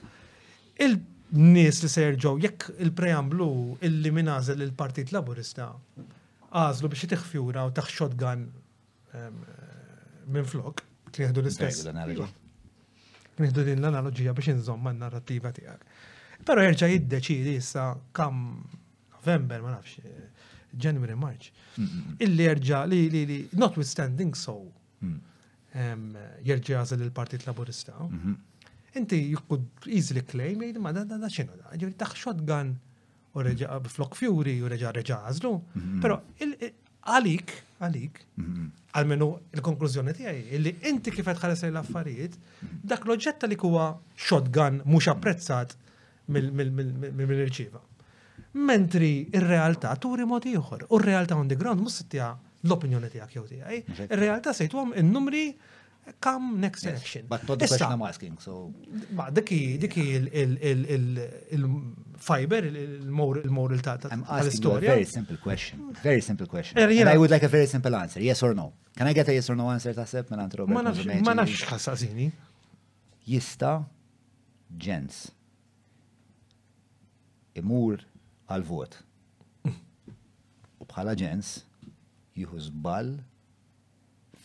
[0.85, 3.47] Il-nis li serġaw, jekk il-preamblu
[3.85, 5.67] illi minnażel il-Partit Laburista,
[6.55, 8.45] għazlu biex jitħfjura u taħxot shotgun
[10.33, 10.81] minn flok,
[11.13, 12.23] kniħdu l-istess.
[13.35, 15.83] Kniħdu din l-analogija biex nżomma n-narrativa tijak.
[16.47, 18.39] Pero jirġa jiddeċidi issa kam
[19.13, 19.99] November, ma nafx,
[20.73, 21.51] January, March.
[22.17, 24.57] Illi jirġa li, li, li, notwithstanding so.
[25.03, 25.19] Mm
[25.75, 27.93] jirġi jażel il-Partit Laburista.
[28.01, 28.31] Mhm.
[28.93, 29.59] Inti you
[29.89, 32.75] easily claim jgħid ma da da xinu da, ġivri taħ shotgun
[33.33, 35.51] u reġa' b'flok fjuri u reġa' reġa' għażlu.
[35.75, 35.99] Mhm.
[36.03, 36.19] Però
[37.09, 37.53] għalik,
[37.87, 38.19] għalik,
[38.93, 39.47] għalmenu mhm.
[39.57, 42.37] il-konklużjoni tiegħi li inti kif qed tħares l-affarijiet,
[42.93, 43.17] dak l
[43.49, 45.73] li huwa shotgun mhux apprezzat
[46.27, 47.81] mill-irċieva.
[48.53, 52.35] Mentri il realtà turi modi ieħor, u r-realtà on the ground mhux sittija
[52.65, 53.81] l-opinjoni jow tijaj.
[53.87, 55.53] Il-realta realtà sejtuhom in-numri
[56.19, 57.23] come next election.
[57.29, 58.71] But not the question I'm asking, so...
[59.15, 60.03] Ma, diki, diki
[61.55, 65.93] il-fiber, il-moral ta' I'm asking you a very simple question.
[66.03, 66.77] Very simple question.
[66.77, 68.73] Eh, And I would like a very simple answer, yes or no.
[68.97, 70.73] Can I get a yes or no answer ta' sepp minn Robert?
[71.23, 72.29] Ma nafx ħassasini.
[73.27, 73.77] Jista
[74.87, 75.29] ġens
[77.55, 78.01] imur
[78.51, 78.97] għal-vot.
[79.69, 81.59] U bħala ġens
[82.37, 83.13] jihu żball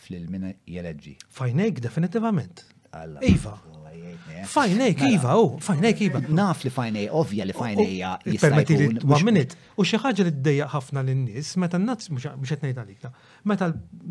[0.01, 1.15] fl-ilmina jeleġi.
[1.37, 2.63] Fajnejk, definitivament.
[3.29, 3.55] Iva.
[3.71, 4.45] Oh, eh.
[4.49, 5.11] Fajnejk, mela.
[5.15, 6.21] Iva, u, oh, fajnejk, Iva.
[6.37, 8.15] Naf li fajnej, ovvja li oh, ja.
[8.41, 9.55] Permeti li, u minute.
[9.77, 12.25] U xieħħaġa li d-dejja ħafna l-nis, meta n-nazz, mux
[12.55, 13.11] għetnejt għalikna,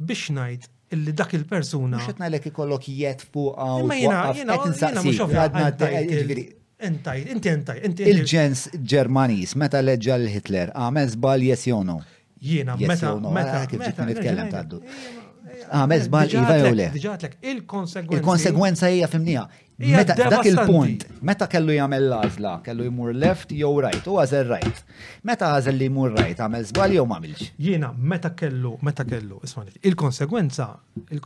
[0.00, 1.98] biex għalija illi dak il-persuna.
[1.98, 3.86] Mux jtnajlek ikollok jiet fuq għaw.
[3.90, 6.44] Ma jina, jina, jina,
[6.78, 8.04] Entaj, inti entaj, inti.
[8.10, 14.82] Il-ġens Ġermanis, meta leġġa l-Hitler, għamel bal yes Jiena, meta, meta, kif ġit nitkellem taddu.
[15.72, 16.90] Għamel zbal iva jew le.
[17.54, 19.46] Il-konsegwenza hija fimnija.
[19.78, 24.94] Meta dak il-punt, meta kellu jagħmel l-għażla, kellu jmur left jew right, u għażel right.
[25.28, 27.50] Meta għażel li jmur right, għamel żbal jew m'għamilx.
[27.60, 30.68] Jiena meta kellu, meta kellu, ismani, il-konsegwenza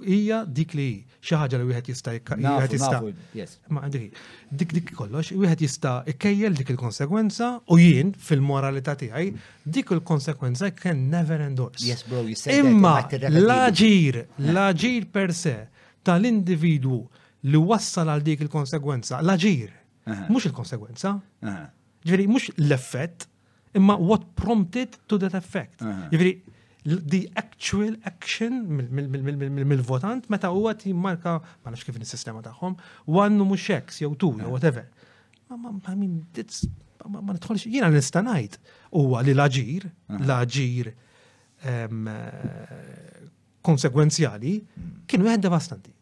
[0.02, 0.88] hija dik li
[1.22, 3.68] xi ħaġa li wieħed jista' wieħed jista'.
[3.78, 4.18] Ma dik
[4.64, 9.30] dik dik kollox, wieħed jista' ikkejjel dik il-konsegwenza u jien fil-moralità tiegħi
[9.78, 11.86] dik il konsegwenza can never endorse.
[11.86, 12.96] Yes, bro, you said Imma
[13.30, 15.54] l-aġir, l-aġir per se
[16.02, 17.04] tal-individwu
[17.48, 19.70] li wassal għal dik il-konsegwenza, l-aġir,
[20.32, 21.14] mux il-konsegwenza.
[22.04, 23.28] Ġveri, mux l-effett,
[23.76, 25.84] imma what prompted to that effect.
[26.12, 26.34] Ġveri,
[26.84, 32.78] the actual action mill-votant meta huwa timmarka ma nafx kif is-sistema tagħhom
[33.12, 34.86] wannu mhux x jew tu jew whatever.
[35.52, 36.22] Ma min
[37.10, 38.56] ma nidħolx jiena nista' ngħid
[38.96, 39.86] huwa li l-aġir,
[40.24, 40.90] l-aġir
[41.68, 43.24] eh,
[43.60, 44.90] konsegwenzjali hmm.
[45.04, 45.92] kienu wieħed devastanti.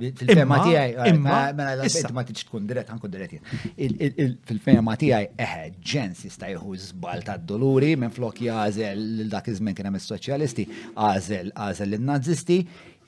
[0.00, 5.74] Fil-fema tijaj, eh, mela l-għabet ma tiġ tkun dirett, ħankun dirett Fil-fema tijaj, eħe, eh,
[5.92, 10.66] ġens jista jħu zbal ta' doluri, minn flok jazel dak iż-żmien kien hemm is-soċjalisti,
[10.96, 12.58] għazel għazel il-nazisti,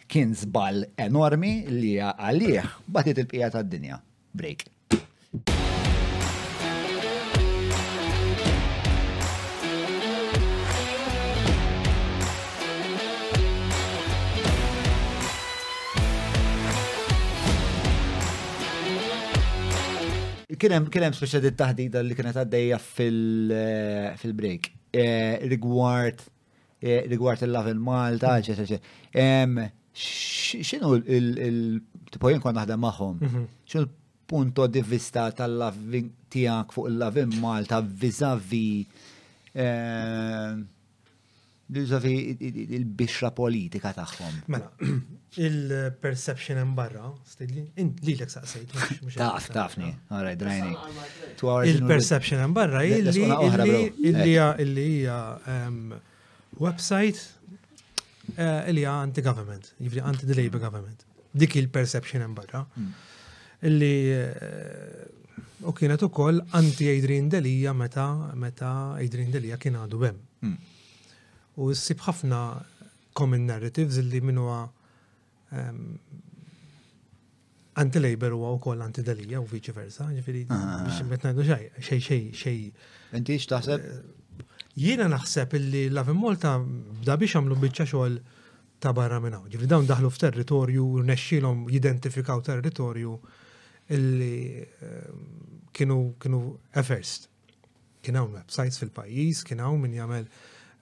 [0.06, 4.02] kien zbal enormi li għalih batit il-pija tad-dinja.
[4.32, 4.71] Break.
[20.62, 24.68] kienem kienem speċa di taħdida li kienet għaddejja eh, fil-break.
[24.92, 26.20] Eh, rigward
[26.80, 28.42] eh, rigward il-lav in malta mhm.
[28.42, 33.42] eccetera, Xinu il-tipo jien kon naħdem maħom, mhm.
[33.68, 33.90] xinu
[34.32, 35.76] punto di vista tal-lav
[36.32, 39.10] tijak fuq il-lav in malta vis-à-vis
[41.72, 42.14] l-użavi
[42.76, 44.38] il-bixra politika tagħhom.
[44.52, 44.68] Mela,
[45.48, 48.74] il-perception hemm barra, stidli, li l saqsejt.
[49.16, 50.80] Taf, tafni, għaraj, drajni.
[51.72, 53.30] Il-perception hemm barra, illi
[54.04, 55.22] hija
[56.60, 57.22] website
[58.36, 61.06] eh, illi hija anti-government, jifri anti-labor government.
[61.32, 62.64] Dik il-perception hemm barra.
[62.76, 62.92] Hmm.
[63.70, 65.08] Illi eh,
[65.64, 68.68] u kienet ukoll anti Adrian Delija meta meta
[68.98, 70.18] Adrian Delija kien għadu bem
[71.60, 72.38] u ssib ħafna
[73.16, 74.46] common narratives illi minnu
[77.82, 80.82] anti-labor u wkoll anti-dalija u viċi versa, ġifiri, ah.
[80.86, 82.58] biex metnajdu xej, xej, xej, xej.
[83.16, 83.84] Inti taħseb.
[83.84, 84.46] Eh,
[84.80, 86.54] jiena naħseb illi la Malta
[87.04, 88.18] da biex għamlu bieċa xogħol
[88.82, 89.46] ta' barra minnaw.
[89.48, 93.18] Ġifiri dawn daħlu f'territorju, nexxilhom jidentifikaw territorju
[93.92, 94.32] illi
[95.72, 96.42] kienu kienu
[96.80, 97.28] efferst.
[98.02, 100.24] Kien hawn websites fil-pajjiż, kien hawn min jagħmel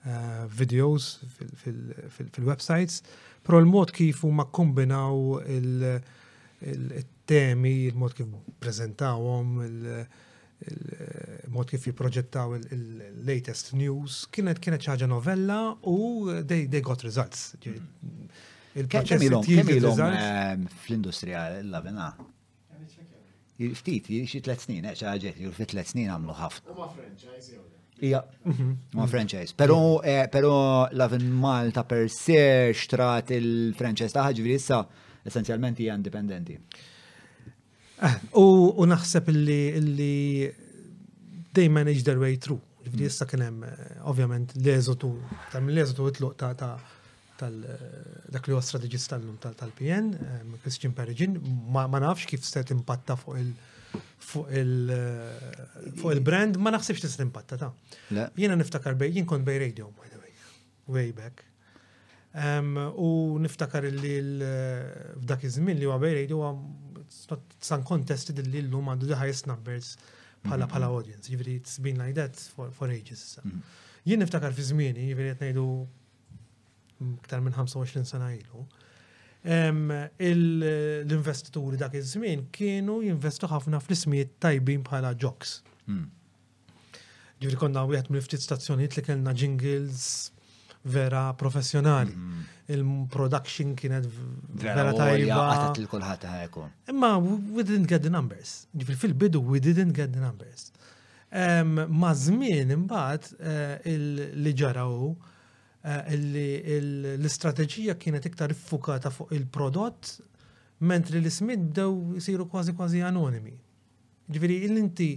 [0.03, 1.19] Eh, videos
[1.61, 3.01] fil-websites,
[3.45, 5.15] pero l-mod kif ma kombinaw
[5.45, 8.25] il-temi, il-mod kif
[8.63, 15.59] prezentawhom, il-mod kif jiproġettaw il-latest news, kienet kienet ċaġa novella
[15.91, 15.93] u
[16.49, 17.51] they got results.
[18.73, 19.37] Il-proċess ehm,
[20.81, 22.09] fl-industrija l-lavena?
[23.83, 26.65] Ftit, xi tlet snin, eċaġet, jiexi fit tlet snin għamlu ħafna.
[26.73, 27.61] U ma franchise
[28.01, 28.69] Ija, mhm.
[28.97, 29.53] ma franchise.
[29.55, 34.79] Pero, eh, pero Lavin Malta per se strat il-franchise taħħa ġviri issa
[35.27, 36.57] essenzjalment hija indipendenti.
[38.01, 40.09] Eh, u naħseb li
[41.53, 42.57] they manage their way through.
[42.87, 45.11] Ġviri issa kien hemm eh, ovvjament l-eżotu,
[45.53, 46.55] tam l-eżotu itluq ta'
[47.41, 50.11] dak li huwa strategist tal-PN,
[50.63, 51.37] Christian Perigin,
[51.73, 53.53] ma nafx kif se timpatta fuq il-
[53.91, 53.99] Eh,
[55.99, 57.67] fuq il-brand ma naħsibx tisir impatta ta'
[58.39, 60.31] jiena niftakar bej jien kont bej radio by the way
[60.95, 61.41] way back
[63.07, 64.85] u niftakar li eh,
[65.19, 66.53] f'dak iż-żmien li huwa bej radio
[67.67, 69.97] san contested li llum għandu the highest numbers
[70.45, 71.01] bħala bħala mm-hmm.
[71.01, 72.39] audience, jivri jiġifieri it's been like that
[72.77, 73.25] for, ages.
[73.43, 73.81] Mm-hmm.
[74.09, 78.63] Jien niftakar fi żmieni, jivri jiġifieri qed ngħidu iktar minn 25 sena ilu
[79.45, 85.63] l-investituri dak iż-żmien kienu jinvestu ħafna fl-ismijiet tajbin bħala jocks.
[85.87, 86.09] Hmm.
[87.41, 90.31] Ġifri konna wieħed mill-ftit stazzjonijiet li kellna jingles
[90.83, 92.13] vera professjonali.
[92.13, 92.43] Hmm.
[92.71, 94.05] Il-production kienet
[94.61, 95.73] vera tajba.
[96.89, 98.67] Imma we didn't get the numbers.
[98.77, 100.71] Ġifri fil-bidu we didn't get the numbers.
[101.33, 103.79] Ma' żmien imbagħad eh,
[104.35, 105.15] li ġaraw
[105.81, 106.11] Eh,
[106.77, 110.19] l-istrateġija kienet iktar iffukata fuq il-prodott,
[110.85, 113.55] mentri l-ismid bdew jisiru kważi kważi anonimi.
[114.31, 115.07] Ġviri, il inti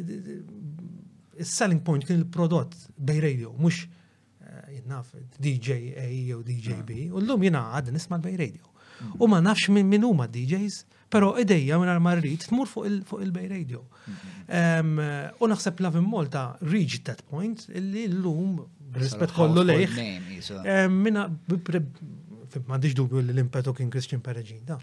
[0.00, 6.08] il-selling eh, point kien il-prodott bej radio, mux eh, jinnaf DJ A
[6.38, 7.12] u DJ B, ah.
[7.12, 8.64] u l-lum jina għad nisma bej radio.
[8.98, 9.12] Mm.
[9.22, 10.80] U ma nafx minn huma DJs,
[11.12, 12.88] pero ideja minn marrit tmur fuq
[13.22, 13.84] il-bej radio.
[14.08, 15.04] Mm-hmm.
[15.38, 18.56] U naħseb la Malta reached that point, illi l-lum
[18.96, 19.96] rispet kollu lejħ.
[20.02, 24.78] Eh, minna m'għandix dubju li l-impetu kien Christian Perugin da.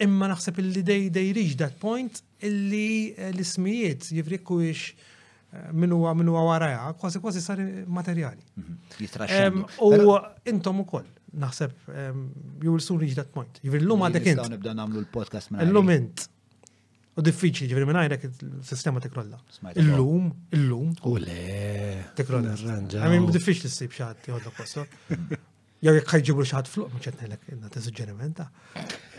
[0.00, 5.92] Imma naħseb illi dej dej reach that point illi eh, l-ismijiet jifrikku ix eh, minn
[5.96, 7.62] huwa minn huwa waraja, kważi kważi sar
[7.98, 8.44] materjali.
[8.60, 10.18] Mhm, u
[10.52, 11.88] intom ukoll naħseb
[12.58, 13.60] you will soon reach that point.
[13.64, 15.48] Jifri l-lum għadek int.
[15.68, 16.28] L-lum int.
[17.18, 20.92] U diffiċi, ġivri minn għajrek il-sistema Il-lum, il-lum.
[21.08, 22.10] U le.
[22.16, 22.52] Tikrolla.
[22.54, 24.84] Għamim diffiċi s-sib xaħat jgħodda posto.
[25.80, 28.46] Jew jekk ħajġibu xaħat fluq, mux għetnelek, inna t-sugġerimenta.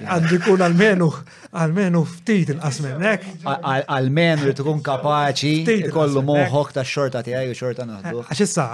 [0.05, 1.09] Għandi kun għalmenu,
[1.51, 3.27] għalmenu ftit il-qasmen, nek?
[3.43, 8.21] Għalmenu li tkun kapaċi, kollu moħok ta' xorta tijaj u xorta naħdu.
[8.23, 8.69] Eh, Għaxissa,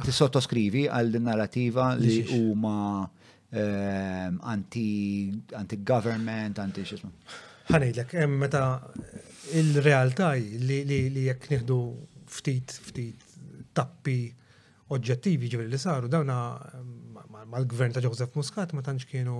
[0.06, 3.06] t-sottoskrivi eh, għal-narrativa li huma
[3.50, 7.10] ehm, anti-government, anti-xismu.
[7.72, 8.62] Ħanejdlek, meta
[9.58, 11.80] il-realtà li jekk nieħdu
[12.36, 13.34] ftit ftit
[13.76, 14.16] tappi
[14.94, 16.36] oġġettivi ġivri li saru, dawna
[17.50, 19.38] mal-gvern ta' Joseph Muscat ma tantx kienu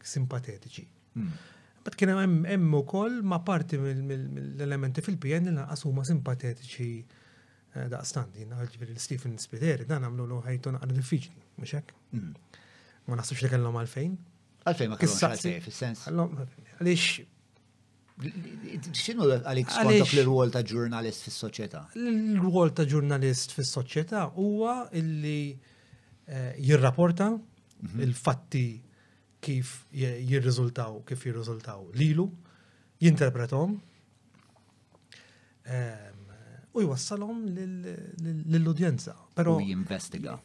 [0.00, 0.86] simpatetiċi.
[1.20, 1.32] Hmm.
[1.80, 8.34] Bat kien hemm kol ukoll ma parti mill-elementi fil-PN li naqas huma simpatetiċi eh, daqstant,
[8.42, 11.94] jina ġviri Stephen Spiteri, dan għamlu l ħajtun naqra diffiċli, mux hekk?
[12.16, 12.58] Mm.
[13.08, 14.18] Ma nasibx li kellhom għalfejn.
[14.68, 16.04] Għalfejn ma kellom għalfejn, fis-sens.
[16.10, 17.28] Għaliex
[19.00, 25.40] Xinu għalik skontok l-rwol ta' ġurnalist fis soċjetà L-rwol ta' ġurnalist fis soċjetà huwa illi
[25.56, 28.02] eh, jirrapporta mhm.
[28.04, 28.64] il-fatti
[29.40, 32.30] kif jirriżultaw, kif jirriżultaw lilu,
[33.02, 33.80] jinterpretom
[35.64, 39.14] ehm, u jwassalom lill-udjenza.
[39.36, 40.36] Però jinvestiga.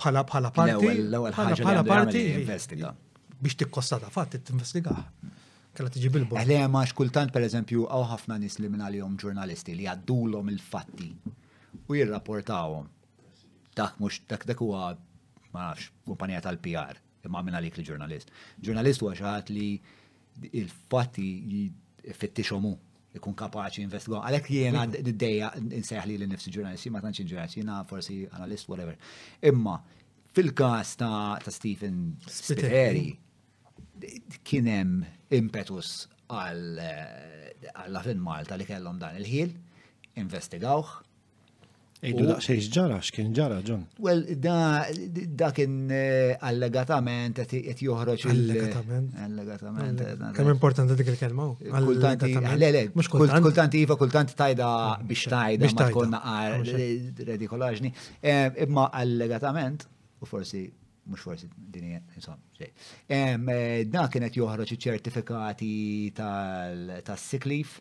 [0.00, 0.88] Bħala pala parti.
[0.90, 2.94] L-ewwel ħaġa parti investiga.
[3.40, 5.02] Biex tikkosta ta' fatt tinvestigaħ.
[5.74, 8.82] Kella tiġi bil Għalli ma xkultant pereżempju hawn ħafna nies li minn
[9.22, 11.12] ġurnalisti li għaddulhom il-fatti
[11.86, 12.88] u jirrapportawhom.
[13.76, 14.90] Dak mhux dak dak huwa
[15.52, 16.98] ma nafx kumpanija tal-PR
[17.28, 18.30] imma minn għalik li ġurnalist.
[18.66, 19.68] Ġurnalist huwa xaħat li
[20.52, 22.74] il-fatti jifittixomu
[23.18, 24.22] ikun kapaċi investigaw.
[24.28, 28.96] Għalek jiena d-dejja nsejħ li l-nifsi ġurnalisti, ma tanċin ġurnalist, jiena forsi analist, whatever.
[29.50, 29.78] Imma
[30.36, 33.10] fil-kas ta' Stephen Spiteri,
[34.46, 35.00] kienem
[35.36, 36.40] impetus eh,
[37.74, 39.56] għall-għafin Malta li kellhom dan il-ħil,
[40.22, 40.98] investigawħ,
[42.00, 43.82] Ejdu daqxej ġara, x'kien ġara, John.
[44.00, 44.86] Well, da,
[45.36, 49.10] da kien eh, allegatament qed joħroġ Allegatament.
[49.26, 50.00] Allegatament.
[50.06, 51.50] Eh, Kemm importanti dik il-kelma?
[51.60, 54.70] Kultanti, le, le, kultanti iva, kultanti tajda
[55.10, 56.80] biex tajda, ma tkun naqar ah,
[57.32, 57.92] redikolaġni.
[58.24, 59.84] Eh, imma allegatament,
[60.24, 60.64] u forsi
[61.10, 62.72] mux forsi dini, insomma, xej.
[63.92, 65.74] Da kienet joħroġ iċ-ċertifikati
[66.20, 67.80] tal-siklif.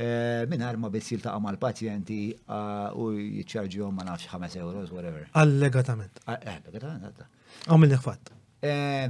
[0.00, 5.24] Eh, minar ma biss jiltaqa mal pazjenti eh, u jitċarġjom ma nafx 5 euro, whatever.
[5.42, 6.20] Allegatament.
[6.22, 7.26] Eh, allegatament, għadda.
[7.66, 8.30] Għamil neħfat.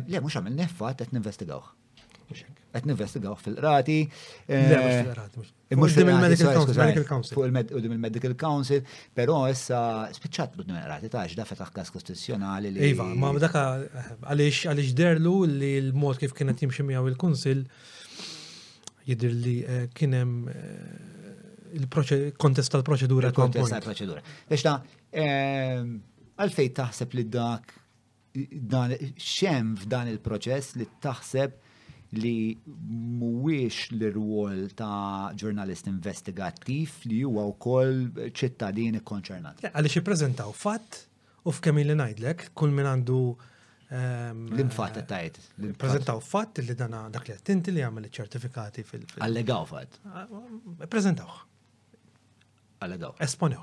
[0.09, 1.66] Le, mux għamil neħfat, għet ninvestigawħ.
[2.73, 3.98] Għet ninvestigawħ fil-qrati.
[5.77, 7.36] Mux il-Medical Council.
[7.36, 8.82] Fuq il-Medical Council,
[9.20, 9.82] pero issa
[10.16, 12.73] spiċċat bud qrati ta' ġda fetaħ kas kostituzzjonali.
[12.94, 13.66] Iva, ma' daka
[14.32, 17.66] għalix derlu li l-mod kif kienet jimximija il-Kunsil
[19.09, 23.30] jidir li eh, kienem eh, il-kontest tal-proċedura.
[23.32, 24.22] Il-kontest tal-proċedura.
[24.48, 24.78] Biex ta'
[26.39, 27.74] għalfej taħseb li dak
[28.70, 31.64] dan xem f'dan il-proċess li taħseb
[32.20, 37.98] li mhuwiex l-rwol ta' ġurnalist investigattiv li huwa wkoll
[38.36, 39.64] ċittadini konċernat.
[39.72, 41.05] Għaliex ippreżentaw fatt
[41.48, 43.22] u f'kemm li ngħidlek, kull min għandu
[43.97, 45.39] Ehm, l-infat eh, tajt.
[45.81, 49.97] Prezentaw fatt li dana dak li għattinti li għamil ċertifikati fil- Allegaw fat.
[50.12, 50.28] Ah,
[50.93, 51.28] prezentaw.
[52.85, 53.15] Allegaw.
[53.24, 53.62] Esponew.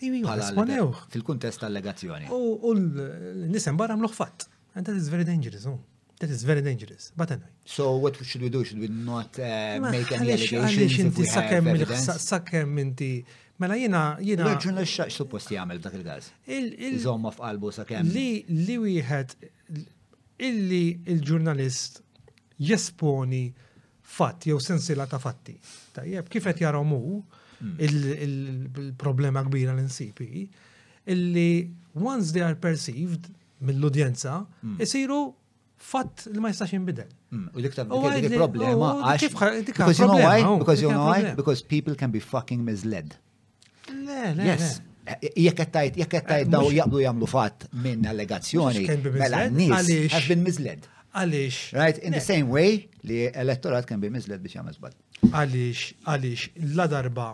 [0.00, 0.92] Esponew.
[1.14, 2.28] Fil-kuntest allegazzjoni.
[2.30, 4.46] U l-nisem barra mluħ fat.
[4.76, 5.80] And that is very dangerous, oh.
[6.20, 7.10] That is very dangerous.
[7.16, 7.50] But anyway.
[7.64, 8.62] So what should we do?
[8.64, 13.14] Should we not uh, make any allegations Għalix inti Sakem inti
[13.58, 14.18] Mela jina.
[14.20, 16.30] jina l xaq suppost jgħamil dak il-gaz.
[17.02, 18.08] Zomma f'qalbu sa' kemm.
[18.10, 19.36] Li li wieħed
[20.42, 20.82] illi
[21.14, 22.00] il-ġurnalist
[22.58, 23.44] jesponi
[24.02, 25.54] fatt jew sensila ta' fatti.
[25.94, 27.78] Tajjeb, kif qed jarom hu hmm.
[27.86, 30.46] il-problema kbira l-insipi,
[31.14, 31.46] illi
[31.94, 33.30] once they are perceived
[33.62, 34.80] mill-udjenza, hmm.
[34.82, 35.20] isiru
[35.78, 37.06] fatt li ma jistax jinbidel.
[37.30, 37.46] Hmm.
[37.54, 39.30] U dik problema għax.
[39.76, 40.42] Because you know why?
[40.56, 41.34] Because you know why?
[41.38, 43.14] Because people can be fucking misled.
[44.08, 44.80] Yes.
[45.36, 48.86] Jekk qed jekk qed eh, daw jaqblu jagħmlu fatt minn allegazzjoni
[49.18, 50.86] mela nis, nies been misled.
[51.14, 51.58] Għaliex.
[51.76, 54.96] Right, in the same way li elettorat kan bi misled biex jgħamlu zbad.
[55.28, 56.46] Għaliex, għaliex
[56.78, 57.28] la darba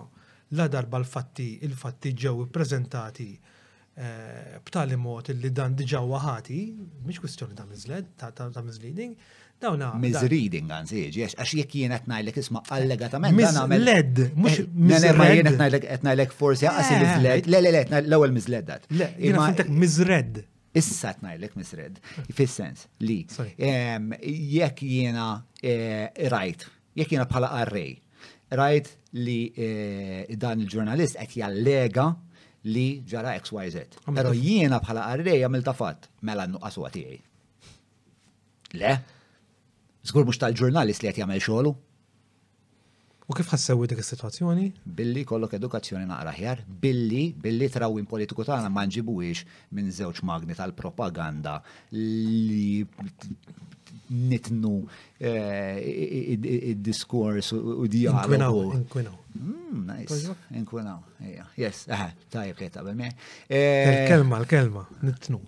[0.58, 6.58] la darba l-fatti, il-fatti ġew ippreżentati eh, b'tali mod li dan diġa waħati,
[7.06, 9.14] mhix kwistjoni ta' misled, ta' misleading,
[9.60, 9.90] Dawna.
[10.00, 15.04] Misreading għanzi, ġiex, għax jek jien qed isma' eh, allegatament dan Led, mux mhux Red.
[15.12, 17.00] Eh, ma jien qed etnajlek forsi aqas eh.
[17.00, 17.50] il Led.
[17.52, 18.86] Le le le, l-ewwel misled dat.
[18.90, 20.40] Le, jiena Red.
[20.72, 22.00] Issa qed ngħidlek Red,
[22.32, 23.20] fis-sens li
[23.58, 25.28] jekk jiena
[26.36, 26.64] rajt,
[26.96, 27.92] jekk jiena bħala għarrej,
[28.56, 29.40] rajt li
[30.40, 32.08] dan il-ġurnalist qed jallega
[32.72, 33.80] li ġara XYZ.
[34.14, 37.20] Pero jiena bħala arrej għamil tafat mela nuqqas u tiegħi.
[38.80, 38.96] Le?
[40.06, 41.72] Zgur mux tal-ġurnalist li għet jgħamil xogħlu.
[43.30, 44.64] U kif ħassewi dik is-sitwazzjoni?
[44.98, 49.44] Billi kollok edukazzjoni naqra ħjar, billi billi trawin politiku tagħna ma nġibuhiex
[49.76, 51.60] minn żewġ magni tal-propaganda
[51.94, 52.80] li
[54.10, 54.72] nitnu
[55.20, 55.78] eh,
[56.34, 58.24] id-diskors u dialogu.
[58.24, 59.22] Inkwinaw, inkwinaw.
[59.30, 60.98] Hmm, nice, inkwinaw,
[61.60, 62.92] yes, aha, tajib li l
[64.10, 65.38] Kelma, eh, l-kelma, nitnu.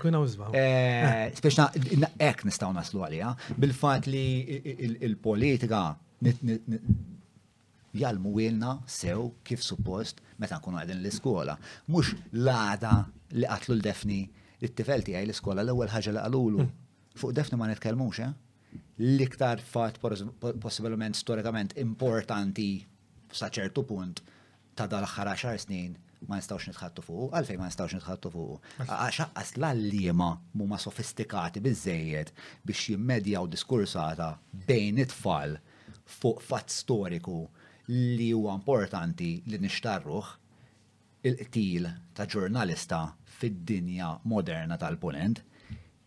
[0.00, 0.50] Kuna użba.
[0.58, 1.68] Eh, speċna,
[2.22, 4.22] ek nistaw naslu għalija, bil-fat li
[5.00, 5.80] il-politika
[7.96, 11.56] jalmu għilna sew kif suppost meta nkunu għedin l-iskola.
[11.92, 12.94] Mux l-għada
[13.38, 14.20] li għatlu l-defni
[14.64, 16.64] it tifelti tiegħi l-iskola l-ewwel ħaġa li qalulu.
[16.64, 16.84] Hmm.
[17.16, 18.80] Fuq defni ma nitkellmux, eh?
[19.06, 22.70] L-iktar fat possibilment storikament importanti
[23.32, 24.20] sa ċertu punt
[24.76, 25.94] ta' dal-ħara xar snin
[26.28, 28.70] ma nistawx nitħattu fuq, għalfejn ma nistawx nitħattu fuq.
[28.86, 30.28] Għaxaqqas l-allima
[30.60, 32.32] mumma sofistikati bizzejjed
[32.66, 34.30] biex jimmedjaw diskursata
[34.70, 35.56] bejn it-tfal
[36.18, 37.38] fuq fat storiku
[37.90, 40.32] li huwa importanti li nixtarruħ
[41.28, 43.00] il-qtil ta' ġurnalista
[43.38, 45.40] fid-dinja moderna tal-punent,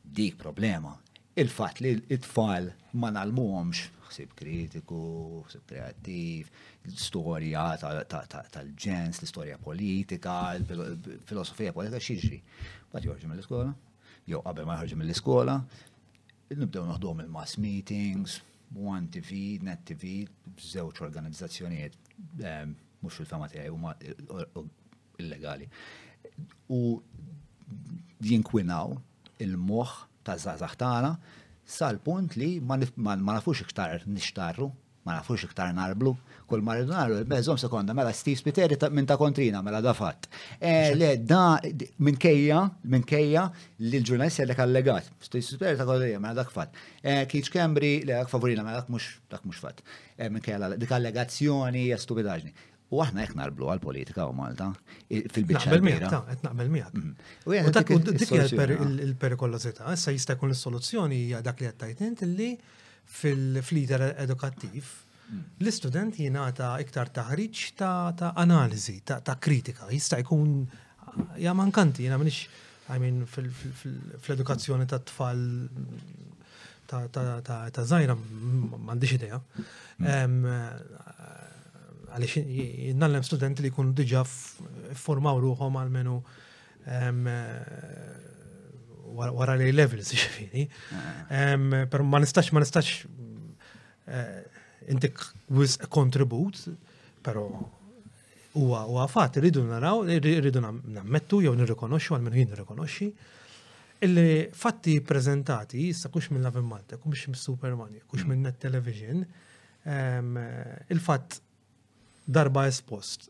[0.05, 0.95] dik problema.
[1.37, 4.99] Il-fat li it-tfal ma nalmuħomx ħsib kritiku,
[5.47, 6.49] ħsib kreattiv,
[6.87, 10.37] l-istorja tal-ġens, l-istorja politika,
[11.29, 12.41] filosofija politika xieġri.
[12.93, 13.73] Bat jorġi mill-iskola,
[14.29, 15.57] jew qabel ma jħorġi mill-iskola,
[16.53, 20.27] nibdew naħdom il-mass meetings, One TV, Net TV,
[20.61, 21.95] zewċ organizzazzjonijiet,
[22.45, 23.95] ehm, mhux fil-fema tiegħi huma
[25.17, 25.65] illegali.
[26.69, 26.99] U
[28.29, 28.93] jinkwinaw
[29.41, 29.95] il-moħħ
[30.27, 31.13] ta' zazax tagħna
[31.69, 32.77] sal-punt li ma
[33.33, 34.69] nafux iktar nixtarru,
[35.05, 36.15] ma nafux iktar narblu,
[36.49, 40.27] kull ma rridu narru, bezzom sekonda, mela Steve Spiteri minn ta' kontrina, mela da dafat.
[40.59, 41.59] Eh, le, da
[42.05, 42.63] minn kejja,
[42.93, 43.45] minn kejja
[43.85, 46.73] li l ġurnalisti għallek allegat, Steve Spiteri ta' kontrina, mela dak fat.
[47.05, 49.83] Kiċ eh, Kembri, le, dak favorina, mela dak mux, dak mux fat.
[50.17, 52.53] Eh, minn kejja, dik allegazzjoni, stupidaġni.
[52.89, 54.71] U aħna jek narblu għal-politika u Malta
[55.07, 55.69] fil-bicċa.
[55.69, 57.11] Naqbel miħak, naqbel mm.
[57.45, 62.25] U dak dik il-perikolożità, issa jista' jkun is-soluzzjoni hija dak li qed tajtint
[63.19, 65.43] fil flider edukattiv mm.
[65.61, 70.57] l-istudent jingħata iktar taħriġ ta' analiżi, ta' kritika, jista' jkun
[71.45, 72.47] ja mankanti, jiena minix
[72.89, 75.41] I mean, fil-edukazzjoni ta' tfal
[76.89, 81.18] ta' zaħira m'għandix idea mm
[82.13, 82.43] għalix
[82.89, 84.23] jinnallem studenti li kunu diġa
[84.99, 86.17] formaw ruħom għal-menu
[86.89, 87.09] eh,
[89.33, 90.65] wara li levels ġifiri.
[91.89, 93.03] Per ma nistax, ma nistax
[94.07, 94.61] eh,
[94.93, 95.11] inti
[95.55, 96.63] wiz kontribut,
[97.25, 97.45] pero
[98.59, 103.11] u għafat rridu naraw, rridu nammettu jow nirrikonoxxu għal minn jien nirrikonoxxi.
[104.07, 109.25] Illi fatti prezentati jissa kux minn Lavin Malta, kux minn Superman, kux minn Net Television,
[109.83, 111.41] eh, il-fatt
[112.35, 113.29] darba espost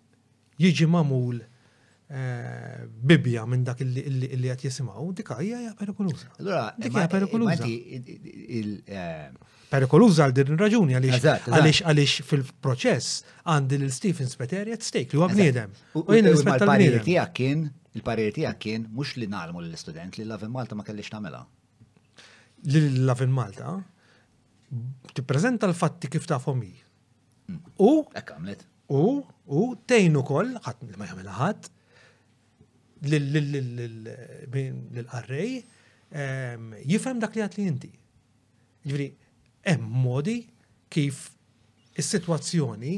[0.60, 6.28] jiġi mamul eh, bibja minn dak illi għat jisimaw, dika hija perikoluza.
[6.36, 7.68] Dika hija perikoluza.
[9.70, 13.22] Perikoluza eh, għal din raġuni għalix għaliex fil-proċess
[13.54, 15.72] għandi l-Stephen Speter jgħat stake li huwa bniedem.
[15.96, 17.66] U jgħin l-pariri tiegħek kien,
[17.96, 21.46] il parir tiegħek kien mhux li nalmu lill-istudent li l-Lavin Malta ma kellix tagħmilha.
[22.74, 23.78] Lill-Lavin Malta
[25.16, 26.74] tippreżenta l-fatti kif tafhom fomi.
[27.50, 27.64] Mm.
[27.86, 27.94] U?
[28.20, 28.68] Ekk għamlet.
[28.90, 29.22] U,
[29.54, 31.68] u tejnu kol, ħat ma jagħmel ħadd
[33.10, 35.52] lill qarrej
[36.90, 37.92] jifhem dak li għat li inti.
[38.90, 39.08] Ġviri,
[39.70, 40.40] hemm modi
[40.90, 41.22] kif
[42.00, 42.96] is-sitwazzjoni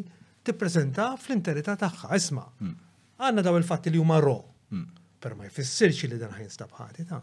[0.47, 2.15] tippreżenta fl-interita tagħha.
[2.17, 2.77] Isma' hmm.
[3.19, 4.37] għandna daw il-fatti li huma ro.
[4.71, 4.87] Hmm.
[5.21, 7.19] Per ma jfissirx li dan ħajnstab ħati ta'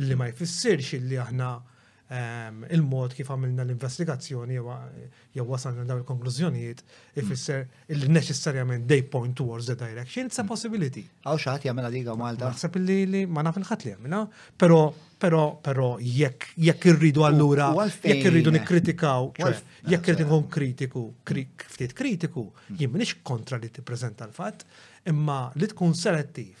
[0.00, 1.54] illi ma jfissirx li aħna
[2.10, 6.80] il-mod kif għamilna l-investigazzjoni jew wasalna dawn il-konklużjonijiet
[7.22, 7.62] ifisser
[7.94, 11.04] il neċessarjament they point towards the direction, it's a possibility.
[11.22, 12.50] Għaw xaħat jagħmel diga Malta.
[12.50, 14.22] Għasab li ma nafil il-ħadd li jagħmilha,
[14.60, 14.78] Pero,
[15.22, 19.30] però però jekk irridu allura jekk irridu nikkritikaw,
[19.92, 21.04] jekk irridu nkun kritiku,
[21.70, 24.64] ftit kritiku, jien m'iniex kontra li tippreżenta l-fatt,
[25.08, 26.56] imma li tkun selettiv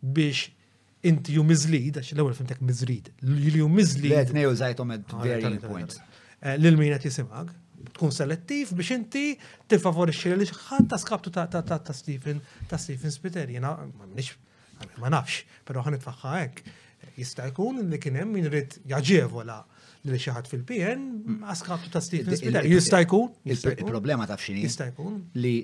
[0.00, 0.48] biex
[1.06, 4.12] inti ju mizlid, għax l-ewel fimtek mizlid, li ju mizlid.
[4.12, 6.00] Let neju zaħtom at varying points.
[6.42, 7.54] Eh, L-ilmina tisimak,
[7.96, 9.24] tkun selettiv biex inti
[9.70, 11.46] tifavorixxi li xħan ta' skaptu ta'
[11.96, 13.74] Stephen ta' Stephen Spiter, Jena
[15.00, 16.70] ma nafx, pero it-faxħa hekk.
[17.16, 19.58] Jista' jkun li kien hemm min rid jaġevola
[20.08, 23.32] li xaħat fil-PN għaskaptu ta' Stephen Jista' jkun.
[23.56, 24.64] Il-problema ta' xini.
[24.68, 25.22] Jista' jkun.
[25.40, 25.56] Li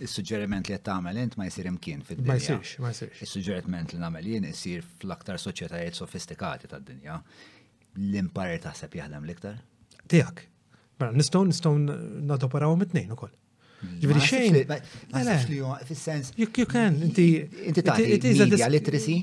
[0.00, 2.32] il-sugġeriment li qed tagħmel int ma jsir imkien fid-dinja.
[2.32, 3.22] Ma jsirx, ma jsirx.
[3.26, 7.18] Is-suġġeriment li nagħmel jien isir fl-aktar soċjetajiet sofistikati tad-dinja.
[8.02, 9.58] L-imparir taħseb jaħdem l-iktar?
[10.10, 10.44] Tiegħek.
[11.02, 11.74] Mela nistgħu nistgħu
[12.32, 13.34] nadoperaw mit-tnejn ukoll.
[13.84, 14.60] Ġifieri xejn.
[15.14, 15.78] Mela.
[15.88, 16.32] Fis-sens.
[16.38, 17.28] You can, inti.
[17.68, 19.20] Inti ta' media literacy?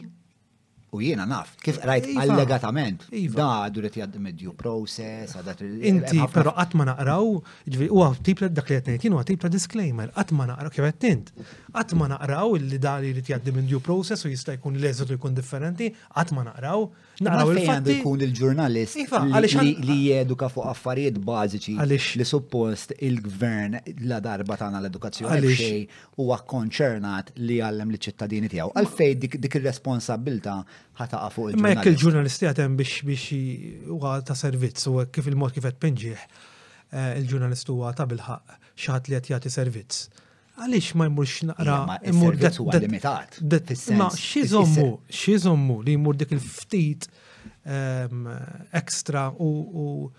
[0.94, 1.86] U jiena naf, kif iva.
[1.88, 2.24] rajt iva.
[2.26, 3.04] allegatament.
[3.16, 3.36] Iva.
[3.38, 7.38] Da għadu jad medju process, għadat Inti, pero għatma naqraw,
[7.76, 11.32] ġvi, u għaw tip dak li għetnejt, jenu għat ta' disclaimer, għatma naqraw, kif għetnint,
[11.72, 15.88] għatma naqraw li da li jgħad medju process u jista' jkun l-eżitu jkun differenti,
[16.36, 16.90] ma naqraw,
[17.22, 21.76] Naraw il-fatti jkun il-ġurnalist iva, li jeduka fuq affarijiet bażiċi
[22.18, 23.78] li suppost il-gvern
[24.10, 25.84] la darba tagħna l-edukazzjoni xej
[26.20, 28.74] huwa konċernat li għallem li ċittadini tiegħu.
[28.82, 30.58] Għalfej dik ir-responsabilità
[31.02, 31.68] ħataqa fuq il-ġurnalist.
[31.84, 33.44] Mek il-ġurnalisti għatem biex biex
[33.94, 38.94] huwa ta' servizz u kif il-mod kif qed pinġieħ eh, il-ġurnalist huwa ta' bilħaq xi
[38.96, 40.06] ħadd li qed jagħti servizz
[40.60, 41.76] għaliex ma jmurx naqra
[42.12, 43.40] jmur dat huwa limitat.
[43.98, 47.08] Ma x'iżommu, x'iżommu li jmur dik il-ftit
[48.82, 50.10] ekstra u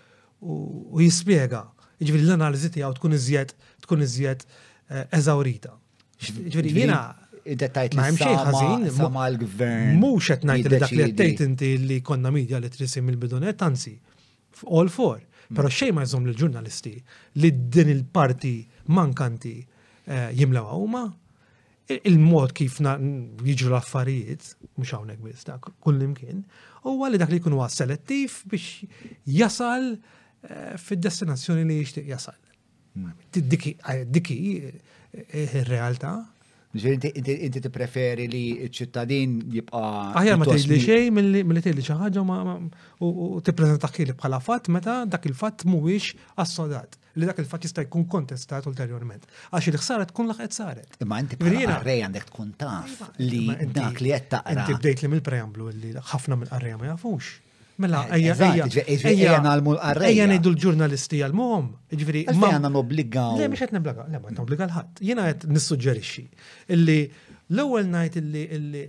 [1.03, 1.65] jispjega.
[2.03, 3.51] Ġifieri l-analiżi tiegħu tkun iżjed
[3.85, 5.71] tkun iżjed eh, eżawrita.
[6.19, 6.97] Ġifieri jiena
[7.45, 9.99] dettajt li ħażin ma l-gvern.
[10.01, 13.93] Mhux qed ngħid li dak li qed inti li konna media li trisim il-bidonet, anzi,
[14.71, 15.21] all four.
[15.21, 15.55] Mm.
[15.55, 16.97] Pero xej ma jżomm l-ġurnalisti
[17.39, 18.55] li din il-parti
[18.97, 19.55] mankanti
[20.03, 21.05] Eh, jimlaw huma,
[22.03, 26.41] il-mod kif jiġu l-affarijiet, mux hawnhekk biss dak kull imkien,
[26.83, 28.83] huwa li dak li jkun huwa selettiv biex
[29.39, 32.35] jasal eh, fid-destinazzjoni li jixtieq jasal.
[32.97, 33.13] Hmm.
[33.33, 36.17] Diki eh, ir-realtà.
[36.83, 39.81] Inti ti preferi li ċ-ċittadin jibqa.
[40.19, 42.23] Aħjar ma tgħidli xejn milli tgħidli xi ħaġa
[43.07, 48.05] u tippreżentaħ li bħala fatt meta dak il-fatt mhuwiex assodat li dak il-fatt jista' jkun
[48.09, 49.25] kontestat ulterjorment.
[49.53, 50.97] Għax il-ħsara tkun laħqet saret.
[51.03, 53.41] Imma inti rej għandek tkun taf iva, li
[53.73, 54.55] dak li qed taqra.
[54.63, 57.31] Inti bdejt li mill-preamblu li ħafna mill-qarrija ma jafux.
[57.83, 61.69] Mela, eh, ejja, ejja, ejja, nejdu l-ġurnalisti għal-mom.
[61.93, 63.27] Ġviri, ma għanna nobliga.
[63.39, 65.01] Le, biex għetna blaga, le, ma għetna obliga l-ħat.
[65.09, 66.25] Jena għet nissuġġerixi.
[66.77, 66.99] Illi,
[67.53, 68.83] l-ewel najt illi, illi,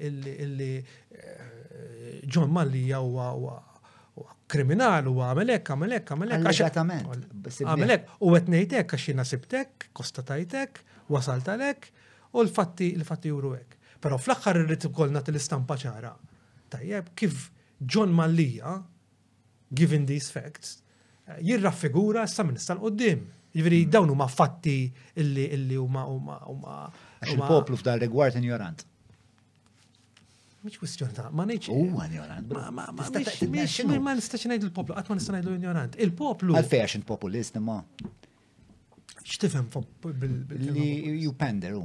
[0.48, 0.72] illi,
[1.18, 3.28] eh, John Malli jawa
[4.55, 6.48] kriminal u għamelek, għamelek, għamelek.
[6.52, 10.81] Għamelek, għamelek, u għetnejtek għax nasibtek, sibtek, kostatajtek,
[11.12, 11.89] wasaltalek,
[12.35, 13.74] u l-fatti l-fatti juruwek.
[14.05, 16.12] Pero fl-axħar irrid ikollna t istampa ċara.
[16.74, 17.48] Tajjeb, kif
[17.81, 18.76] John Mallija,
[19.74, 20.76] given these facts,
[21.43, 23.24] jirra figura sa minn issa l-qoddim.
[23.55, 23.93] Jivri jiġifieri mm.
[23.94, 24.78] dawn huma fatti
[25.22, 26.78] illi huma huma u ma.
[27.22, 28.82] il-poplu f'dar rigward injorant.
[30.64, 31.68] Mhix kwistjoni ta' ma ngħidx.
[31.76, 32.52] Huwa ignorant.
[32.72, 35.98] Ma nistax ngħid il-poplu, qatt ma nista' ngħidu ignorant.
[36.00, 36.54] Il-poplu.
[36.56, 37.76] għal għax populist imma.
[39.18, 39.68] X'tifhem
[40.62, 40.86] Li
[41.26, 41.82] ju penderu.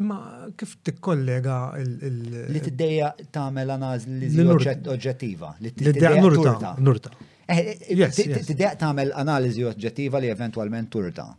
[0.00, 0.18] Imma
[0.58, 4.50] kif tikkollega il- Li tiddeja tagħmel analiżi
[4.96, 5.54] oġġettiva.
[5.62, 6.74] Li tiddeja nurta.
[6.80, 7.10] Nurta.
[7.46, 11.30] Eh, eh, eh, tiddeja tagħmel analiżi oġġettiva li eventwalment turta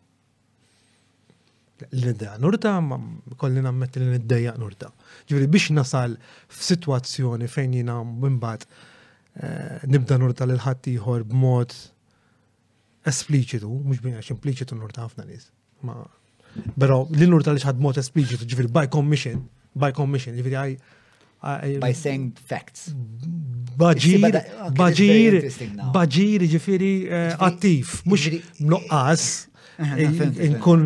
[1.90, 2.99] l-niddeja nurta, ma
[3.40, 4.91] kolli nammet li niddeja nurta.
[5.30, 6.16] Ġivri biex nasal
[6.52, 11.76] f-situazzjoni fejn jina mbimbat eh, nibda nurta l-ħattijħor b'mod
[13.12, 15.49] espliċitu, mux bina impliċitu nurta ħafna nis.
[15.86, 15.98] Ma,
[16.78, 20.74] pero l nurta li xħad mod espliċitu, ġivri by commission, by commission, ġivri għaj.
[21.82, 22.91] By saying facts.
[23.82, 24.28] Baġir,
[24.78, 25.32] baġir,
[25.95, 28.28] baġir, ġifiri eh, attiv, mux
[28.62, 29.26] nuqqas.
[29.82, 30.82] Nkun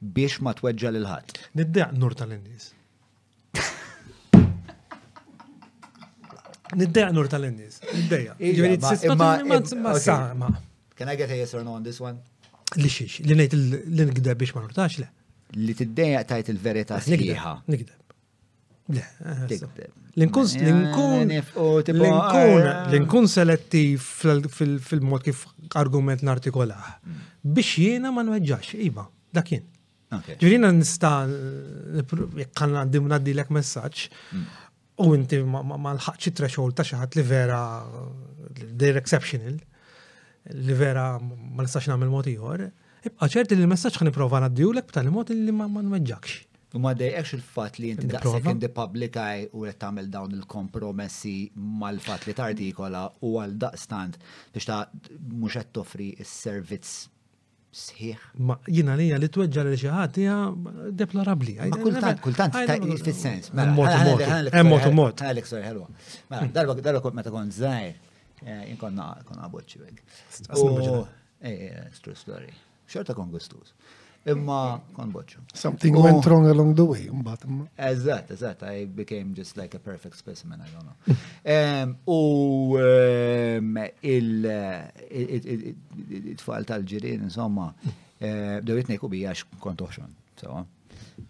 [0.00, 1.38] biex ma tweġġa lil ħadd.
[1.60, 2.72] Niddeq nur tal-innies.
[6.74, 7.78] Niddeja nur tal-innis.
[7.86, 8.34] Niddeja.
[10.98, 12.18] Can I get a yes or no on this one?
[12.78, 15.10] Li xiex, li nejt l-ngda biex ma nurtax le.
[15.54, 17.58] Li t-ddeja tajt il-verita sħiħa.
[17.70, 18.00] Nigda.
[20.20, 20.48] L-inkun
[23.34, 25.44] selettiv fil-mod kif
[25.80, 26.90] argument nartikolaħ.
[27.44, 29.64] Biex jiena ma nweġġax, iva, dakin.
[30.38, 34.44] Ġirina nista jekkan għandim naddilek messaċ mm.
[35.02, 37.62] u inti ma nħaċċi threshold ta' xaħat li vera
[38.78, 39.56] they're exceptional
[40.68, 42.66] li vera ma nistax nagħmel mod ieħor.
[43.10, 46.44] Ibqa' ċerti li l-messaġġ ħaniprofa naddilek b'tali mod li ma nweġġakx.
[46.74, 50.32] U Ma dejqex il-fat li inti daqsek in the public eye u qed tagħmel dawn
[50.34, 51.34] il-kompromessi
[51.80, 54.16] mal-fat li tartikola u għal daqstant
[54.54, 56.90] biex ta' mhux qed toffri s-servizz
[57.84, 58.26] sħiħ.
[58.50, 60.34] Ma jina li li tweġġa li xi ħadd hija
[61.02, 61.54] deplorabli.
[61.68, 62.62] Ma kultant, kultant
[63.06, 63.54] fis-sens.
[63.62, 65.14] Emmot u mot.
[65.30, 65.86] Għalek sorry ħelwa.
[66.34, 68.14] Mela, darba darba meta kont żgħir,
[68.74, 70.06] inkonna kon għaboċċi bek.
[72.00, 72.50] Stress story.
[72.90, 73.76] Xorta kon gustuż
[74.30, 74.58] imma
[74.96, 75.42] kon boċu.
[75.54, 77.44] Something went wrong along the way, mbat
[77.76, 81.96] Eżat, eżat, I became just like a perfect specimen, I don't know.
[82.16, 82.78] U
[86.20, 87.68] il-tfal tal-ġirin, insomma,
[88.62, 90.20] bdew eh, jitnejku bija għax kont uħxon,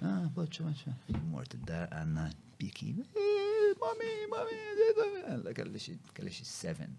[0.02, 0.90] Ah, boċu, boċu,
[1.28, 2.24] mort id-dar għanna
[2.58, 2.88] biki.
[3.12, 6.94] Eh, mami, mami, eh, kelli xie seven.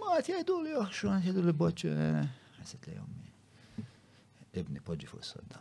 [0.00, 3.30] Ma, t li uħxon, t li boċu, għasit li jommi
[4.60, 5.60] ibni poġi fuq s-sodda.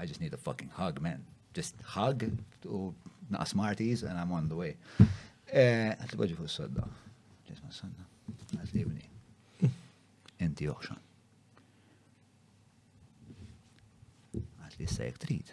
[0.00, 1.24] I just need a fucking hug, man.
[1.52, 2.22] Just hug
[2.62, 2.94] to
[3.28, 4.76] not smarties and I'm on the way.
[5.52, 6.86] Eh, Għat poġi fuq s-sodda.
[7.48, 8.06] Ġisma s-sodda.
[8.56, 9.04] Għat ibni.
[10.40, 11.00] Inti oħxan.
[14.38, 15.52] Għat li s-sajek trid.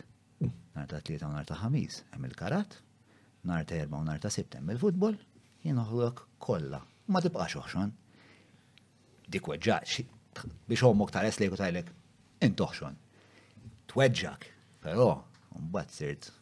[0.77, 2.03] Nar ta' tlieta u nar ta' ħamis.
[2.13, 2.77] Hemm il-karat,
[3.49, 5.17] nar ta' erba u nar ta' sibt hemm il-futbol,
[5.65, 6.79] jien oħlok kollha.
[7.09, 7.91] Ma tibqax oħxan.
[9.33, 9.97] Dik weġġaċ,
[10.68, 11.89] biex ommok ta' leslek u tajlek,
[12.45, 12.97] intoħxon.
[13.91, 14.49] Tweġġak,
[14.84, 15.11] pero,
[15.68, 16.34] mbatt sirt.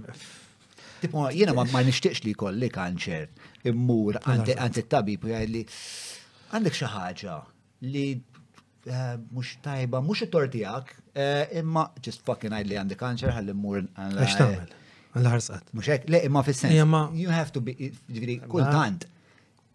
[1.03, 3.25] Tipo, jiena ma nixtieqx li jkolli kanċer
[3.67, 4.53] immur għandi
[4.87, 5.63] t-tabib jgħid li
[6.55, 7.33] għandek xi ħaġa
[7.91, 8.05] li
[8.85, 13.77] Eh, mux tajba, mux it-tortijak, eh, imma just fucking għajli li għandi kanċer għalli mur.
[13.95, 14.73] Għax tamel,
[15.13, 15.69] għalli ħarsat.
[15.71, 16.75] Mux ek, le, imma fil-sens.
[17.15, 17.77] You have to be,
[18.11, 19.05] ġviri, kultant,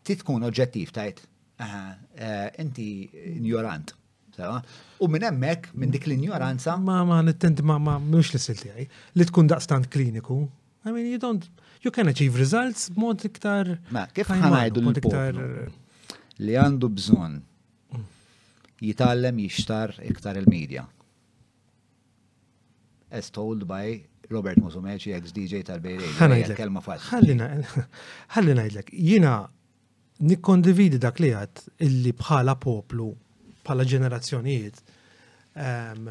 [0.04, 1.22] titkun oġġettiv tajt,
[1.56, 3.08] eh, inti
[3.38, 3.94] ignorant.
[4.98, 6.76] U minn emmek, minn dik l-ignoranza.
[6.76, 8.86] Ma, ma, nittendi, ma, ma, mux li silti għaj,
[9.16, 10.42] li tkun daqstant kliniku.
[10.84, 11.48] I mean, you don't,
[11.82, 13.78] you can achieve results mod iktar.
[13.90, 15.44] Ma, kif ħanajdu l-iktar?
[16.44, 17.42] Li għandu bżon
[18.80, 20.86] jitallem jixtar iktar il-medja.
[23.10, 23.98] As told by
[24.30, 28.66] Robert Musumeci, ex-DJ tal bejri Kelma Ħallina
[29.10, 29.32] Jina
[30.20, 33.08] nikkondividi dak li għat illi bħala poplu,
[33.64, 34.82] bħala ġenerazzjonijiet,
[35.56, 36.02] eh,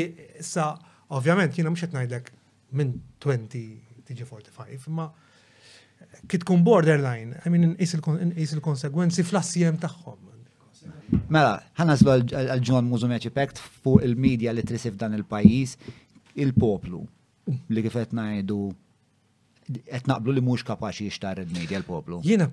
[0.45, 0.73] sa'
[1.17, 2.33] ovvjament jiena mhux qed ngħidlek
[2.77, 5.09] minn 20 tiġi 45, ma'
[6.27, 10.27] Kit kitkun borderline, I mean, is il-konsegwenzi fl-assijem taħħom.
[11.31, 15.77] Mela, ħana għal-ġon mużum pekt fuq il-medja li trisif dan il-pajis,
[16.35, 17.03] il-poplu
[17.73, 18.59] li kifet najdu
[19.87, 22.21] qed naqblu li mhux kapaċi jixtar il-medja l-poplu.
[22.27, 22.49] Jiena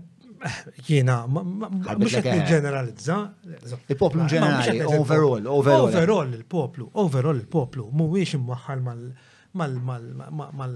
[0.85, 3.17] jiena mhux qed niġġeneralizza.
[3.91, 5.89] Il-poplu ġenerali, overall, overall.
[5.89, 9.07] Overall il-poplu, overall il-poplu mhuwiex imwaħħal mal
[9.55, 10.71] mal mal mal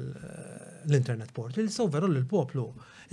[0.87, 2.63] l-internet portal, so veru l-poplu.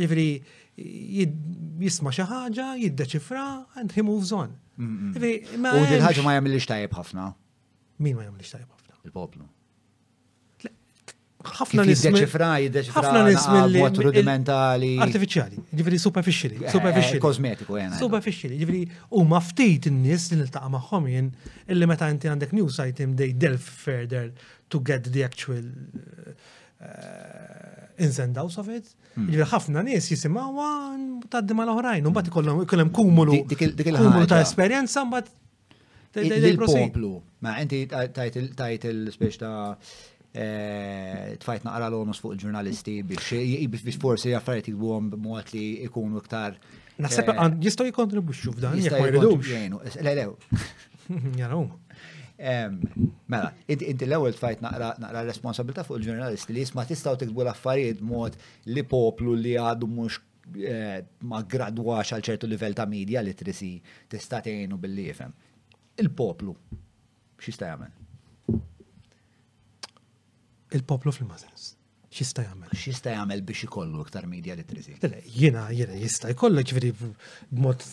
[0.02, 0.28] Ivri
[0.76, 3.46] jisma xi ħaġa, jiddeċifra,
[3.80, 4.54] and he moves on.
[4.80, 7.30] U din ħaġa ma jagħmilx tajjeb ħafna.
[8.04, 8.98] Min ma jagħmilx tajjeb ħafna?
[9.08, 9.46] Il-poplu.
[11.46, 12.24] ħafna nismi.
[12.90, 14.96] ħafna nismi rudimentali.
[15.04, 16.58] Artificiali, ġifiri superficiali.
[16.66, 17.20] Eh, superficiali.
[17.22, 17.94] Kosmetiku, jena.
[18.00, 18.80] Superficiali, ġifiri
[19.14, 21.30] u maftit n-nis li nil-taqa maħħom jen
[21.70, 24.32] illi meta inti għandek news item they delve further
[24.68, 25.62] to get the actual
[26.78, 28.84] Eh, inzendaw out of it.
[29.16, 29.44] nis hmm.
[29.48, 30.66] ħafna nies jisimawa
[31.32, 34.42] taddi mal oħrajn u mbagħad ikollhom kumulu kumulu ta'
[35.00, 35.30] un bat
[36.20, 37.12] il-poplu.
[37.40, 39.54] Ma inti tajt il-spiex ta'
[40.36, 46.60] eh, tfajt naqra l-onus fuq il-ġurnalisti biex forsi jaffariet jikbu għom b'mod li ikunu iktar.
[47.00, 50.28] Naħseb eh, jistaw jikontribuxxu f'dan, jek ma Le, le.
[53.26, 58.34] Mela, inti l-ewel tfajt naqra responsabilta fuq il-ġurnalisti li jisma tistaw tiktbu l-affarijiet mod
[58.68, 60.18] li poplu li għadu mux
[60.60, 61.00] eh,
[61.30, 63.72] ma gradwax għal ċertu livell ta' media li trisi
[64.12, 65.32] tista' tgħinu billi jifhem.
[66.04, 66.52] Il-poplu
[67.40, 68.58] x'jista' jagħmel?
[70.76, 71.70] Il-poplu fil-mażens.
[72.12, 72.74] X'jista' jagħmel?
[72.76, 74.98] X'jista' jagħmel biex ikollu iktar media trisi?
[75.32, 77.88] Jiena jiena jista' jkollok ġifieri b'mod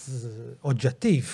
[0.72, 1.32] oġġettiv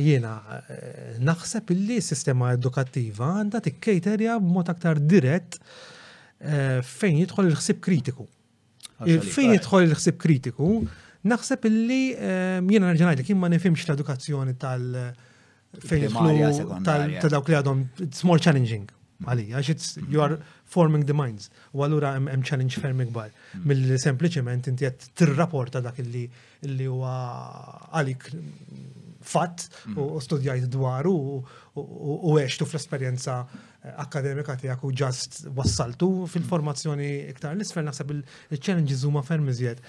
[0.00, 0.32] jiena
[0.68, 5.58] eh, naħseb illi s-sistema edukattiva għandha b b'mod aktar dirett
[6.40, 8.28] eh, fejn jidħol il-ħsib kritiku.
[9.04, 9.56] Fejn eh.
[9.58, 10.70] jidħol il-ħsib kritiku,
[11.32, 15.12] naħseb illi jiena nerġanajt li ma nifimx l-edukazzjoni tal-
[15.72, 18.02] fejn ta' dawk li għadhom, mm.
[18.04, 18.86] it's more challenging
[19.22, 20.36] għalija, għax you are
[20.66, 21.48] forming the minds.
[21.72, 23.28] U għallura hemm challenge ferm ikbar.
[23.54, 23.66] Mm.
[23.70, 27.12] Mill-sempliċement inti qed tirrapporta dak illi huwa
[28.00, 28.26] għalik
[29.22, 29.98] fatt mm.
[29.98, 31.14] u studjajt dwaru
[31.74, 39.04] u għextu fl-esperienza eh, akademika tijak u ġast wassaltu fil-formazzjoni iktar l isfer naħseb il-challenges
[39.08, 39.80] huma ferm iżjed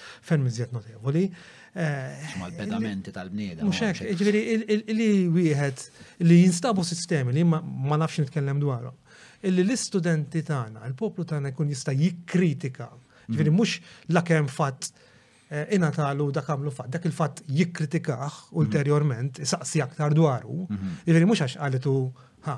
[0.73, 1.25] notevoli.
[1.73, 5.85] Eh, ma l-pedamenti tal bnieda Muxek, ġviri, jiġifieri li wieħed
[6.29, 8.95] li jinstabu sistemi li ma nafx nitkellem dwarhom.
[9.43, 12.91] Illi l-istudenti tagħna, il-poplu tagħna jkun jista' jikkritika.
[12.93, 14.13] Ġviri jiġifieri mux mm.
[14.15, 14.93] la kemm fatt
[15.53, 18.55] Eh, Ina talu dak għamlu fatt, dak il-fatt jikkritikax mhm.
[18.57, 20.93] ulterjorment, saqsi aktar dwaru, mhm.
[21.05, 21.93] jivri jiġifieri mux għax għalitu,
[22.47, 22.55] ha,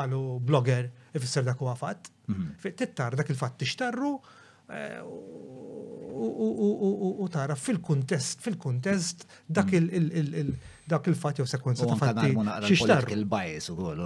[0.00, 2.08] għalu eh, blogger, ifisser dak huwa fatt.
[2.32, 2.72] Mhm.
[2.80, 4.14] Tittar dak il-fatt tixtarru
[4.72, 5.02] eh,
[6.24, 9.92] u tara fil-kontest, fil-kontest dak il-
[10.86, 12.32] dak il-fat jew sekwenza ta' fatti.
[12.66, 14.02] Xi xtar il-bias ukoll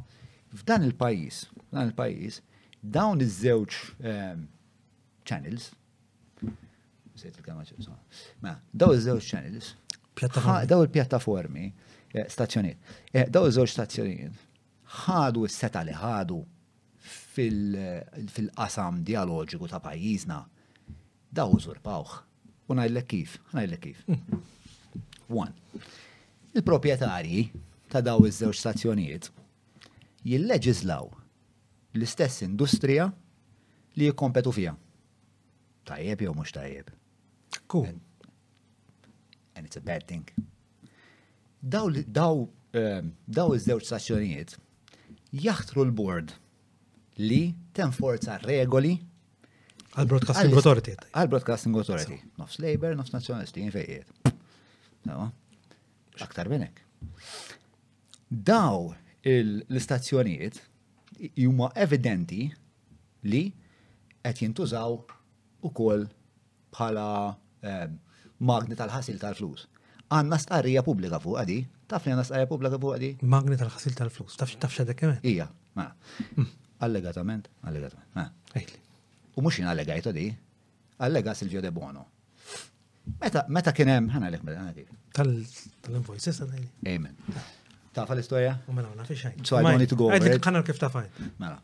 [0.56, 1.36] f'dan il-pajjiż,
[1.70, 2.40] dan il-pajjiż,
[2.82, 3.74] dawn iż-żewġ
[4.10, 4.42] ehm,
[5.28, 5.68] channels,
[7.14, 7.62] sejt il-kama
[8.42, 9.68] ma daw iż-żewġ channels,
[10.68, 11.70] daw il-pjattaformi,
[12.14, 12.78] eh, stazzjoniet,
[13.14, 14.32] eh, daw iż-żewġ stazzjoniet,
[15.06, 20.42] ħadu s-seta li ħadu eh, fil-qasam dialogiku ta' pajjiżna,
[21.32, 22.06] daw użurpawħ.
[22.70, 24.02] U ngħidlek kif, ngħidlek kif.
[24.06, 24.42] Mm.
[25.28, 25.54] One.
[26.54, 27.46] Il-proprjetarji
[27.92, 29.30] ta' daw iż-żewġ stazzjonijiet
[30.28, 31.10] jilleġislaw
[31.94, 33.10] l-istess industrija
[33.96, 34.74] li jikkompetu fija.
[35.84, 36.86] Tajjeb jew mhux tajjeb.
[37.72, 37.84] Cool.
[37.90, 38.00] And,
[39.56, 40.22] and it's a bad thing.
[41.62, 44.54] Daw daw ehm, daw iż-żewġ stazzjonijiet
[45.44, 46.34] jaħtru l-board
[47.20, 47.44] li
[47.76, 48.96] tenforza regoli
[49.92, 50.92] Għal-Broadcasting Authority.
[51.12, 52.16] Għal-Broadcasting Authority.
[52.40, 54.32] Nofs Labour, nofs Nazjonalisti, fejjiet.
[55.04, 55.26] Tawa?
[56.24, 56.80] Aktar minnek.
[58.32, 58.88] Daw
[59.28, 60.62] l-istazzjonijiet
[61.38, 62.40] juma evidenti
[63.30, 63.42] li
[64.22, 64.96] qed jintużaw
[65.66, 66.04] ukoll
[66.74, 67.06] bħala
[67.62, 67.84] eh,
[68.40, 69.68] magni tal-ħasil tal-flus.
[70.12, 71.58] Għanna starija pubblika fuq għadi,
[71.90, 73.12] taf li għanna starija pubblika fuq għadi?
[73.22, 75.20] Magni tal-ħasil tal-flus, taf taf xadek kemm?
[75.26, 75.46] Ija,
[75.78, 75.90] ma.
[76.36, 76.48] Hmm.
[76.82, 78.26] Allegatament, allegatament, ma.
[78.58, 78.78] Ejli.
[79.38, 80.30] U mux jina allegajt għadi,
[81.02, 82.04] Allega Silvio De bono.
[83.52, 85.00] Meta, kienem, ħana għalek, ekmel ħana
[85.88, 86.68] Tal-invoices, għadi.
[86.92, 87.16] Amen
[87.92, 88.54] fa' l-istoria?
[88.68, 90.22] U mela, ma nafix So I don't need to go over it.
[90.24, 91.02] Għedin kanal kif tafa.
[91.40, 91.58] Mela.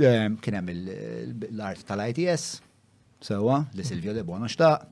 [0.00, 2.46] Ehm, kien l-art tal-ITS,
[3.26, 4.86] sewa, li Silvio De Bono xtaq.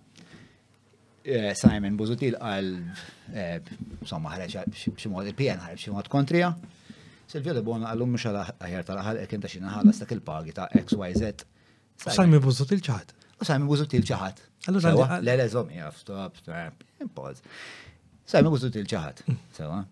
[1.28, 2.72] Eh, Simon Buzutil għal,
[3.36, 3.56] eh,
[4.08, 4.64] somma ħareċ
[4.98, 6.52] ximod il-PN ħareċ ximod kontrija.
[7.28, 11.44] Silvio De Bono għallum mux għal-ħajar tal-ħal, ekkin ta' xina ħalas il-pagi ta' XYZ.
[12.06, 13.14] Simon Buzutil ċaħat.
[13.38, 14.44] U Simon Buzutil ċaħat.
[14.68, 17.42] Allora, le, le, zomi, għaf, stop, stop, impoz.
[18.28, 19.36] Simon Buzutil ċaħat, mm.
[19.60, 19.84] sewa.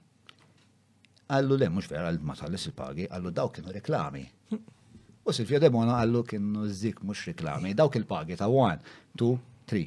[1.26, 4.20] Għallu le, mux vera, ma tal-lis il-pagi, għallu daw kienu reklami.
[5.26, 9.32] U Silvio Demona għallu kienu zik mux reklami, dawk il-pagi ta' 1, 2,
[9.66, 9.86] 3.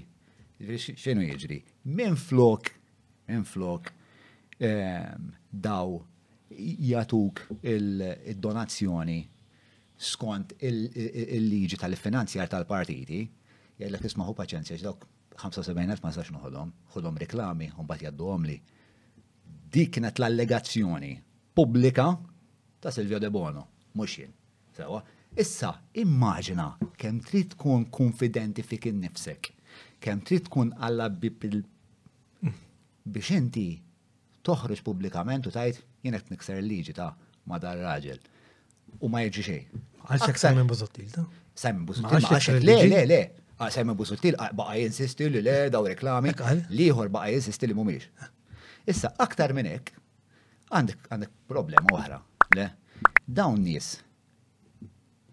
[0.99, 1.59] Xenu jieġri?
[1.95, 2.73] Min flok,
[3.31, 3.87] min flok,
[4.59, 5.93] ehm, daw
[6.59, 9.17] jatuk il-donazzjoni
[9.99, 13.21] skont il-liġi tal-finanzjar tal-partiti,
[13.79, 15.07] jgħidlek ismaħu paċenzja, ġdok
[15.39, 18.59] 75.000 ma sax noħodhom, xodhom reklami, un bat jaddu li.
[19.71, 21.15] Dik kienet l-allegazzjoni
[21.59, 22.05] pubblika
[22.81, 23.63] ta' Silvio De Bono,
[23.95, 24.31] mhux jien.
[24.77, 24.99] Sewa,
[25.43, 25.71] issa
[26.03, 26.67] immaġina
[27.01, 29.49] kemm trid tkun konfidenti fik innifsek,
[30.03, 31.59] kemm trid tkun alla bil
[33.09, 33.65] biex inti
[34.47, 37.09] toħroġ pubblikament u tajt jien qed nikser liġi ta'
[37.51, 38.21] madar raġel
[39.03, 39.83] u ma jiġi xejn.
[40.13, 41.27] Għalxek Simon Buzottil ta?
[41.59, 42.63] Simon Buzottil.
[42.63, 43.19] Le, le, le.
[43.59, 46.31] Ah, Simon Buzottil ah, baqa jinsisti li le daw reklami.
[46.71, 48.07] Liħor baqa jinsisti li mumiex.
[48.89, 49.98] Issa, aktar minn hekk,
[50.75, 52.19] għandek għandek problema oħra.
[52.57, 52.67] Le,
[53.25, 53.91] dawn nies,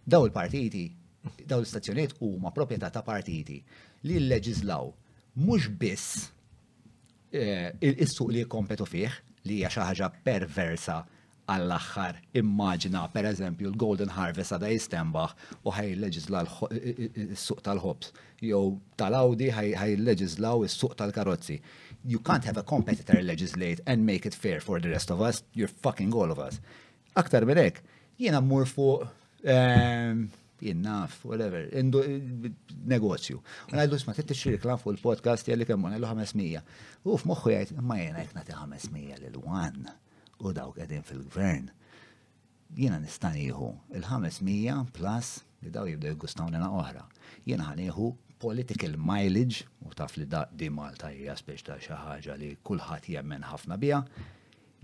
[0.04, 0.86] daw il-partiti,
[1.44, 3.58] daw l-istazzjoniet huma proprjetà ta' partiti
[4.06, 4.92] li l-leġizlaw
[5.42, 6.12] mhux biss
[7.34, 9.10] eh, il-suq li kompetu fih
[9.48, 11.00] li hija xi ħaġa perversa
[11.50, 15.34] għall-axħar immaġina per eżempju l-Golden Harvest għada jistembaħ
[15.64, 18.14] u ħaj leġizla s-suq tal-ħobs
[18.46, 18.62] jew
[19.00, 21.58] tal-Audi ħaj leġizlaw s-suq tal-karozzi
[22.12, 25.42] you can't have a competitor legislate and make it fair for the rest of us,
[25.52, 26.54] you're fucking all of us.
[27.16, 27.82] Aktar bedek,
[28.18, 29.00] jiena mmur fuq
[29.44, 30.28] ehm,
[30.62, 32.02] enough, whatever, indu
[32.94, 33.40] negozju.
[33.72, 36.62] Un għajdu sma, t-tix reklam fuq il-podcast jgħalli kemmun, għallu 500.
[37.08, 39.88] Uf, moħu jgħajt, ma jena jgħajt nati 500 l-wan
[40.44, 41.72] u dawk għedin fil-gvern.
[42.76, 45.34] Jena nistaniħu il-500 plus
[45.64, 47.06] li daw jibdew jgustawni na oħra.
[47.48, 52.34] Jena ħaniħu political mileage, u taf li da di Malta hija speċi ta' xi ħaġa
[52.40, 54.00] li kulħadd jemmen ħafna biha,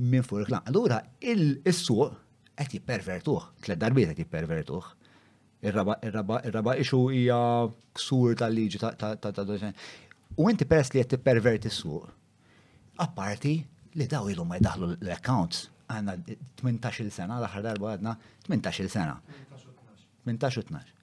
[0.08, 0.64] minn fuq il-klan.
[0.70, 2.14] Allura il-suq
[2.56, 4.88] qed jippervertuh, tliet darbiet qed jippervertuh.
[5.62, 7.36] Ir-raba ir-raba' ixu hija
[7.98, 9.74] ksur tal-liġi ta'
[10.40, 12.06] U inti peress li qed tipperverti s-suq.
[13.04, 13.50] Apparti
[14.00, 16.14] li daw ilhom ma jdaħlu l-accounts għandna
[16.62, 18.14] 18-il sena, l-aħħar darba għadna
[18.48, 19.18] 18-il sena.
[20.24, 20.94] 18 u 12.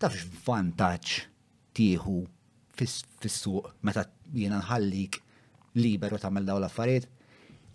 [0.00, 1.18] Tafx vantaġġ
[1.78, 2.16] tieħu
[2.78, 4.02] fis-suq meta
[4.34, 5.12] jiena nħallik
[5.78, 7.04] liberu tagħmel dawn l-affarijiet,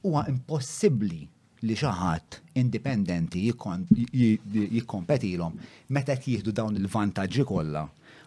[0.04, 1.22] huwa impossibbli
[1.64, 5.54] li xi ħadd indipendenti jikkompetilhom
[5.96, 7.84] meta qed jieħdu dawn il-vantaġġi kollha.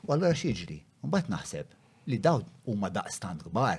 [0.06, 0.78] U allura x'jiġri?
[1.06, 1.68] Mbagħad naħseb
[2.10, 3.78] li dawn huma daqstant kbar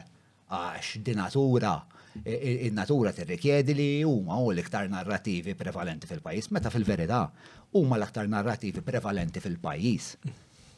[0.54, 1.74] għax din natura
[2.18, 7.22] in-natura tirrikjedi li huma u l-iktar narrativi prevalenti fil-pajjiż, meta fil-verità
[7.78, 10.06] huma l-aktar narrativi prevalenti fil-pajjiż.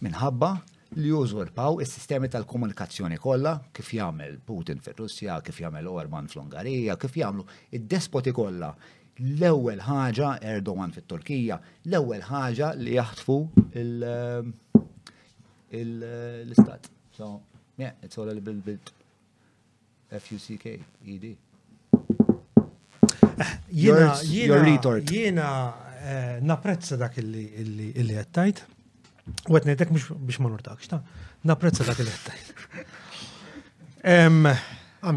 [0.03, 0.51] Minħabba
[0.97, 7.45] li jużurpaw is-sistemi tal-komunikazzjoni kollha kif jagħmel Putin fir-Russja, kif jagħmel Orban fl-Ungarija, kif jagħmlu
[7.77, 8.71] id-despoti kollha
[9.19, 11.59] l-ewwel ħaġa Erdogan fit-Turkija,
[11.91, 13.35] l-ewwel ħaġa li jaħtfu
[15.83, 16.89] l-istat.
[17.19, 17.41] So,
[17.77, 18.91] yeah, it's all a little bit
[20.11, 21.35] F-U-C-K, E-D.
[23.71, 25.49] Jena, jena, jena,
[26.01, 28.65] eh, naprezza dak illi għattajt.
[29.49, 30.99] U għet nejdek biex ma nurtakx, ta'
[31.47, 32.43] naprezza dak il-ħettaj.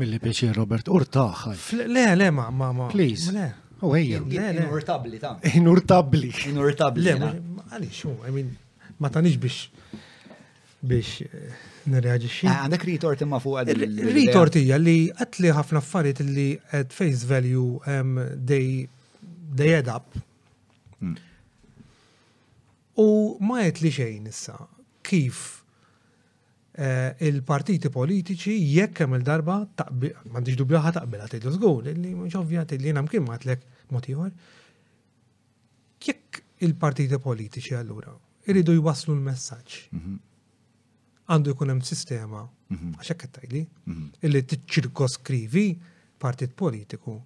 [0.03, 1.45] li bieċi Robert, urtaħ.
[1.95, 2.89] Le, le, ma, ma, ma.
[2.93, 3.33] Please.
[3.35, 3.49] Le.
[3.83, 4.53] U oh, għejja.
[4.63, 6.31] Inurtabli, ta' Inurtabli.
[6.53, 7.05] Inurtabli.
[7.09, 8.47] Le, ma, għalix, u,
[9.03, 9.63] ma tanix biex
[10.83, 11.59] biex eh,
[11.93, 12.47] nirreagġiċi.
[12.51, 13.75] Ah, għandek retort imma fuq għad.
[14.17, 18.01] Retort hija li għatli ħafna affarijiet li at face value
[18.51, 18.89] they,
[19.55, 20.11] they add up.
[20.99, 21.15] Hmm.
[23.01, 24.57] U ma qed li xejn issa
[25.07, 25.39] kif
[26.77, 32.37] eh, il-partiti politiċi jekk hemm il-darba taqbil, m'għandix dubju ħa taqbilha tgħidu żgur, li mhux
[32.41, 33.65] ovvja li jiena mkien matlek
[33.95, 34.35] mod ieħor.
[36.05, 38.13] Jekk il-partiti politiċi allura
[38.49, 39.79] iridu jwaslu l-messaġġ.
[39.97, 40.19] Mhm.
[41.33, 42.99] Għandu jkun hemm sistema mhm.
[42.99, 44.09] għax hekk qed tgħidli, mhm.
[44.29, 45.67] illi tiċċirkoskrivi
[46.23, 47.17] partit politiku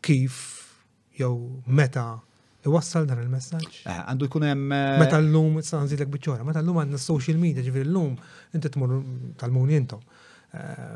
[0.00, 0.40] kif
[1.16, 1.34] jew
[1.66, 2.14] meta
[2.66, 3.82] Iwassal dan il-messagġ.
[3.84, 4.72] Eh, għandu jkun hemm.
[4.72, 8.14] Eh, meta llum sanżilek biċċora, meta llum għandna social media, l-lum,
[8.56, 8.96] inti tmur
[9.40, 10.00] tal-muni intom.
[10.56, 10.88] Eh,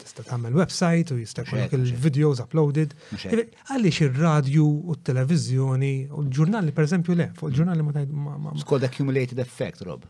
[0.00, 2.94] tista' tagħmel website u jista' jkollok il-videos uploaded.
[3.14, 8.52] Għaliex ir-radju u t-televiżjoni u l-ġurnali eżempju, le, fuq il-ġurnali ma tgħid.
[8.54, 10.06] It's called accumulated effect, Rob.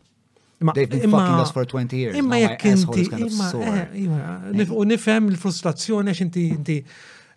[0.61, 2.15] They've been fucking us for 20 years.
[2.19, 6.77] Imma jekk inti, imma, u nifhem il-frustrazzjoni għax inti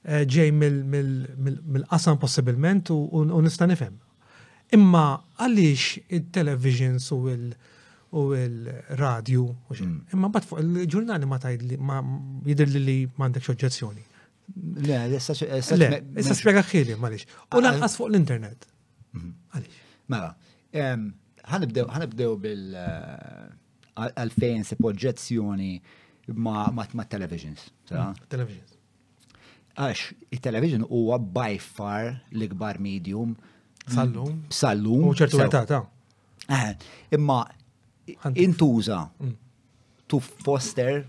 [0.04, 3.94] Eh, ġej mill-qasam possibilment u nista' nifhem.
[4.76, 5.02] Imma
[5.40, 7.32] għaliex il-televisions u
[8.36, 10.02] il-radio mm.
[10.12, 11.60] imma bat fuq il-ġurnali ma tajd
[11.92, 11.96] ma
[12.44, 14.04] jidir li m'għandekx oġġezzjoni.
[14.84, 15.32] Le, issa
[16.36, 17.24] spiega xili, għaliex.
[17.46, 17.94] U ah, lanqas eh.
[18.02, 18.60] fuq l-internet.
[19.16, 19.30] Mhm.
[19.54, 19.76] Għaliex.
[20.12, 20.30] Mela,
[21.48, 25.72] ħanibdew bil- eh, għalfejn se poġġezzjoni
[26.36, 27.60] ma' televisions.
[27.88, 28.73] Mm, televisions.
[29.74, 33.32] Għax, il-television huwa by far l-ikbar medium.
[33.90, 34.44] Sallum.
[34.54, 35.08] Sallum.
[35.10, 35.80] U ċertu għetata.
[36.54, 36.68] Eh,
[37.16, 37.40] imma,
[38.36, 39.32] intuża mm.
[40.12, 41.02] to foster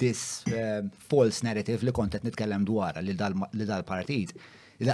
[0.00, 4.32] this uh, false narrative li kontet nitkellem dwar li dal-partit,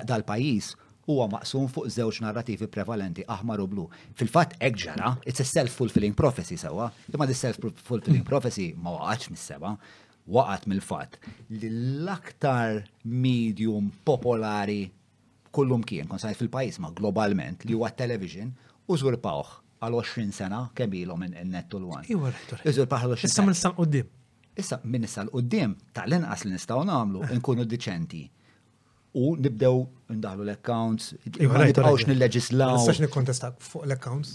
[0.08, 0.72] dal-pajis
[1.06, 3.84] huwa maqsum fuq żewġ narrativi prevalenti, aħmar u blu.
[4.18, 9.76] Fil-fatt ekġara, it's a self-fulfilling prophecy sewa, imma di self-fulfilling prophecy ma waqgħax mis-seba
[10.26, 11.16] waqat mill-fat
[11.60, 11.68] li
[12.02, 14.82] l-aktar medium popolari
[15.56, 18.50] kullum kien, kon fil-pajis ma globalment li huwa television,
[18.86, 23.28] pawħ għal 20 sena kemm ilhom nettu l għan Iwa pawħ għal 20 sena.
[23.28, 24.06] Issa minn sal qoddim
[24.62, 28.22] Issa minn sal l-qoddim tal-inqas li nistgħu nagħmlu nkunu diċenti
[29.16, 29.78] u nibdew
[30.12, 31.06] ndaħlu l-accounts,
[31.48, 32.74] ma nibqawx nil-leġislaw.
[32.76, 34.34] Nistax nikkontestak fuq l-accounts.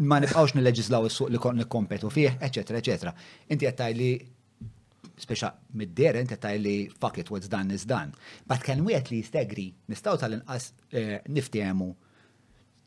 [0.00, 3.12] Ma nibqawx nil-leġislaw il-suq li kon nikkompetu fih, eccetera, eccetera.
[3.52, 4.08] Inti għattaj li
[5.22, 8.12] speċa mid-deren ta' li fuck it, what's done is done.
[8.46, 11.88] But can we at least agree, nistaw tal-inqas eh, niftiemu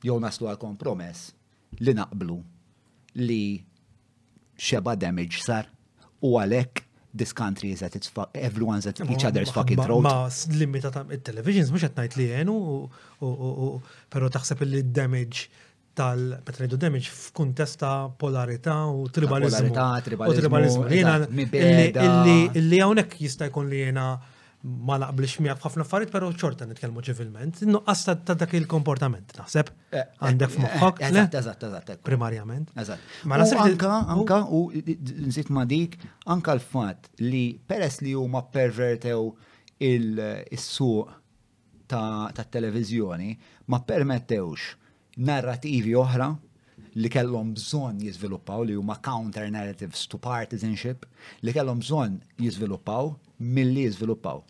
[0.05, 1.31] jew naslu għal kompromess
[1.79, 2.37] li naqblu
[3.21, 3.43] li
[4.61, 5.67] xeba damage sar
[6.23, 10.05] u għalek this country is at its fuck, everyone's at each other's fucking throat.
[10.05, 12.55] Ma limita ta' il-televisions mux għatnajt li jenu,
[14.09, 15.49] pero taħseb li damage
[15.95, 17.83] tal meta damage f'kuntest
[18.17, 19.71] polarità u tribalizmu.
[19.71, 20.85] U tribalizmu.
[20.87, 24.05] Jena, illi hawnhekk jista' jkun li jiena
[24.61, 27.63] ma naqblix miegħek f'ħafna affarijiet, però ċorta nitkellmu ċivilment.
[27.67, 31.01] Nuqqas ta' dak il-komportament naħseb eh, eh, għandek f'moħħok.
[31.01, 31.93] Eh, eżatt, eżatt, eżatt.
[32.07, 32.69] Primarjament.
[32.83, 33.15] Eżatt.
[33.31, 35.97] Ma naħseb anka anka u nżid ma' dik
[36.35, 39.25] anka l-fatt li peress li huma pervertew
[39.91, 41.17] il-suq
[41.91, 43.33] ta' televizjoni
[43.73, 44.75] ma permettewx
[45.17, 46.29] narrativi oħra
[46.99, 51.05] li kellhom bżonn jiżviluppaw li huma counter narratives to partisanship
[51.43, 54.41] li kellhom bżonn jiżviluppaw milli jiżviluppaw.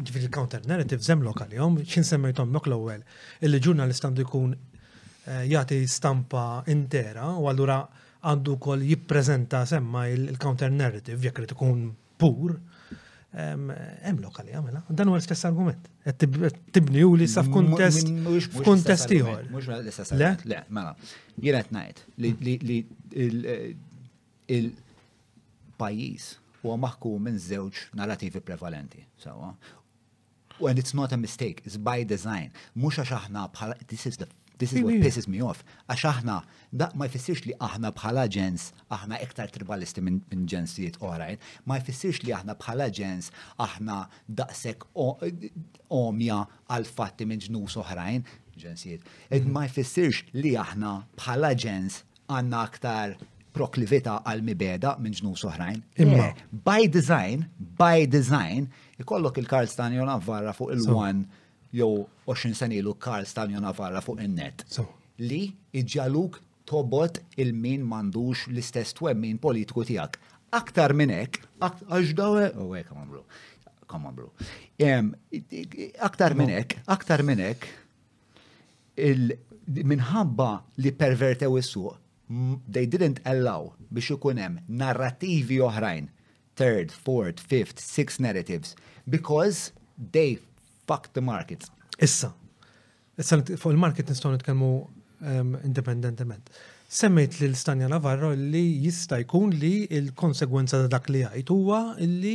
[0.00, 3.02] Ġifieri il-counter narratives hemm lokalihom, x'in semmejthom nok l-ewwel,
[3.44, 7.82] illi ġurnalist għandu jkun eh, jagħti stampa intera u allura
[8.20, 12.56] għandu wkoll jippreżenta semma il-counter narrative jekk ikun pur
[13.32, 14.82] hemm lokali għamela.
[14.90, 15.86] Dan huwa l-istess argument.
[16.72, 18.10] Tibni u li sa f'kuntest
[18.56, 19.44] f'kuntest ieħor.
[19.52, 20.94] Mhux l-istess Le, le, mela.
[21.38, 22.80] Jien qed ngħid li
[24.60, 26.30] il-pajjiż
[26.60, 29.54] huwa maħkum minn żewġ narrativi prevalenti, sewwa.
[30.60, 32.50] And it's not a mistake, it's by design.
[32.76, 34.26] Mux għax aħna bħala this is the
[34.60, 35.60] This is what pisses me off.
[35.88, 36.34] Għax aħna,
[36.82, 38.66] da ma jfissirx li aħna bħala ġens,
[38.96, 43.30] aħna iktar tribalisti minn ġensijiet oħrajn, ma jfessirx li aħna bħala ġens,
[43.66, 43.96] aħna
[44.40, 44.84] daqsek
[46.02, 46.42] omja
[46.76, 48.28] għal fatti minn ġnus oħrajn,
[48.60, 49.08] ġensijiet.
[49.32, 53.16] Ed ma jfessirx li aħna bħala ġens għanna aktar
[53.56, 55.80] proklivita għal mibeda minn ġnus oħrajn.
[56.04, 56.28] Imma.
[56.28, 57.48] Eh, by design,
[57.80, 58.68] by design,
[59.00, 61.39] ikollok il-Karl Stanjon għavvarra fuq il-one
[61.72, 64.64] jew 20 ilu Karl Stanjo Navarra fuq in-net.
[65.22, 66.38] Li iġġaluk
[66.68, 70.18] tobot il-min mandux l-istess twemmin politiku tijak.
[70.54, 73.22] Aktar minn hekk, għax dawe, u hekk għamlu,
[73.90, 74.28] għamlu.
[76.02, 77.68] Aktar minn hekk, aktar minn hekk,
[79.86, 80.48] minħabba
[80.82, 81.70] li pervertew is
[82.66, 86.10] they didn't allow biex ikun hemm narrativi oħrajn,
[86.58, 88.74] third, fourth, fifth, sixth narratives,
[89.06, 90.38] because they
[90.90, 91.62] fuck the market.
[92.06, 92.30] Issa,
[93.20, 96.48] issa fuq il-market nistgħu nitkellmu ehm, indipendentement.
[96.90, 102.32] Semmejt li l-Stanja Navarro li jista' jkun li l-konsegwenza ta' dak li jgħid huwa li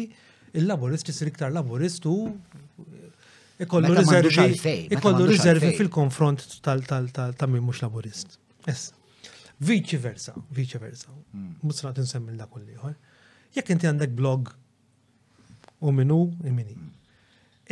[0.55, 2.13] il-laburist jisir iktar laburist u
[3.65, 6.79] ikollu riservi ikollu riservi fil-konfront tal
[7.51, 8.37] min mhux laburist.
[8.71, 8.93] Issa.
[9.65, 11.11] Viċi versa, viċi versa.
[11.63, 11.97] Musra hmm.
[11.99, 12.93] tinsemmi l-dak u
[13.55, 14.49] Jekk inti għandek blog
[15.87, 16.75] u minu, imini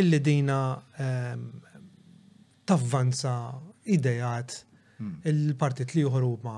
[0.01, 0.59] illi dina
[0.97, 1.49] ehm,
[2.65, 3.35] tavvanza
[3.85, 4.63] idejat
[4.99, 5.19] hmm.
[5.29, 6.55] il-partit li uħru ma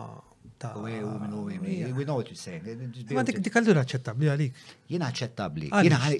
[0.57, 2.63] ta' e- e- we know what you're saying.
[3.11, 4.61] Ma dik dik għallu aċċettabli għalik.
[4.93, 5.71] Jina aċċettabli.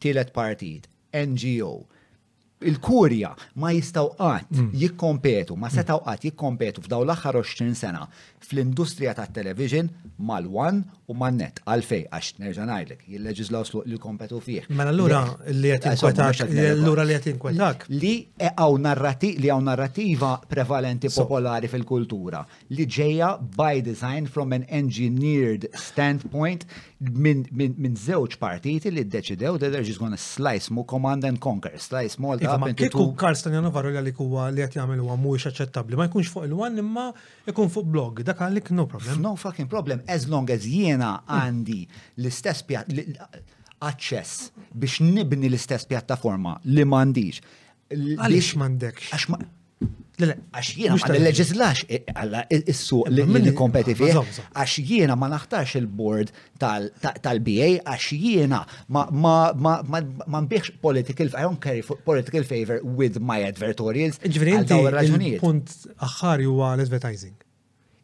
[0.01, 1.73] tielet partit, NGO,
[2.61, 4.67] il-kurja ma jistaw qatt mm.
[4.83, 5.73] jikkompetu, ma mm.
[5.75, 8.05] setaw qatt jikkompetu f'daw l-aħħar 20 sena
[8.49, 9.87] fl-industrija tat television
[10.27, 14.67] mal-wan u mal-net għalfej għax nerġa' ngħidlek jilleġislaw li kompetu fih.
[14.77, 15.21] Mela lura
[15.55, 16.43] li qed inkwetak,
[16.75, 17.85] allura li qed inkwetak.
[17.95, 18.11] Li
[18.51, 22.43] hawn narrativ li hawn narrativa prevalenti popolari fil-kultura
[22.75, 26.67] li ġejja by design from an engineered standpoint
[26.99, 32.19] minn żewġ partiti li ddeċidew that they're just gonna slice mu command and conquer, slice
[32.19, 35.97] Malta ma iva, kieku Karl Stanjano Varro li huwa li qed jagħmel huwa mhuwiex aċċettabbli,
[35.99, 37.05] ma jkunx fuq il-wan imma
[37.49, 39.21] jkun fuq blog, dak għalik no problem.
[39.23, 41.29] No fucking problem, as long as jiena mm.
[41.35, 41.79] għandi
[42.23, 42.65] l-istess
[43.79, 47.43] aċċess biex nibni l-istess pjattaforma li m'għandix.
[47.95, 49.58] Għalix m'għandekx?
[50.19, 57.69] Għax jiena ma nilleġislax għalla issu li nikompeti fih, għax jiena ma naħtarx il-board tal-BA,
[57.83, 64.19] għax jiena ma nbiħx political, I don't carry political favor with my advertorials.
[64.23, 67.37] il punt aħħar huwa l-advertising.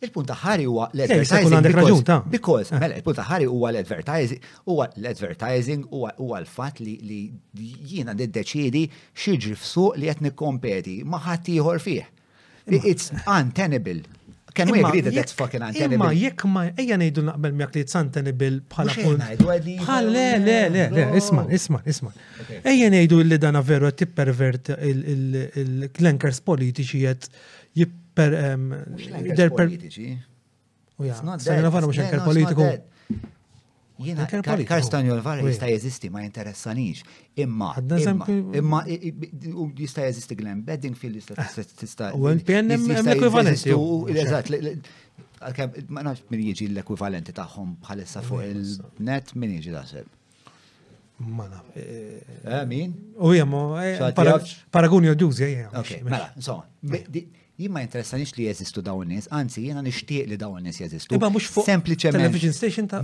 [0.05, 2.09] Il-punt ħari huwa l-advertising.
[2.29, 2.79] Because, eh.
[2.81, 6.97] mela, il-punt ħari huwa l-advertising, huwa l-advertising, huwa l fatt li
[7.55, 8.85] jiena niddeċidi
[9.21, 12.05] xiġri f'suq li qed nikkompeti ma ħadd ieħor fih.
[12.83, 14.03] It's untenable.
[14.55, 15.97] Can we agree that that's fucking untenable?
[15.99, 19.43] Imma jekk ma ejja ngħidu naqbel miegħek li it's untenable bħala punt.
[19.43, 22.13] Bħal le le le le isma' isma' isma'.
[22.63, 27.29] Ejja ngħidu li dana veru qed tippervert il-clankers politiċi qed
[28.15, 28.39] per
[29.41, 29.69] der per
[30.97, 32.65] Uja, Sanjol Alvaro mux anker politiku.
[34.05, 34.25] Jena,
[34.69, 37.03] Karstan Jolvar jista jeżisti ma jinteressanix.
[37.43, 37.73] Imma,
[38.59, 38.81] imma,
[39.79, 41.49] jista jeżisti Glenn Beddingfield, jista ah,
[41.81, 42.13] tista.
[42.13, 43.69] U NPN l-ekwivalenti.
[44.25, 50.51] Eżat, għalkem, ma nafx min jieġi l-ekwivalenti taħħom bħalissa fuq il-net, min jieġi daħseb.
[51.35, 51.75] Ma naf.
[51.75, 52.95] Eh, eh, min?
[53.19, 54.11] U jemmu, eh,
[54.71, 55.81] paragunju ġużi, eh, jemmu.
[55.83, 60.65] Ok, mela, insomma jien ma interessanix li jeżistu dawn nies, anzi jiena nixtieq li dawn
[60.79, 61.15] jeżistu.
[61.15, 61.65] Iba mhux fuq
[62.05, 63.01] television station ta'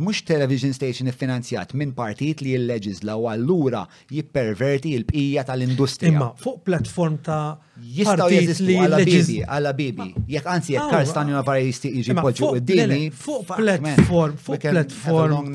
[0.00, 6.14] mux television station iffinanzjat minn partit li jilleġislaw allura jipperverti l-bqija tal-industrija.
[6.14, 10.08] Imma fuq platform ta' jistgħu jeżistu għala bibi, għala bibi.
[10.36, 15.52] Jekk anzi jekk Karl Stanju jisti iġi jiġi u d dini Fuq platform, fuq platform,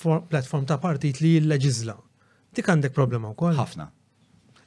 [0.00, 1.98] fuq platform ta' partit li jilleġisla.
[2.56, 3.52] Tik għandek problema wkoll.
[3.58, 3.90] Ħafna.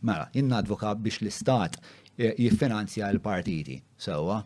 [0.01, 1.78] Mela, jena nadvoka biex l-istat
[2.20, 3.81] jiffinanzja l-partiti.
[3.97, 4.43] Sewa.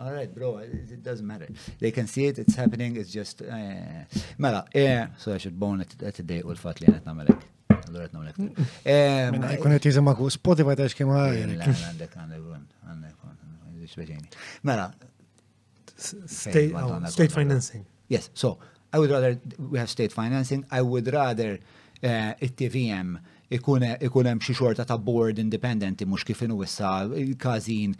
[0.00, 1.46] All right, bro, it doesn't matter.
[1.78, 3.42] They can see it, it's happening, it's just.
[3.42, 4.04] Eh,
[4.38, 7.52] mela, eh, so I should bone at eh, the day u fat li għanet namelek.
[7.66, 8.20] Allora għetna
[9.34, 13.24] Minna għet jizem għu Spotify ta' Għandek għandek għandek
[14.66, 14.90] Mela,
[15.96, 17.84] state financing.
[18.08, 18.58] Yes, so
[18.92, 21.58] I would rather, we have state financing, I would rather
[22.04, 23.16] uh, it-TVM
[23.56, 26.90] ikun hemm xi xorta ta' board independenti mhux kif inhu issa
[27.38, 27.92] każin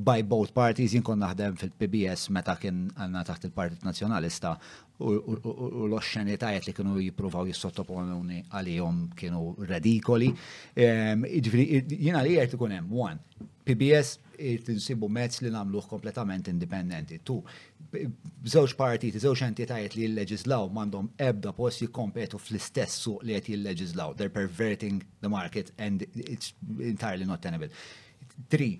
[0.00, 4.54] by both parties jinkun naħdem fil-PBS meta kien għandna taħt il-Partit Nazzjonalista
[5.00, 10.28] u l-oxxenitajiet li kienu jipruvaw jissottoponuni għalihom kienu radikoli.
[10.76, 14.18] Ehm, jina li jgħet ikun hemm, one, PBS
[14.66, 17.18] tinsibu mezz li namluħ kompletament indipendenti.
[17.24, 17.36] Tu,
[18.54, 24.14] żewġ partiti, żewġ entitajiet li jilleġislaw mandom ebda post jikkompetu fl-istess suq li qed jilleġislaw.
[24.18, 27.72] They're perverting the market and it's entirely not tenable.
[28.48, 28.70] Tri,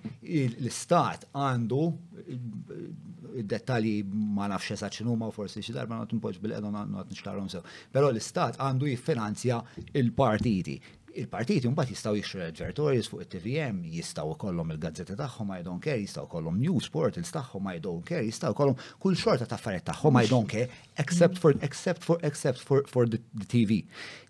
[0.57, 1.81] l-istat għandu
[2.21, 7.49] eh, dettali ma nafx eżatt ma forsi xi darba nagħtu poċ bil na nagħtu nixtarhom
[7.51, 7.61] sew.
[7.93, 9.61] Però l-istat għandu jiffinanzja
[9.93, 10.79] il-partiti
[11.11, 16.23] il-partiti mbagħad jistgħu l advertorius fuq it-TVM, jistgħu kollom il-gazzetti tagħhom I don't care, jistgħu
[16.31, 20.23] kollom news portals tagħhom I don't care, jistgħu kollom kull xorta ta' affarijiet tagħhom I
[20.31, 20.69] don't care,
[21.03, 23.81] except for except for except for for the, the TV.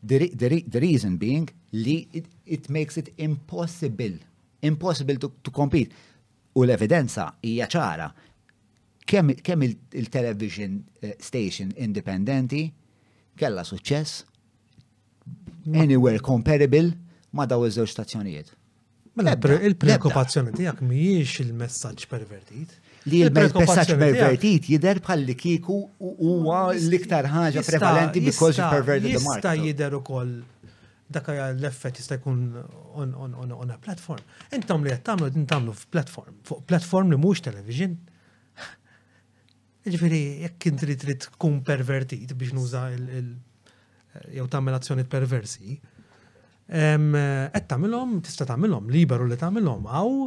[0.01, 4.17] The, the, the reason being li it, it makes it impossible
[4.61, 5.93] impossible to, to compete.
[6.57, 8.09] U l-evidenza hija ċara.
[9.11, 9.63] Kemm
[9.95, 12.65] il-television il eh, station independenti
[13.35, 14.27] kella suċċess
[15.73, 16.93] anywhere comparable
[17.38, 18.51] ma daw iż-żewġ stazzjonijiet.
[19.19, 22.77] Mela il-preokkupazzjoni tiegħek mhijiex il-messaġġ pervertit
[23.11, 29.07] li l messaġġ pervertit jider bħal li kiku huwa l-iktar ħaġa prevalenti because you perverted
[29.09, 29.41] the market.
[29.41, 30.35] Jista' jider ukoll
[31.15, 32.55] ja l-effett jista' jkun
[32.95, 34.23] on a platform.
[34.55, 37.97] Intom li qed tagħmlu din tagħmlu f'platform, fuq platform li mhux television.
[39.85, 43.38] Ġifieri jekk inti trid trid tkun pervertit biex nuża il-
[44.35, 45.77] jew tagħmel azzjoni perversi,
[46.71, 50.21] qed tagħmilhom tista' tagħmilhom liberu li tagħmilhom aw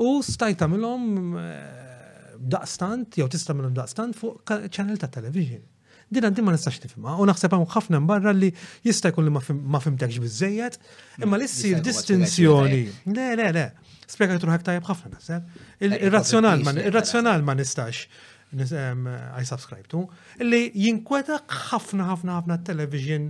[0.00, 1.96] u staj tagħmilhom eh,
[2.40, 5.62] daqstant jew tista' tagħmilhom daqstant fuq channel ta' television
[6.10, 8.48] din għandi ma nistax nifhimha u naħseb hawn ħafna barra li
[8.86, 10.78] jista' jkun li ma fimtekx biżejjed,
[11.22, 12.80] imma li ssir distinzjoni.
[13.14, 13.66] Le, le, le.
[14.10, 15.54] Spjega truħek tajjeb ħafna naħseb.
[15.86, 18.08] Il-razzjonal ma irrazzjonal ma nistax
[18.50, 20.00] I subscribe to,
[20.42, 23.28] li jinkwetak ħafna ħafna ħafna television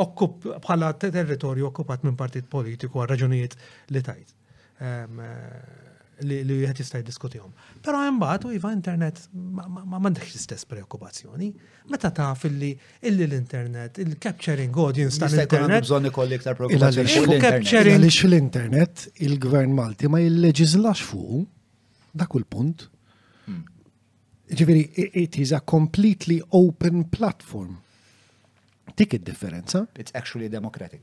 [0.00, 3.58] okkup bħala territorju okkupat minn partit politiku għal raġunijiet
[3.92, 4.32] li tajt.
[4.80, 5.83] Eh,
[6.22, 7.52] li wieħed jista' jiddiskutihom.
[7.82, 9.64] Però imbagħad u iva internet ma
[9.98, 11.48] m'għandekx l-istess preokkupazzjoni.
[11.90, 12.72] Meta taf illi
[13.08, 17.36] illi l-internet, il-capturing audience l internet Bżonn ikolli iktar preokkupazzjoni.
[17.64, 21.48] Għaliex fil-internet il-Gvern Malti ma jilleġiżlax fuq
[22.14, 22.88] da' il punt.
[23.48, 23.64] Hmm.
[24.48, 24.86] Ġifieri,
[25.24, 27.80] it is a completely open platform.
[28.94, 29.86] Tik id-differenza.
[29.96, 31.00] It's actually democratic.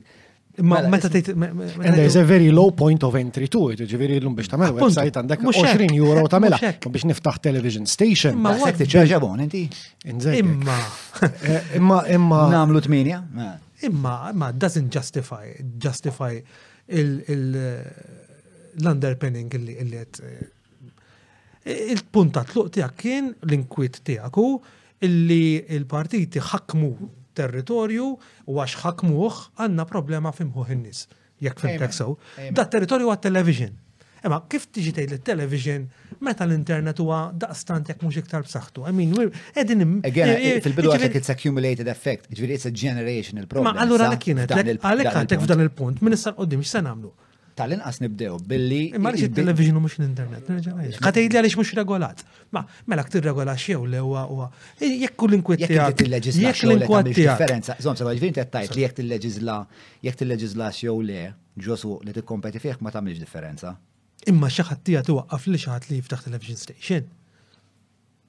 [0.60, 4.34] Mela, meta tgħid And there's a very low point of entry to it, ġifieri llum
[4.36, 8.36] biex tagħmel website għandek 20 euro tagħmela biex niftaħ television station.
[8.36, 9.62] Ma hekk tiġġaġabon inti.
[10.36, 10.76] Imma.
[11.22, 12.38] Eh, imma imma.
[12.52, 13.18] Namlu tminja.
[13.88, 15.44] Imma imma doesn't justify
[15.80, 16.98] justify eh,
[17.32, 20.18] l-underpinning illi illi eh,
[21.96, 24.38] il-punta tluq tiegħek kien l-inkwit tiegħek
[25.08, 25.42] illi
[25.80, 26.92] il-partiti ħakmu
[27.38, 28.08] territorju
[28.46, 31.04] u għax ħakmuħ għanna problema f'imħu in-nies.
[31.42, 32.16] Jekk fimtek sew.
[32.54, 33.74] Da territorju għat television.
[34.22, 35.88] Ema kif tiġi tgħid il-television
[36.22, 38.84] meta l-internet huwa daqstant jekk mhux iktar b'saħħtu.
[38.86, 39.16] I mean,
[39.56, 43.72] qegħdin Again, fil-bidu għatek it's accumulated effect, ġifieri it's a generational problem.
[43.74, 47.10] Ma allura għalhekk kienet għalhekk għandek f'dan il-punt minn issa qudiem x'se nagħmlu.
[47.54, 48.92] Tal-inqas nibdew billi.
[48.98, 50.46] Ma nix il-television u mux l-internet.
[50.48, 52.22] Għatejli għalix mux regolat.
[52.56, 54.38] Ma, mela ktir regolat xew l ewa u
[54.80, 56.04] jekk u l-inkwetti għak.
[56.32, 57.40] Jekk l-inkwetti għak.
[57.42, 59.58] Differenza, zom, sa' għalġvin t-tajt li jekk t-leġizla,
[60.08, 61.26] jekk t-leġizla xew le,
[61.60, 63.74] ġosu li t-kompeti fieħ ma tamilx differenza.
[64.32, 67.10] Imma xaħat tija għaf li xaħat li jiftaħ television station.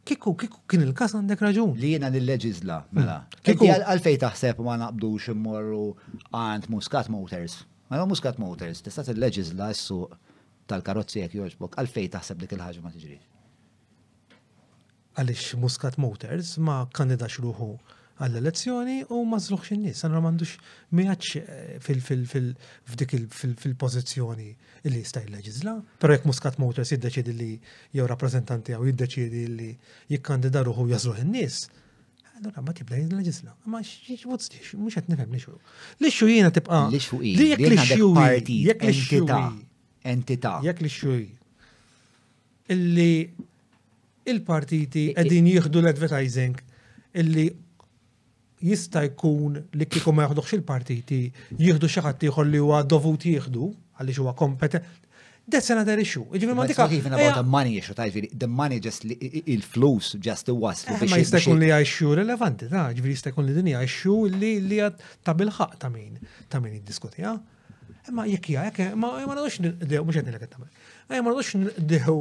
[0.03, 1.77] Kiku, kiku, kien il-kas għandek raġun.
[1.79, 2.99] Li jena nil-leġizla, hmm.
[2.99, 3.21] mela.
[3.39, 5.93] Kiku, għalfej taħseb ma naqbdux immorru
[6.35, 7.61] għand muskat motors.
[7.93, 10.15] Ma jgħu muskat motors, tista' il leġizla s-suq
[10.71, 13.25] tal-karozzi jek joġbok, għalfej taħseb dik il-ħagġa ma tiġrix.
[15.21, 17.67] Għalix muskat motors ma kandidax ruħu
[18.17, 20.55] għall-elezzjoni u ma zruħx in-nies, għan ramandux
[20.97, 23.29] miħax eh,
[23.61, 24.49] fil-pozizjoni
[24.89, 27.51] li jista' jilleġizla, pero jekk Muscat Motors jiddeċidi li
[27.93, 29.69] jew rappresentanti għaw jiddeċidi li
[30.15, 31.61] jikkandida ruħu jazruħ in-nies,
[32.37, 33.53] Allora, ma tibda leġisla.
[33.69, 34.25] Ma xiex,
[34.81, 35.53] mux għet nifem lixu.
[36.01, 36.79] Lixu jina tibqa.
[36.93, 37.35] Lixu i.
[37.37, 38.59] Jek lixu i.
[38.71, 39.41] Jek lixu i.
[40.13, 40.55] Entita.
[40.65, 41.21] Jek li i.
[42.73, 43.13] Illi
[44.33, 46.57] il-partiti għedin jieħdu l-advertising
[47.21, 47.43] illi
[48.63, 51.19] jista jkun li kiku ma jaħduħx il-partiti
[51.59, 53.67] jieħdu xaħat tiħor li huwa dovut jieħdu
[53.99, 55.11] għalli huwa kompetent
[55.51, 56.23] That's another issue.
[56.31, 56.85] Ġivir ma dika.
[56.95, 60.85] Even about the money issue, ta' ġivir, the money just il-flus just the eh, was.
[61.09, 65.35] Ma jistakun li għajxu relevanti, ta' ġivir jistakun li dini għajxu li li għad ta'
[65.41, 67.35] bilħaq ta' min, ta' min id-diskutija.
[68.15, 70.63] Ma jekk jgħak, ma ma nux mux għedni l-għed ta'
[71.09, 72.17] Għaj ma rridux ndiħu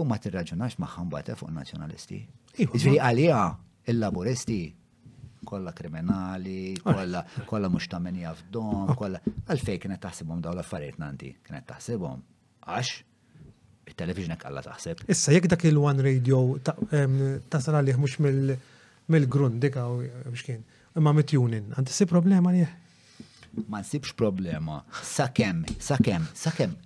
[0.00, 2.20] U ma tirraġunax maħħan bata fuq nazjonalisti.
[2.62, 3.40] Iġri iva, għalija
[3.92, 4.60] il-laburisti
[5.48, 9.20] kolla kriminali, kolla, kolla mux tamenija f'dom, kolla.
[9.48, 12.20] Għalfej kienet taħsibom daw l-affarijiet nanti, kienet taħsibom.
[12.66, 12.90] Għax,
[13.90, 15.00] il-televizjoni kalla taħseb.
[15.10, 16.42] Issa, jek dak il-One Radio
[17.50, 20.04] tasal għalih mux mill grundika dika u
[20.34, 20.60] biex kien,
[20.96, 22.62] imma mit-tunin, għandissi problema li
[23.68, 24.84] ma nsibx problema.
[25.02, 26.76] Sakem, sakem, sakem,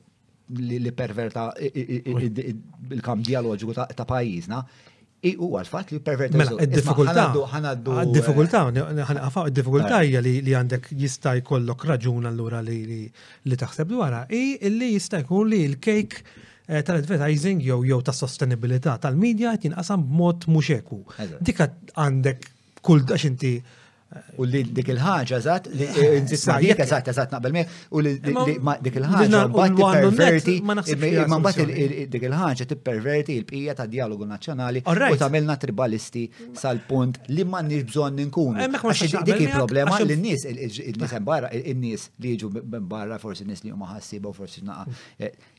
[0.55, 4.63] li perverta il-kam dialogiku ta' pajizna.
[5.41, 6.37] U għal-fat li perverta.
[6.37, 7.23] Mela, id-difikultà.
[7.33, 8.63] Id-difikultà,
[9.05, 10.07] ħanqafaw, ah, eh, id-difikultà eh.
[10.11, 13.07] hija li għandek jista' jkollok raġun allura li
[13.61, 14.25] taħseb dwarha.
[14.29, 16.17] I li jista' jkun li l-kejk
[16.67, 21.01] eh, tal-advertising jew jew ta' sostenibilità tal-medja qed b'mod mhux eku.
[21.41, 21.65] Dik
[21.97, 22.51] għandek
[22.85, 23.53] kull għax inti
[24.39, 26.21] U li dik il-ħagġa zat, li eh, eh, eh,
[26.63, 27.61] dik zat, zat naqbel me,
[27.97, 34.83] u li dik il-ħagġa, bat perverti, ma bat dik il-ħagġa t-perverti il-pija ta' dialogu nazjonali
[34.85, 36.23] u tamilna tribalisti
[36.55, 38.63] sal-punt li ma nix bżon ninkunu.
[38.69, 40.45] Dik il-problema li n-nis,
[40.93, 42.51] il-nis barra, il-nis li ġu
[42.87, 44.95] barra, forsi n-nis li huma ħassiba, forsi naqa.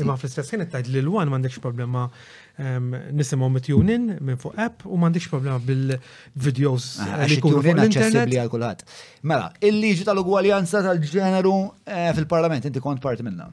[0.04, 2.04] Ma fl-istessin kienet tajt li l-wan mandekx problema
[3.16, 8.84] nisimaw mit-tunin minn fuq app u mandekx problema bil-videos ah, li kunu fuq għal kulħadd.
[9.30, 11.54] Mela, il-liġi tal-ugwaljanza tal-ġeneru
[11.88, 13.48] eh, fil-parlament, inti kont parti minna.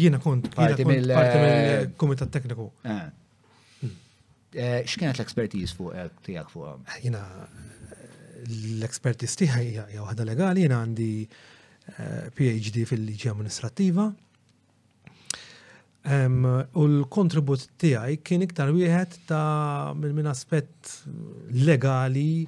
[0.00, 2.70] Jiena kont parti mill-Kumitat eh, Tekniku.
[2.86, 3.06] Eh.
[4.86, 5.96] X'kienet l-expertise fuq
[6.26, 6.68] tiegħek fuq?
[6.86, 7.24] Ah, jiena
[8.44, 11.10] l-expertise tiegħi hija waħda legali, jiena għandi
[11.94, 14.06] PhD fil-liġi amministrattiva
[16.04, 21.00] U l-kontribut tiegħi kien iktar wieħed ta' minn aspett
[21.64, 22.44] legali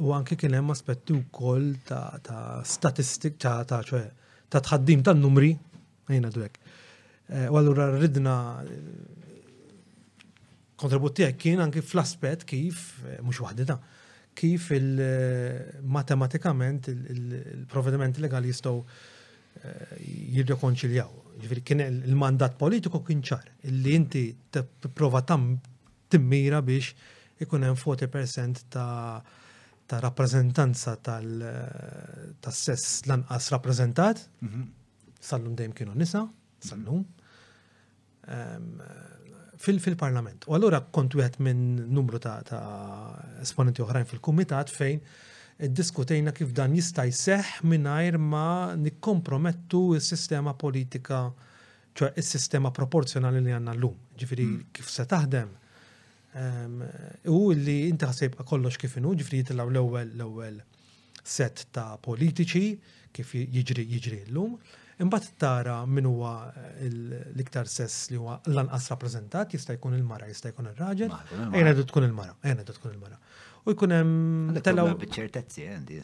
[0.00, 5.52] u anke kien hemm aspetti wkoll ta' statistik ta' ta' ta' tħaddim ta' numri
[6.10, 6.58] jiena dwek.
[7.52, 8.34] U allura ridna
[10.80, 13.78] kontribut tiegħi kien anke fl-aspett kif mhux waħdita
[14.34, 18.82] kif il-matematikament il-provvedimenti legali jistgħu
[20.34, 24.22] jirrekonċiljaw ġifiri kien il-mandat politiku kien ċar, illi inti
[24.54, 25.42] t-prova tam
[26.10, 26.86] timmira biex
[27.44, 29.20] ikun hemm 40% ta'
[29.90, 34.62] ta' rappresentanza tal-sess lanqas rappresentat, mhm.
[35.20, 36.20] sallum lum dejjem kienu nisa,
[36.62, 37.00] sallum,
[39.60, 40.44] fil-parlament.
[40.48, 41.62] U allura kont wieħed minn
[41.96, 42.38] numru ta'
[43.42, 44.98] esponenti oħrajn fil-kumitat fejn
[45.68, 48.44] diskutejna kif dan jista' jseħħ mingħajr ma
[48.80, 51.18] nikkompromettu s-sistema politika
[51.98, 54.70] ċoħ il-sistema proporzjonali li għanna l-lum, ġifiri mm.
[54.72, 55.50] kif se taħdem.
[56.40, 56.78] Ehm,
[57.28, 60.60] u li inti ħsejb kollox kif inu, ġifiri jitilaw l-ewel l-ewel
[61.20, 62.70] set ta' politiċi
[63.12, 64.56] kif jiġri jiġri l-lum.
[65.00, 70.52] Imbat tara min huwa eh, l-iktar sess li huwa lanqas rappresentat, jista' jkun il-mara, jista'
[70.54, 71.12] jkun ir-raġel,
[71.56, 73.18] ejna tkun il-mara, ejna tkun il-mara
[73.66, 74.88] u jkun hemm telaw.
[75.00, 76.00] Biċertezzi eh, għandi.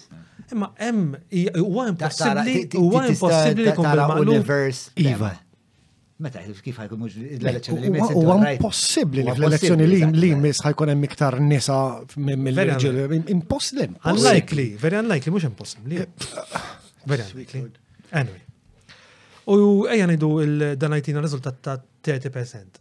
[0.57, 1.16] Imma hemm
[1.62, 4.83] huwa impossibbli huwa impossibbli jkun bil-univers.
[5.01, 5.12] Iva.
[5.15, 5.33] iva.
[6.24, 11.35] Meta kif ħajkun mhux l-elezzjoni li Huwa impossibbli li fl-elezzjoni li jmiss ħajkun hemm iktar
[11.45, 11.77] nisa
[12.27, 13.20] mill-irġiel.
[13.35, 13.93] Impossibbli.
[14.12, 16.01] Unlikely, very unlikely, mhux impossibbli.
[16.05, 16.66] Eh,
[17.09, 17.65] very unlikely.
[18.16, 18.41] Anyway.
[19.47, 20.31] U ejja ngħidu
[20.81, 21.77] dan riżultat ta'
[22.11, 22.81] 30%.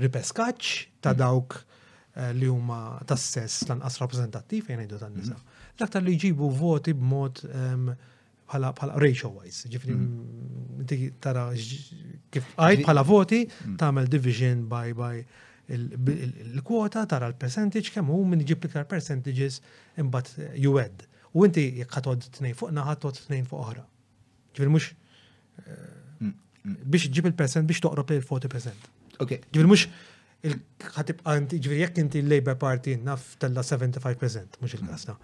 [0.00, 1.20] ripeskaċ ta' mm.
[1.20, 5.36] dawk eh, li huma ta' stess lanqas rappresentattiv fejn jgħidu tan-nisa.
[5.36, 5.56] Mm.
[5.78, 7.88] L-aktar li jġibu voti b'mod ehm,
[8.48, 11.18] bħala bħala ratio wise, ġifni mm.
[11.22, 13.44] tara kif għajt bħala voti
[13.78, 15.12] tagħmel division by by
[15.70, 19.60] il-kwota tara l-percentage kemm hu min jġib l-iktar percentages
[20.02, 21.02] imbagħad juwed.
[21.06, 23.82] Eh, U inti jekk ħatod tnejn fuq naħat tod tnejn fuq oħra.
[24.56, 24.92] Ġifri mhux
[25.66, 26.28] eh,
[26.88, 28.86] biex ġib il-percent biex toqrob il-40%.
[29.22, 29.86] Ok, ġivir mux
[30.46, 35.16] il-ħatib għanti, ġivir jek inti l-Labor Party naf tella 75%, mux il-kasna,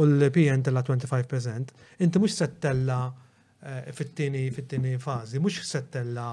[0.00, 1.74] u l-PN tella 25%,
[2.06, 2.98] inti mux settella
[3.60, 6.30] eh, fit-tini fit-tini fazi, mux settella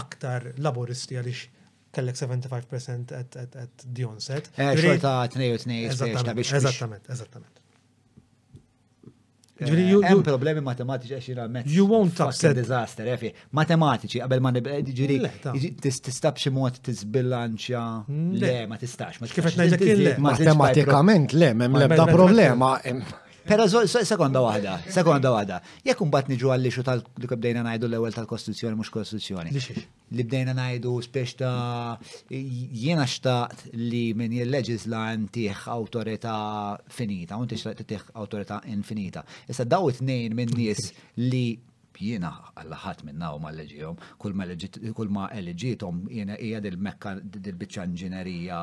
[0.00, 1.48] aktar laboristi għalix
[1.96, 4.52] kellek 75% at the onset.
[4.60, 7.56] Eh, xorta 2-2 Eżattament, eżattament.
[9.60, 11.72] Eh, hemm problemi matematiċi għax eh, jina mezz.
[11.76, 12.56] You won't upset.
[12.56, 13.30] Disaster, għafi.
[13.34, 15.18] Eh, matematiċi, qabel ma nibqa ġiri,
[15.84, 17.82] tistab xi mod tisbilanċja.
[18.08, 19.20] Mm, le, ma tistax.
[19.20, 22.74] Ma kif qed Matematikament le, m'hemm l-ebda problema.
[23.46, 25.60] Pero sekonda wahda, sekonda wahda.
[25.84, 29.54] Jekk mbagħad niġu għal ixu tal li bdejna ngħidu l-ewwel tal kostituzjoni mhux Kostituzjoni.
[30.18, 31.96] Li bdejna ngħidu spiex ta'
[32.28, 36.36] jiena xtaqt li min jilleġisla ntih autorita
[36.92, 39.24] finita, un ntix tih awtorità infinita.
[39.48, 41.44] Issa daw it-tnejn minn nies li
[42.00, 44.46] jiena għallaħat minna u ma leġijom, kull ma
[45.36, 48.60] leġitom jiena hija dil-mekka dil bicċan inġinerija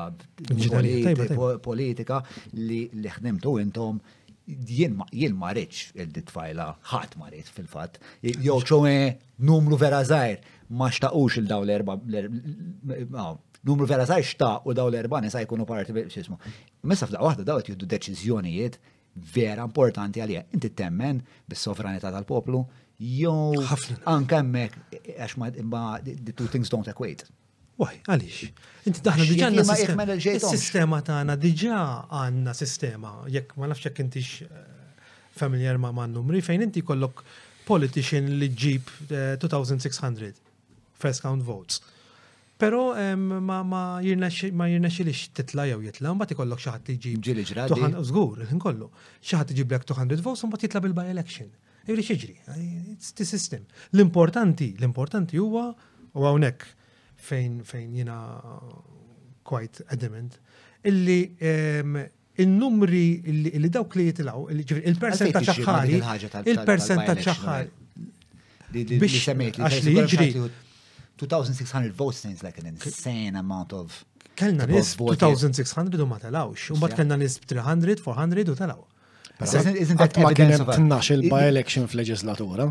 [1.66, 2.18] politika
[2.58, 2.82] li
[3.18, 4.02] ħdimtu intom
[4.68, 7.98] jien ma reċ il-ditfajla, ħadd ma reċ fil-fatt.
[8.28, 8.94] Jew ċowe
[9.44, 10.40] numru vera żgħir
[10.78, 11.98] ma xtaqux il-daw l-erba
[13.68, 16.38] numru vera zaħir xtaq u daw l-erba nisa jkunu parti bil xismu.
[16.86, 18.78] Messa f'da waħda daw jiddu deċiżjonijiet
[19.34, 20.46] vera importanti għalija.
[20.54, 21.20] Inti temmen
[21.50, 22.62] bis-sovranità tal-poplu,
[22.98, 23.66] jew
[24.08, 25.52] anke hemmhekk għax ma
[26.38, 27.26] two things don't equate.
[27.78, 28.38] Waj, għalix.
[28.90, 35.04] Inti daħna diġa għanna sistema tagħna diġa għanna sistema, jekk ma nafx jekk intix eh,
[35.38, 37.22] familjar ma' man numri, fejn inti kollok
[37.68, 38.90] politician li ġib
[39.44, 40.40] 2600 eh,
[40.98, 41.78] first count votes.
[42.58, 47.20] Pero ma jirnexilix titla jew jitla, mbagħad ikollok xi ħadd li jġib.
[47.28, 47.92] Ġieli ġradi.
[48.08, 48.88] Żgur, inkollu.
[49.22, 51.54] Xi ħadd iġib 200 votes u mbagħad jitla bil-by election.
[51.88, 52.34] Jiri xiġri,
[52.96, 53.62] it's the system.
[53.94, 55.68] L-importanti, l-importanti huwa
[56.18, 56.74] u hawnhekk
[57.18, 58.18] fejn fejn jina
[59.48, 60.38] quite adamant
[60.90, 61.18] illi
[62.44, 65.96] il-numri illi dawk li jitilaw, il-percentaċ ċaħħari,
[66.52, 67.70] il-percentaċ ċaħħari.
[67.98, 70.28] Eh, Biex għax li jġri.
[71.18, 74.04] 2600 votes seems like an insane amount of
[74.38, 78.84] kellna nis 2600 u ma talawx, u bat kellna nis 300, 400 u talaw.
[79.42, 81.28] Isn't that evidence of...
[81.28, 82.70] by election fil-leġislatura?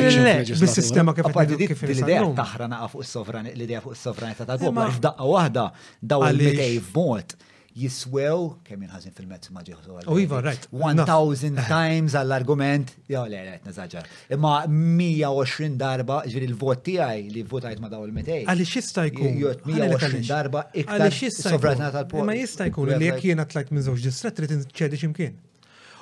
[0.58, 5.28] bis sistema kif il kif l-idea taħra naqa fuq s-sovran, l-idea fuq s-sovranità tal-poplu, f'daqqa
[5.32, 5.66] wahda
[6.00, 7.34] daw il-mitej vot
[7.74, 10.68] jiswew kemm inħazin fil-mezz ma ġieħu U oh, iva, right.
[10.70, 11.64] 1000 eh.
[11.66, 14.06] times għall-argument, jew le, le, nazaġar.
[14.36, 18.44] Imma 120 darba ġiri l-vot tiegħi li votajt ma daw il-metej.
[18.46, 19.40] Għaliex jista' jkun.
[19.74, 22.28] 120 darba iktar sovranità tal-poplu.
[22.30, 25.42] Ma jista' jkun li jekk jiena tlajt minn żewġ distretti trid inċedi x'imkien.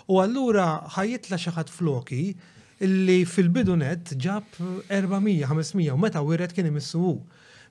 [0.09, 0.67] U allura
[0.97, 2.23] ħajitla xaħat floki
[2.83, 4.59] illi fil-bidunet ġab
[4.89, 7.13] 400-500 u meta u wiret kien imissu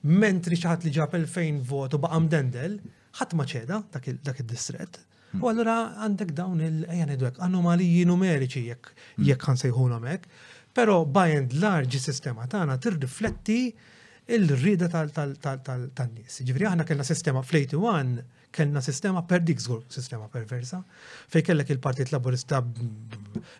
[0.08, 2.78] mentri xaħat li ġab 2000 vot u baqam dendel,
[3.20, 4.98] ħat maċeda dak il-distret.
[5.40, 9.28] U għallura għandek dawn il ejan id-dwek, anomaliji numeriċi jekk hmm.
[9.28, 10.42] jekk għan sejħunom hekk,
[10.76, 13.62] pero by and large sistema tagħna tirrifletti
[14.32, 16.36] il-rida tal-nies.
[16.46, 20.82] Ġifri aħna kellna sistema fl-81 kellna sistema per dik żgur sistema perversa
[21.32, 22.60] fej kellek il-Partit Laburista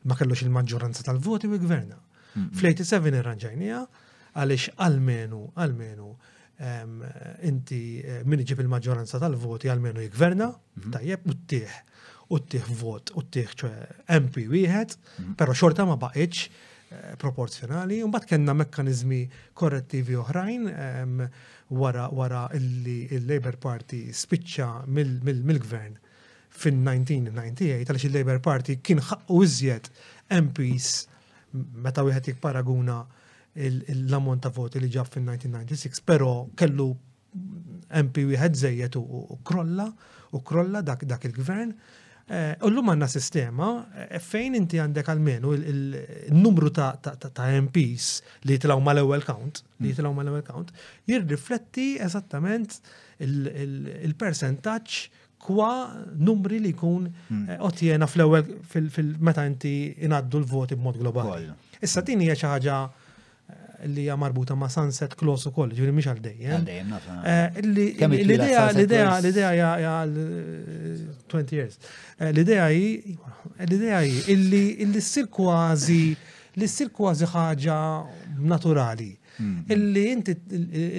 [0.04, 1.96] ma kellux il-maġġoranza tal-voti u gverna.
[2.36, 3.80] Fl-87 irranġajnija
[4.32, 6.10] għaliex għalmenu għalmenu
[7.48, 10.92] inti eh, min iġib il-maġġoranza tal-voti għalmenu jgverna, mm-hmm.
[10.94, 11.80] tajjeb u ttieħ
[12.32, 13.70] u ttieħ vot u ttieħ ċe
[14.18, 15.34] MP wieħed, mm-hmm.
[15.40, 16.52] pero xorta ma baqiċ
[16.92, 19.20] Eh, proporzjonali, un bat kena mekkanizmi
[19.56, 20.66] korrettivi oħrajn
[21.78, 25.94] wara wara illi il-Labor Party spiċċa mill-gvern
[26.50, 29.88] fin-1998 għaliex il-Labor Party kien ħaqqu iżjed
[30.40, 30.90] MPs
[31.88, 32.98] meta wieħed paraguna
[33.54, 36.90] l-ammont ta' voti li ġab fin-1996, però kellu
[38.02, 39.88] MP wieħed zejjet u krolla
[40.36, 41.72] u krolla dak dak il-gvern.
[41.72, 41.76] il gvern
[42.30, 43.66] Eh, u l-lum għanna sistema
[44.06, 46.92] eh, fejn inti għandek għalmenu il-numru ta'
[47.56, 48.10] MPs
[48.46, 49.88] li jitilaw mal ewwel count, li hmm.
[49.90, 50.70] jitilaw mal ewwel count,
[51.10, 52.78] jirrifletti eżattament
[53.26, 55.00] il-percentaċ
[55.42, 55.72] kwa
[56.14, 57.42] numri li jkun hmm.
[57.56, 59.74] eh, otjena fl-ewel fil-meta inti
[60.06, 61.50] inaddu l-voti b'mod globali.
[61.82, 62.80] Issa tini hija xi ħaġa
[63.84, 66.52] li hija marbuta ma' Sunset Close ukoll, ġuri mhix għal-dejjem.
[66.52, 71.78] Għal-dejjem eh, L-idea l-idea l-idea hija 20 eh, years.
[72.20, 73.16] Eh, l-idea hi
[73.66, 76.00] l-idea hi illi illi ssir kważi
[76.60, 77.80] li ssir kważi ħaġa
[78.52, 79.10] naturali.
[79.38, 79.74] Mm-hmm.
[79.74, 80.36] Illi inti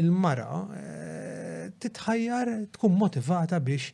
[0.04, 0.64] il-mara
[1.84, 3.92] titħajjar tkun motivata biex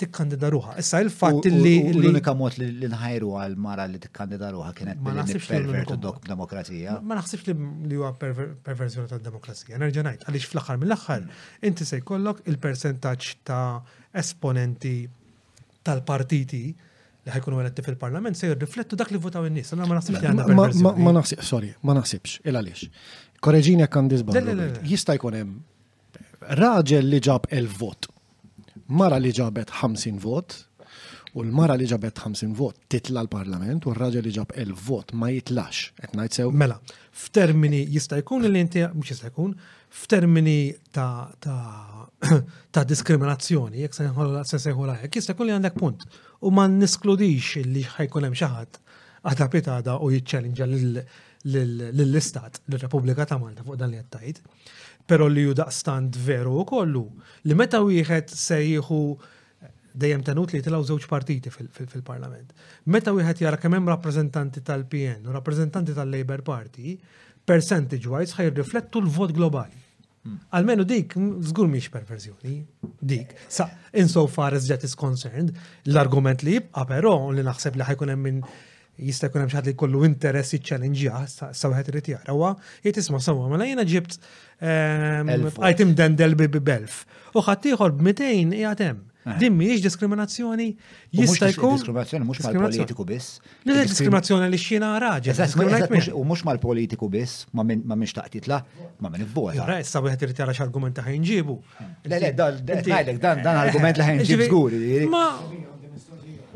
[0.00, 0.76] tikkandida ruħa.
[0.80, 1.74] Issa il-fatt li.
[1.92, 6.96] L-unika mod li nħajru għal mara li tikkandida ruħa kienet ma naħsibx pervertu demokrazija.
[7.04, 7.52] Ma naħsibx
[7.90, 9.78] li huwa perverzjoni tad demokrazija.
[9.78, 11.60] Nerġa' ngħid għaliex fl-aħħar mill-aħħar mm.
[11.70, 13.84] inti se jkollok il-persentaġġ ta'
[14.24, 14.94] esponenti
[15.86, 19.76] tal-partiti li ħajkunu eletti fil-parlament se jirriflettu dak li votaw in-nies.
[19.76, 22.90] Ma naħsibx li Ma naħsibx, sorry, ma naħsibx, il għaliex.
[23.44, 24.52] Korreġini għak għandizbar.
[24.88, 28.10] Jista' jkun hemm raġel li ġab el-vot
[28.88, 30.54] mara li ġabet 50 vot,
[31.36, 35.28] u l-mara li ġabet 50 vot titla l-parlament u r-raġel li ġab 1000 vot ma
[35.32, 35.90] jitlax.
[36.04, 36.48] Et najt sew.
[36.54, 36.78] Mela,
[37.12, 39.52] f'termini jista' jkun li inti, mux jista' jkun,
[39.90, 42.06] f'termini ta', ta,
[42.74, 44.08] ta diskriminazzjoni, jek se
[44.58, 46.06] sejħu laħek, jista' jkun li għandek punt.
[46.46, 48.82] U ma niskludix li ħajkun hemm xi ħadd
[49.26, 50.70] għadha u jiċċelinġa
[51.46, 54.40] lill-Istat, l repubblika ta' Malta fuq dan li għattajt
[55.06, 57.04] pero li ju daqstant veru u kollu,
[57.46, 59.00] li meta wieħed se jieħu
[59.96, 62.50] dejjem tenut li tilgħu żewġ partiti fil-parlament.
[62.92, 66.98] Meta wieħed jara kemm hemm rappreżentanti tal-PN u rappreżentanti tal labor Party,
[67.46, 69.78] percentage wise riflettu l-vot globali.
[70.26, 70.40] Hmm.
[70.58, 71.14] Almenu dik,
[71.46, 72.56] zgur miex perverzjoni,
[72.98, 73.36] dik.
[73.48, 75.54] Sa, insofar as that is concerned,
[75.86, 78.42] l-argument li jibqa, pero li naħseb li ħajkun hemm minn
[78.96, 82.52] jista' jkun hemm xi li jkollu interess jiċċalenġja sa wieħed irid jaqrawha,
[82.84, 84.16] jgħid isma' sewwa mela jiena ġibt
[84.60, 87.02] ehm, item dendel bi belf.
[87.36, 89.04] U ħadd ieħor b'200 qiegħed hemm.
[89.40, 90.66] Din mhijiex diskriminazzjoni
[91.18, 91.80] jista' jkun.
[91.82, 93.40] Diskriminazzjoni mhux mal-politiku biss.
[93.66, 96.14] Le diskriminazzjoni li xina raġel.
[96.14, 98.60] U mhux mal-politiku biss, ma minn xtaqt jitla,
[99.02, 99.58] ma minn ivvota.
[99.58, 101.56] Jara, issa wieħed irid jara x'argument ta' ħajnġibu.
[102.06, 102.32] Le le,
[103.18, 105.72] dan dan argument li ħajnġib żgur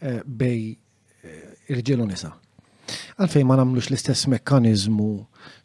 [0.00, 2.32] eh, bej eh, irġilu nisa.
[3.18, 5.10] Għalfejn ma nagħmlux l-istess mekkaniżmu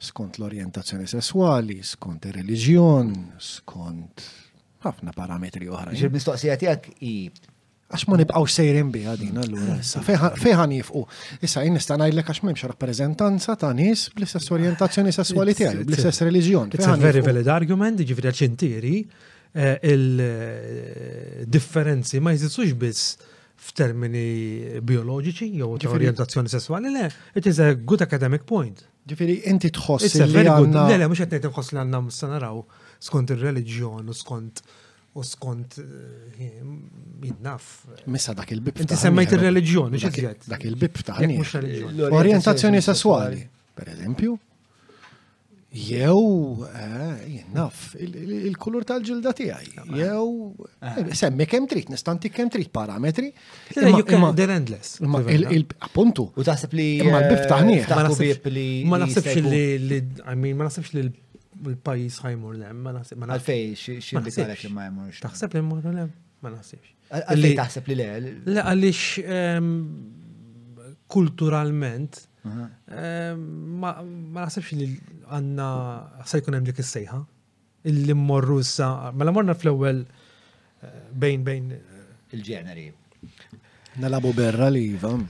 [0.09, 3.13] skont l-orjentazzjoni sessuali, skont ir-reliġjon,
[3.43, 4.27] skont
[4.85, 5.91] ħafna parametri oħra.
[5.95, 6.91] Ġil mistoqsija tiegħek
[7.90, 11.00] għax ma nibqgħux sejrin biha din allura issa fejħan jifqu.
[11.45, 16.68] Issa jien nista' ngħidlek għax m'hemmx rappreżentanza ta' nies bl-istess orjentazzjoni sesswali tiegħek, bl-istess reliġjon.
[16.77, 23.03] It's a very valid argument, ġifieri ċintiri eh, il-differenzi eh, ma jżidsux biss
[23.69, 24.30] f'termini
[24.88, 28.77] bioloġiċi jew ta' orjentazzjoni sessuali, le, it is a good academic point.
[29.09, 30.82] Ġifieri inti tħoss li għanna.
[31.01, 32.58] Le, mhux qed ngħid tħoss li għanna mus naraw
[33.01, 34.61] skont ir reliġjon u skont
[35.13, 35.75] u skont
[37.23, 37.85] jidnaf.
[37.89, 38.81] Eh, Missa dak il-bib.
[38.83, 40.45] Inti semmejt il-reliġjon, xizjet.
[40.49, 41.17] Dak il-bib ta'
[42.13, 43.41] Orientazzjoni sessuali,
[43.73, 44.35] per eżempju.
[45.69, 46.65] Jew,
[47.29, 48.05] jidnaf, eh,
[48.49, 49.88] il-kulur tal-ġilda tiegħi.
[49.99, 50.29] Jew,
[50.81, 51.13] eh.
[51.17, 53.33] semmi kem trid, nistanti kem trid parametri.
[53.75, 54.99] They're endless.
[55.79, 56.29] Appuntu.
[56.35, 57.01] U taħseb li.
[57.09, 60.05] Ma l-bib ta' Ma naħsebx li, I li.
[60.53, 61.05] ma naħsebx li
[61.67, 63.25] il-pajis ħajmur lem, ma naħseb.
[63.25, 65.21] Għalfej, xie bitalek li ma jmurx.
[65.25, 66.11] Taħseb li jmur lem,
[66.43, 66.93] ma naħsebx.
[67.19, 68.07] Għalli taħseb li le?
[68.47, 69.11] Le, għalix
[71.15, 74.88] kulturalment, ma naħsebx li
[75.35, 75.69] għanna
[76.33, 77.21] sajkun hemm dik is-sejħa.
[77.89, 81.99] Illi mmorru issa, mela morna fl-ewwel eh, bejn bejn eh,
[82.35, 82.89] il-ġeneri.
[84.03, 85.23] Nalabu berra li, vam.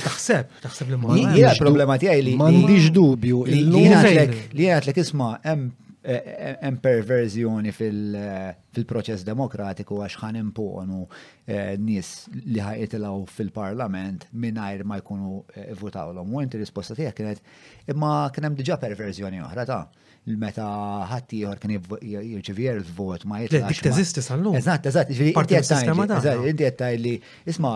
[0.00, 1.14] Taħseb, taħseb li ma.
[1.36, 2.32] Jena problema tiegħi li.
[2.38, 3.42] M'għandix dubju.
[3.46, 5.68] Li jgħatlek isma' hemm
[6.02, 11.04] e- e- perverżjoni fil-proċess demokratiku għax ħan imponu
[11.44, 12.10] e, nies
[12.48, 15.34] li ħajtilaw fil-parlament mingħajr ma jkunu
[15.82, 16.32] votawlhom.
[16.38, 19.82] U inti risposta tiegħek kienet imma kien hemm diġà perverżjoni oħra ta'
[20.24, 20.64] meta
[21.10, 23.72] ħatti ieħor kien jirċivjer il-vot ma jitlax.
[23.74, 24.54] Dik teżisti sal-lum.
[24.56, 27.16] Eżatt, eżatt, inti qed li
[27.50, 27.72] isma'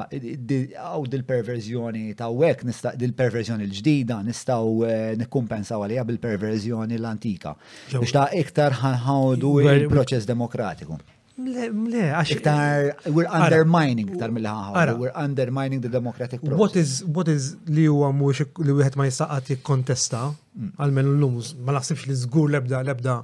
[0.77, 7.57] hawn dil-perverżjoni ta' hekk nista' dil-perverżjoni l-ġdida nistgħu eh, nikkumpensaw għaliha bil-perverżjoni l-antika.
[7.99, 11.03] Biex ta' iktar ħanħawdu il-proċess demokratiku.
[11.37, 12.33] Le, għax.
[12.33, 14.95] Iktar, we're undermining iktar mill-ħaħa.
[14.97, 16.57] We're undermining the democratic process.
[16.59, 18.31] What is, what is li huwa għamu
[18.65, 20.71] li wieħed ma jistaqat jikkontesta, mm.
[20.81, 23.15] għalmen l-lum, ma naħsibx li zgur lebda, lebda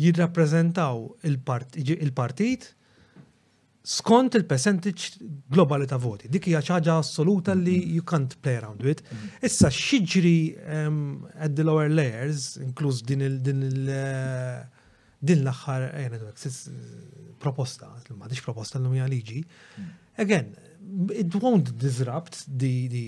[0.00, 0.94] jirrappreżentaw
[1.30, 2.62] il-partit
[3.90, 5.18] skont il-percentage
[5.50, 6.28] globali ta' voti.
[6.30, 7.94] Dik hija ċaġa assoluta li mhm.
[7.96, 9.02] you can't play around with.
[9.10, 9.32] Mhm.
[9.48, 10.36] Issa xiġri
[11.42, 14.60] at the lower layers, inkluż din il- din il- eh,
[15.20, 19.42] din l-axħar eh, proposta, maħdix proposta l hija liġi.
[19.44, 19.90] Mhm.
[20.18, 20.54] Again,
[21.22, 23.06] it won't disrupt the, the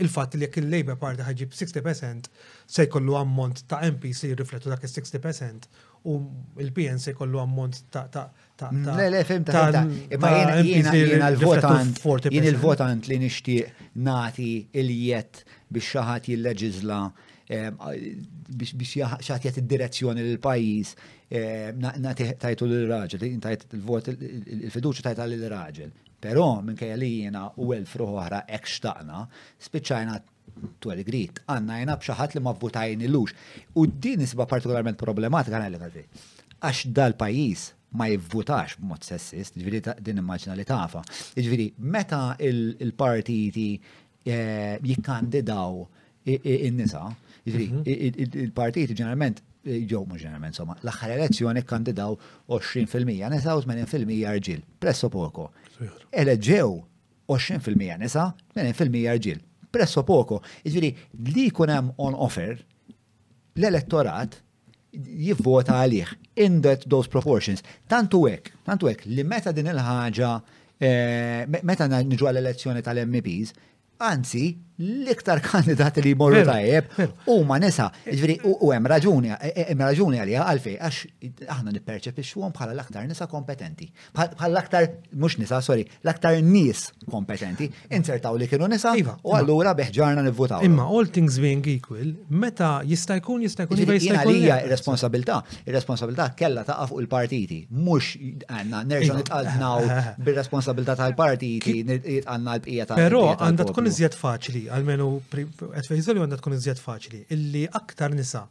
[0.00, 2.28] il-fatt li jekk il-Labor Party ħajġib 60%
[2.66, 5.68] se jkollu ammont ta' MPC jirriflettu dak il-60%
[6.08, 6.16] u
[6.58, 8.28] il-PN se jkollu ammont ta'
[8.70, 10.94] Mm, le, le, fim ta' imma jien
[11.30, 13.72] il-votant, jien il-votant li nixtieq
[14.06, 15.42] nati il-jiet
[15.72, 17.00] biex xaħat jil-leġizla
[17.48, 20.94] biex xaħat jgħat id-direzzjoni l-pajis,
[22.04, 25.90] nati tajtu l-raġel, tajt il-vot, il-fiduċa tajta l-raġel.
[26.22, 29.24] Pero minn kaj li jena u elfruħ oħra ek xtaqna,
[29.66, 30.20] spiċċajna
[30.82, 33.32] tu għal-grit, għanna jena bċaħat li ma votajni l ux
[33.80, 36.04] U din nisba partikolarment problematika għanna l-għalvi.
[36.62, 37.66] Għax dal-pajis
[37.98, 41.02] ma jivvutax b'mod sessist, ġviri din immaġna li tafa.
[41.36, 43.68] Ġviri, meta il-partiti
[44.24, 45.80] eh, jikkandidaw
[46.24, 47.06] in-nisa,
[47.48, 48.30] ġviri, mhm.
[48.44, 52.16] il-partiti ġeneralment eh, ġew mhux ġeneralment somma, l-aħħar elezzjoni kandidaw
[52.48, 55.50] 20% nisa u 80% rġil, presso poco.
[55.78, 56.72] Eleġġew
[57.28, 60.40] 20% nisa, 80% rġil, presso poco.
[60.64, 60.94] Ġviri,
[61.28, 62.56] li jkun hemm on offer
[63.56, 64.40] l-elettorat
[64.92, 66.10] jivvota għalih
[66.46, 67.62] in that those proportions.
[67.88, 70.32] Tantu hekk, tantu hekk li meta din il-ħaġa
[70.76, 73.54] eh, meta nġu għal elezzjoni tal-MPs,
[74.02, 74.48] anzi,
[74.82, 76.96] l-iktar kandidati li jmorru tajjeb
[77.32, 79.34] u ma nisa, ġviri, u hemm raġuni,
[79.68, 83.88] hemm raġuni għalija għalfej, għax aħna nipperċepixxuhom bħala l-aktar nisa kompetenti.
[84.14, 89.40] Bħala l-aktar, mhux nisa, sorry, l-aktar nies kompetenti, insertaw li kienu nisa iva, u iva.
[89.42, 90.64] allura beħġarna nivvutaw.
[90.66, 94.40] Imma all things being equal, meta jista' jkun jista' jkun jista' jkun.
[94.42, 98.16] hija responsabilità, ir-responsabilità kellha taqa' fuq il-partiti, mhux
[98.48, 99.20] għandna nerġa' iva.
[99.22, 99.86] nitqadnaw
[100.26, 106.56] bir-responsabilità tal-partiti, nitqadna l-bqija tal Però għandha tkun iżjed faċli għalmenu għet fejżoli għanda tkun
[106.56, 108.44] iżjed faċli, illi aktar nisa,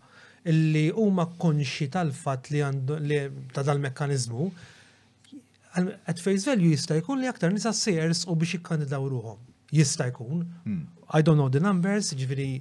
[0.51, 2.99] illi huma konxi tal-fat li għandu
[3.55, 4.49] ta' dal-mekkanizmu,
[5.81, 9.39] għet fejżoli jista' jkun li aktar nisa sejers u biex jikkandidaw ruħom.
[9.71, 10.45] Jista' jkun.
[10.65, 10.81] Hmm.
[11.13, 12.53] I don't know the numbers, ġviri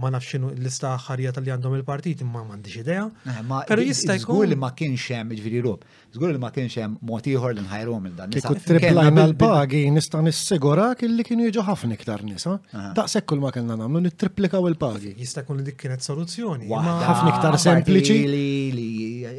[0.00, 3.06] ma nafx l-lista ħarja tal-li għandhom il-partit, ma m'għandix idea.
[3.26, 4.46] Eh, Pero jista' jkun.
[4.50, 5.84] li ma kienx hemm ġifieri rub.
[6.14, 8.46] Zgur li ma kienx hemm mod ieħor li nħajruhom il dan nisa.
[8.46, 12.52] Kieku triplajna l-pagi nista' nissigura illi kienu jiġu ħafna iktar nisa.
[12.94, 15.10] Daqshekk kull ma kellna nagħmlu nittriplikaw il-pagi.
[15.18, 16.68] Jista' jkun li dik kienet soluzzjoni.
[16.70, 18.18] Ħafna iktar sempliċi.
[18.30, 18.84] Li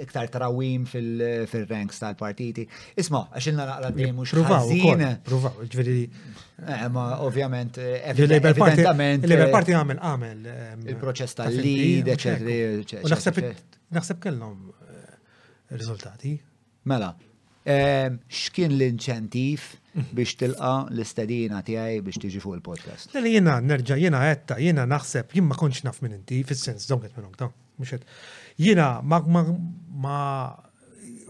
[0.03, 2.65] iktar trawim fil-ranks tal-partiti.
[2.99, 5.05] Isma' għax ilna naqra dejjem mhux ħażin.
[5.71, 5.97] ġifieri.
[6.65, 9.23] Eh, ma ovvjament eh, evidentament.
[9.25, 10.43] il liber eh, Party għamel għamel.
[10.51, 13.53] Ehm, il-proċess tal-lid, eċetera.
[13.95, 14.59] Naħseb kellhom
[15.71, 16.35] riżultati.
[16.85, 17.09] Mela,
[17.65, 19.63] x'kien l-inċentiv
[19.95, 20.09] mhm.
[20.19, 23.11] biex tilqa l-istedina tiegħi biex tiġi fuq il-podcast?
[23.15, 26.85] Tali mela, jena nerġa' jiena għetta, jiena naħseb jien ma kontx naf minn inti, fis-sens
[26.91, 27.55] dawn minn minnhom dawn.
[27.89, 29.47] Jena, jiena
[30.03, 30.19] ma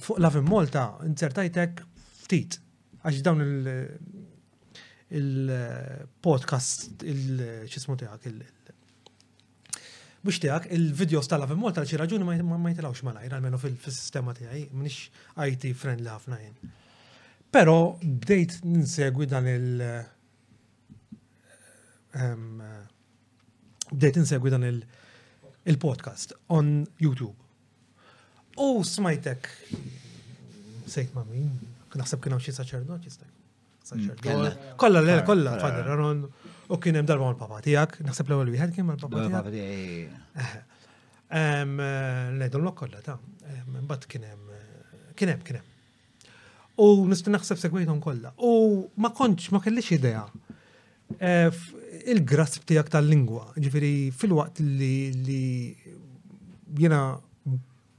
[0.05, 1.79] fuq la fin molta, insertajtek
[2.25, 2.59] ftit
[3.05, 3.45] għax dawn
[5.15, 8.53] il-podcast eh, il-ċismu eh, tiegħek
[10.25, 14.65] biex tijak il video stalla fil immol tal-ċi raġuni ma jitilawx malajr, għalmenu fil-sistema tijaj,
[14.73, 15.09] minix
[15.51, 16.73] IT friendly ħafna jen.
[17.55, 20.05] Pero bdejt ninsegwi dan il-
[22.21, 22.63] ehm,
[23.93, 27.35] bdejt insegwi dan il-podcast on YouTube.
[28.57, 29.47] U smajtek,
[30.87, 31.51] sejt ma min,
[31.93, 33.31] naħseb kienaw xie saċerdot, jistaj.
[34.23, 35.89] Kolla, kolla, kolla, fader,
[36.69, 39.49] U kien hemm darba mal-papa tiegħek, naħseb l-ewwel wieħed kien mal-papa tiegħek.
[41.29, 42.39] Ngħidulok eh.
[42.39, 43.17] eh, eh, kollha ta'
[43.69, 44.51] mbagħad kien hemm
[45.15, 45.73] kien hemm kien hemm.
[46.81, 48.31] U nista' naħseb segwejthom kollha.
[48.41, 50.25] U ma kontx ma kellix idea
[52.11, 55.43] il-grasp tiegħek tal-lingwa, ġifieri fil-waqt li
[56.81, 57.03] jiena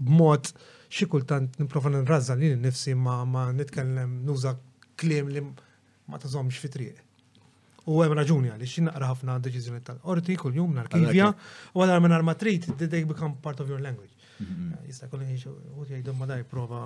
[0.03, 0.51] b'mod
[0.97, 3.21] xi kultant nipprova nirrażza lil nifsi ma
[3.55, 4.57] nitkellem nuża
[4.99, 7.03] kliem li ma tażomx fi triq.
[7.87, 11.29] U hemm raġuni għaliex naqra ħafna deċizjoni tal-qorti orti kuljum narkivja
[11.77, 14.11] u għadar minn armatrit, trid they become part of your language.
[14.41, 14.73] Mm-hmm.
[14.73, 16.81] Eh, jista' kolli u jgħidu domma daj prova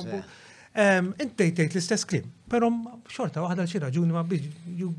[0.06, 1.04] eh.
[1.04, 2.72] Inti tgħid l-istess klim, pero
[3.12, 4.96] xorta waħda xi raġuni ma biex, you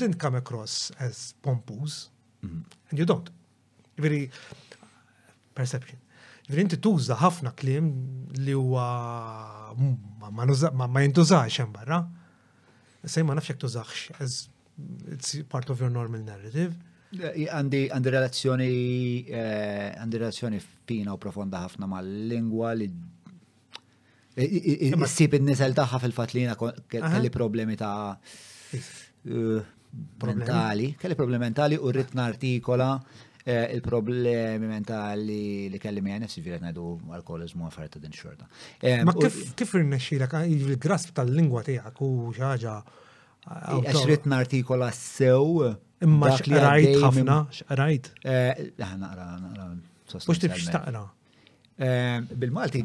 [0.00, 2.06] didn't come across as pompous
[2.40, 2.64] mm-hmm.
[2.90, 3.28] and you don't.
[3.98, 4.28] Veri,
[5.54, 5.98] perception.
[6.48, 7.90] Veri, inti tuża ħafna klim
[8.40, 8.84] li huwa
[9.76, 11.98] ma jintużax hemm barra.
[13.04, 14.48] Sej ma nafx jekk tużax,
[15.12, 16.74] it's part of your normal narrative.
[17.12, 18.68] Eh, għandi għandi relazzjoni
[19.28, 22.86] eh, għandi relazzjoni fina u profonda ħafna mal-lingwa li
[24.32, 26.56] eh, Issib in-nisel taħħa fil-fat li jina
[26.88, 28.14] kelli problemi ta'
[30.32, 32.94] mentali, kelli problemi mentali u rrit nartikola
[33.44, 36.84] Eh, il-problemi mentali li kelli mi għana sivir għadu
[37.18, 38.46] alkoholizmu għafarta din xorta.
[38.78, 42.74] Eh, Ma kif rinnexxilek ah, il-grasp tal-lingwa tijak u xaġa?
[43.42, 45.72] Eh, Għaxritna artikola sew.
[46.02, 48.12] Imma xqrajt ħafna, xqrajt.
[48.30, 49.66] Għana għara, għara.
[50.20, 51.02] Mux tifx taqra.
[52.42, 52.84] Bil-Malti,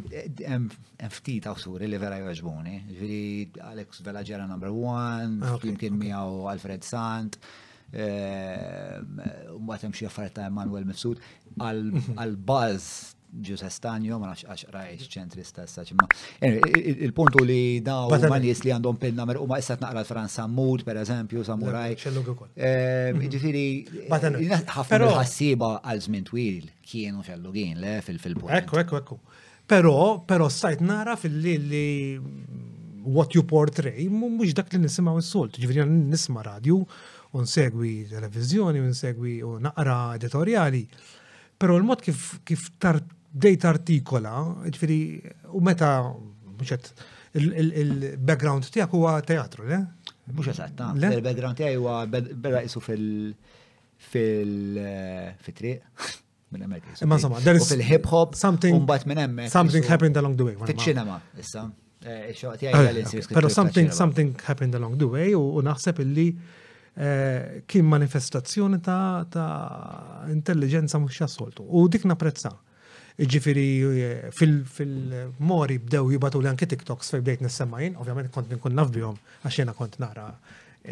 [1.14, 2.80] ftit awsuri li vera joġbuni.
[2.90, 3.22] Ġviri,
[3.68, 7.38] Alex ġera number one, jimkien ah, miaw Alfred Sant.
[7.96, 9.20] Ehm,
[9.64, 11.22] mbagħad hemm xi affarijiet ta' Emanuel Mifsud
[11.56, 13.46] għal-baż mhm.
[13.48, 15.84] ġus Stagno, ma nafx għax rajx ċentrista issa
[16.44, 20.84] Il-puntu li daw ma nies li għandhom pil namer u ma issa naqra l-Fran Samud,
[20.88, 21.96] per eżempju, Samuraj.
[22.12, 23.66] Ehm, ġifiri,
[24.12, 28.52] ħafna ħassiba għal żmien twil kienu xellugin le fil-punt.
[28.52, 29.20] fil Ekku, ekku, ekku.
[29.68, 31.86] Pero, pero sajt nara fil-li li
[33.08, 36.84] what you portray, mux dak li nisimaw s sult ġifiri nisma radio,
[37.40, 40.84] unsegwi televizjoni, unsegwi u naqra editoriali.
[41.58, 43.00] Pero l-mod kif, kif tar,
[43.34, 44.34] dejt artikola,
[44.68, 44.98] ġifiri,
[45.58, 45.92] u meta,
[46.60, 46.92] muxet,
[47.38, 49.80] il-background tijak huwa teatru, le?
[50.36, 53.36] Mux esatta, ah, il-background tijak huwa beda isu fil-
[54.14, 54.80] fil-
[55.46, 56.10] fil-triq.
[57.02, 58.74] Imma insomma, there is fil-hip hop, something,
[59.52, 60.56] something happened along the way.
[60.66, 61.66] fit cinema issa.
[62.06, 66.30] Eh, ah, Pero something, something happened along the way, u naħseb illi
[66.98, 71.64] Eh, kien manifestazzjoni ta', ta intelligenza mhux jassoltu.
[71.70, 72.56] U dik napprezza.
[73.18, 73.66] Ġifiri
[74.02, 79.60] eh, fil-mori bdew jibatu li anke TikToks fej bdejt nissemmajin, ovvjament kont nkun nafbihom għax
[79.60, 80.26] jiena kont nara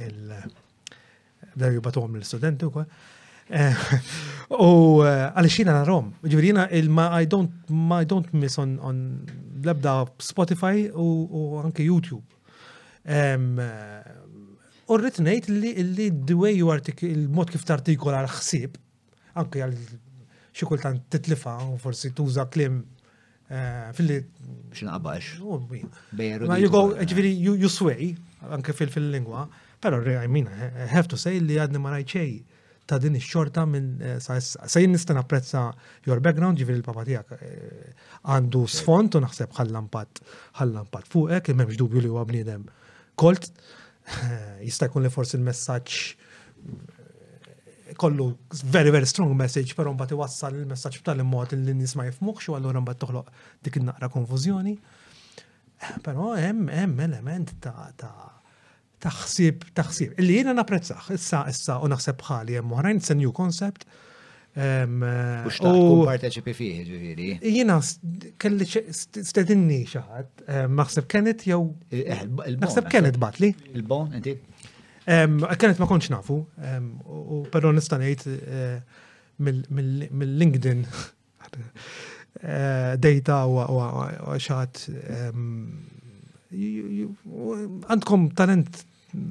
[0.04, 0.36] il-
[1.56, 2.86] bdew jibatu għom l-studenti u kwa.
[3.50, 3.74] Eh,
[4.52, 9.06] u għalix jiena narom, ġifiri jiena il I don't, ma I don't miss on, on
[9.64, 12.26] l-ebda Spotify u, anke YouTube.
[14.86, 15.48] U rrit ngħid
[15.96, 18.74] li the way you il-mod kif tartikola l-ħsieb,
[19.42, 19.78] anke għal
[20.56, 22.78] xi kultant titlifa forsi tuża klim
[23.50, 24.20] eh, fil-li.
[24.78, 25.30] X'naqbax.
[26.46, 28.12] Ma ju go, ġifieri sway
[28.54, 29.48] anke fil-lingwa,
[29.82, 30.46] però I mean,
[30.94, 32.20] have to say li għadni ma rajt
[32.86, 34.38] ta' din ix-xorta minn eh, sa'
[34.70, 35.72] jien nista' napprezza
[36.06, 37.88] your background ġifieri l-papa tiegħek eh,
[38.30, 40.22] għandu sfont u naħseb ħallampat
[40.62, 42.68] ħallampat fuqek, m'hemmx dubju li huwa bniedem
[43.18, 43.50] kolt.
[44.68, 48.28] jista' jkun li forsi il-messaġġ eh, kollu
[48.76, 52.58] very very strong message, però mbagħad iwassal il-messaġġ btal immod li nies ma jifmuhx u
[52.58, 53.34] allura mbagħad toħloq
[53.68, 54.76] dik naqra konfużjoni.
[54.76, 58.14] Eh, però hemm hemm element ta' ta'
[59.06, 60.20] taħsib, taħsib.
[60.22, 63.86] Illi jiena napprezzah issa, issa, u naħseb bħali hemm oħrajn, it's a new concept,
[64.56, 67.26] U xtaqt parteċipi fiħi ġiviri?
[67.52, 67.76] Jina,
[68.40, 71.74] kelli stedinni xaħat, maħseb kenet jew.
[71.90, 73.50] Maħseb eh, eh, Kenneth batli.
[73.74, 74.32] Il-bon, inti?
[75.06, 79.04] Kenneth ma konċ nafu, u pero nistanejt eh,
[79.44, 80.86] mill-LinkedIn
[83.10, 84.86] data u xaħat
[87.90, 88.82] għandkom talent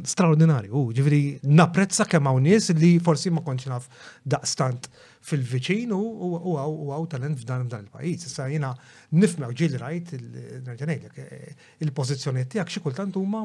[0.04, 1.24] straordinarju, ġiviri
[1.58, 3.88] naprezza kemm nies li forsi ma konċ naf
[4.20, 4.92] daqstant
[5.24, 6.02] fil-viċin u
[6.60, 8.26] għaw talent f'dan f'dan il-pajis.
[8.28, 8.70] Issa jina
[9.16, 13.40] nifmew ġil rajt il-nerġanejlek, eh, pozizjoniet tijak xikultant u ma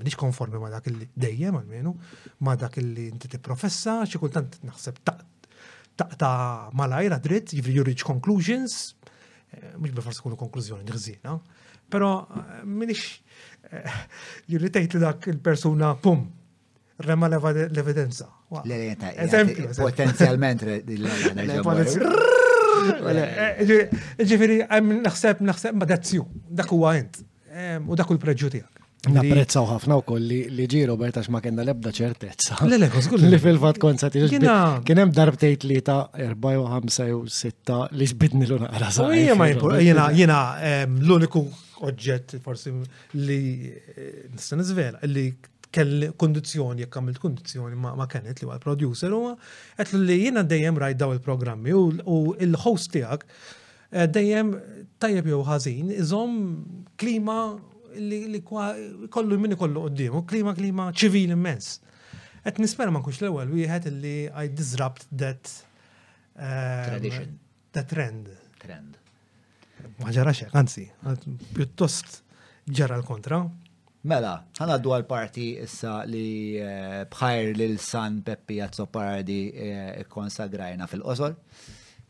[0.00, 1.94] nix konformi ma dak il dejjem għalmenu,
[2.46, 6.30] ma dak il-li inti t-professa, xikultant naħseb taqta
[6.76, 8.94] malajra dritt, jivri juriċ conclusions,
[9.52, 11.38] eh, mux bil-forsi kunu konklużjoni nħzina,
[11.88, 13.20] pero eh, minix
[14.52, 16.28] jurri tejt li dak il-persuna pum,
[17.04, 18.28] rema l-evidenza.
[19.16, 19.68] Eżempju.
[19.80, 20.62] Potenzjalment
[24.30, 24.56] Ġifiri,
[25.04, 26.22] naħseb, naħseb, ma dazzju,
[26.60, 27.18] dak huwa int,
[27.90, 28.78] u dak u l-preġu tijak.
[29.12, 30.24] Napprezzaw ħafna u koll
[30.56, 32.58] li ġi Robert għax ma kena lebda ċertezza.
[32.68, 32.78] Le,
[33.24, 34.20] Li fil-fat konzati.
[34.24, 34.40] tiġi.
[34.88, 36.88] Kienem darbtejt li ta' 4, 5,
[37.28, 40.40] 6 li ġbidni l-una għara sa' Jena, jena,
[41.00, 41.44] l-uniku
[41.84, 42.74] oġġet forsi
[43.16, 43.40] li
[44.34, 45.28] nistan zvela, li
[45.74, 49.20] kell kondizjoni, jekk għamilt kondizjoni ma' kenet li huwa producer u
[49.78, 54.54] għetlu li jiena dejjem rajt daw il-programmi u il-host tiegħek eh, dejjem
[55.02, 56.36] tajjeb jew ħażin iżom
[57.00, 57.36] klima
[57.96, 58.40] li
[59.10, 61.80] kollu minni kollu u klima klima ċivil immens.
[62.46, 65.50] Et nispera ma nkunx l-ewwel wieħed li I disrupt that
[66.38, 67.36] eh, tradition.
[67.74, 68.30] That trend.
[68.62, 68.96] Trend.
[70.02, 70.88] Ma ġaraxek anzi,
[71.54, 72.22] pjuttost
[72.74, 73.42] ġara l-kontra.
[74.02, 80.86] Mela, ħana d parti issa li eh, bħajr lil san Peppi Jazzo Pardi eh, konsagrajna
[80.88, 81.34] fil-qosor.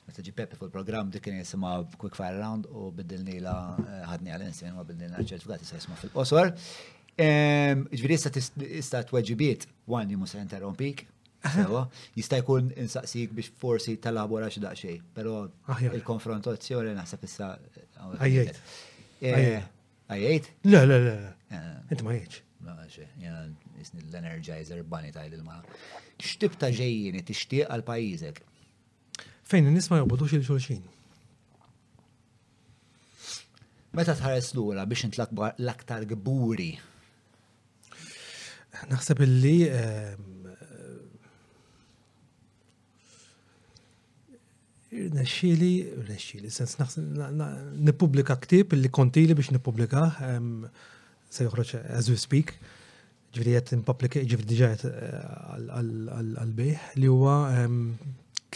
[0.06, 4.76] Messaġi Peppi fuq il-program di kien jisima Quick Fire Round u la eh, ħadni għal-insimin
[4.76, 6.52] ma bidilnila ċertifikati sa jisima fil-qosor.
[7.20, 8.16] Ehm, Ġviri
[8.78, 11.08] issa t-weġibiet, għan li musa interrompik,
[12.14, 15.42] jista' jkun insaqsik biex forsi talabora x'daqsxejn, però
[15.90, 17.50] il-konfrontazzjoni naħseb issa.
[18.14, 19.74] Ajjajt.
[20.10, 20.46] Għajajt?
[20.66, 21.16] Le, le, le.
[21.54, 21.82] Ah.
[21.90, 22.40] Inti ma jieċ.
[23.22, 23.44] Jena
[23.78, 25.60] isni l-energizer bani tajl l ma
[26.20, 28.40] Xtib ta' ġejjini tixtieq għal pajizek?
[29.50, 30.82] Fejn nisma jobbodu xil xulxin
[33.96, 36.68] Meta tħares lura biex int l-aktar gburi?
[38.90, 40.28] Naħseb illi ehm,
[44.90, 45.74] Nesċili,
[46.08, 50.00] nesċili, sens nippubblika ktib li kontili biex nipublika,
[51.30, 52.56] se joħroġ as we speak,
[53.30, 54.82] ġifri jett nipublika, ġifri diġajt
[55.76, 57.36] għal eh, bih li huwa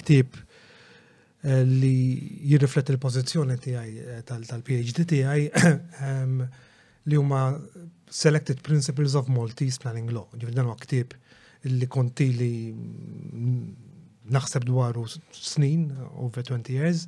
[0.02, 1.92] ktib eh, li
[2.50, 5.48] jirriflet il-pozizjoni tiegħi eh, tal-PhD tijaj
[7.12, 7.44] li huma
[8.14, 11.14] Selected Principles of Maltese Planning Law, ġifri dan huwa ktib
[11.70, 12.52] li konti li
[14.32, 15.04] naħseb dwaru
[15.34, 17.06] snin, over 20 years,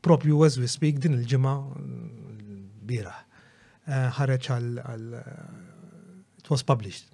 [0.00, 3.14] propju as we speak din il-ġimma mm, bira.
[3.86, 5.08] Eh, ħareċ għal
[6.40, 7.10] it was published.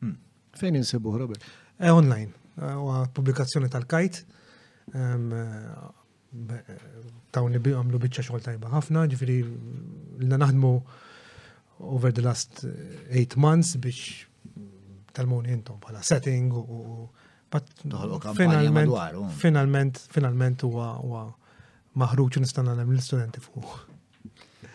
[0.00, 0.14] Hmm.
[0.56, 1.42] Fejn insibu, Robert?
[1.78, 4.22] Eh, online, u eh, publikazzjoni tal-kajt,
[7.30, 9.36] tawni bi għamlu bieċa xogħol tajba ħafna, ġifiri
[10.22, 10.70] l naħdmu
[11.90, 14.26] over the last 8 months biex
[15.14, 17.06] tal-moni intom bħala setting u
[18.40, 19.28] Finalment, um.
[19.34, 21.22] finalment, finalment huwa
[21.98, 23.72] maħruġ nista' nagħmel l-istudenti fuq.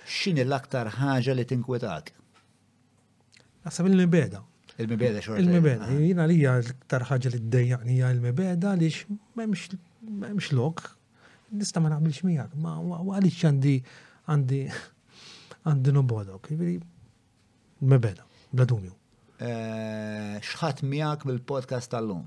[0.05, 2.11] X'in l-aktar ħaġa li tinkwetak?
[3.65, 4.41] Naħseb il-mibeda.
[4.75, 5.39] Il-mibeda xorta.
[5.39, 5.87] Il-mibeda.
[6.01, 8.91] Jina li hija l-aktar ħaġa li ddejjaqni hija il-mibeda li
[9.39, 10.83] m'hemmx lok.
[11.55, 13.75] Nista' ma naqbilx miegħek, ma għaliex għandi
[14.35, 14.61] għandi
[15.65, 16.51] għandi nobodok.
[16.57, 18.91] Il-mibeda, bla dumju.
[19.39, 22.23] Eh, Xħat miegħek bil-podcast tal-lum?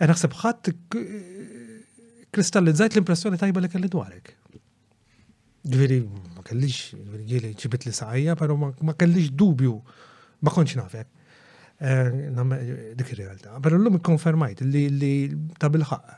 [0.00, 0.70] naħseb ħadd
[2.34, 4.32] kristallizzajt l-impressjoni tajba li kelli dwarek.
[5.70, 5.98] Ġviri,
[6.34, 9.76] ma kellix, ġili ġibit li saqajja, però ma kellix dubju,
[10.44, 11.08] ma konċ nafek.
[11.78, 12.32] Eh,
[12.98, 13.56] dik il-realtà.
[13.64, 16.12] Pero l ikkonfermajt li ta' bil-ħaq.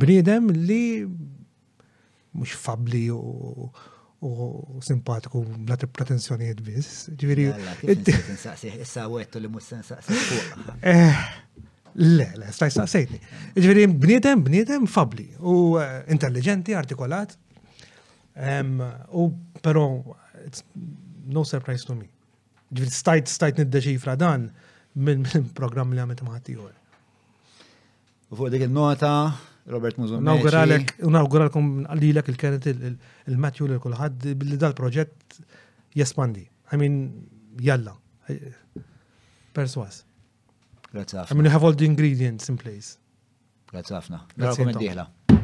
[0.00, 0.82] Bniedem li
[2.32, 3.70] mhux fabli u
[4.84, 7.08] simpatiku bla pretenzjoniet biss.
[7.18, 7.48] Ġviri.
[8.78, 11.66] Issa għettu li mus sensaqsi
[11.98, 13.18] Le, le, staj saqsejni.
[13.58, 17.36] Ġveri, bniedem, bniedem fabli u eh, intelligenti, artikolat.
[19.10, 19.24] U
[19.62, 19.84] pero,
[21.26, 22.06] no surprise to me.
[22.72, 24.48] Ġveri, stajt, stajt niddeċifra dan
[24.94, 26.70] minn min program li għamet maħtijor.
[28.30, 29.12] U fuq dik il-nota,
[29.70, 30.22] Robert Muzzum.
[30.24, 35.40] Nawguralek, nawguralkom għalilek il-kenet il matju li kullħad billi dal-proġett
[35.98, 36.46] jespandi.
[36.72, 37.00] I mean,
[37.58, 37.96] jalla.
[38.30, 38.38] Eh,
[39.54, 40.04] perswas.
[40.94, 42.98] I mean, you have all the ingredients in place.
[43.70, 44.24] Grazzi ħafna.
[44.36, 45.39] Grazzi ħafna.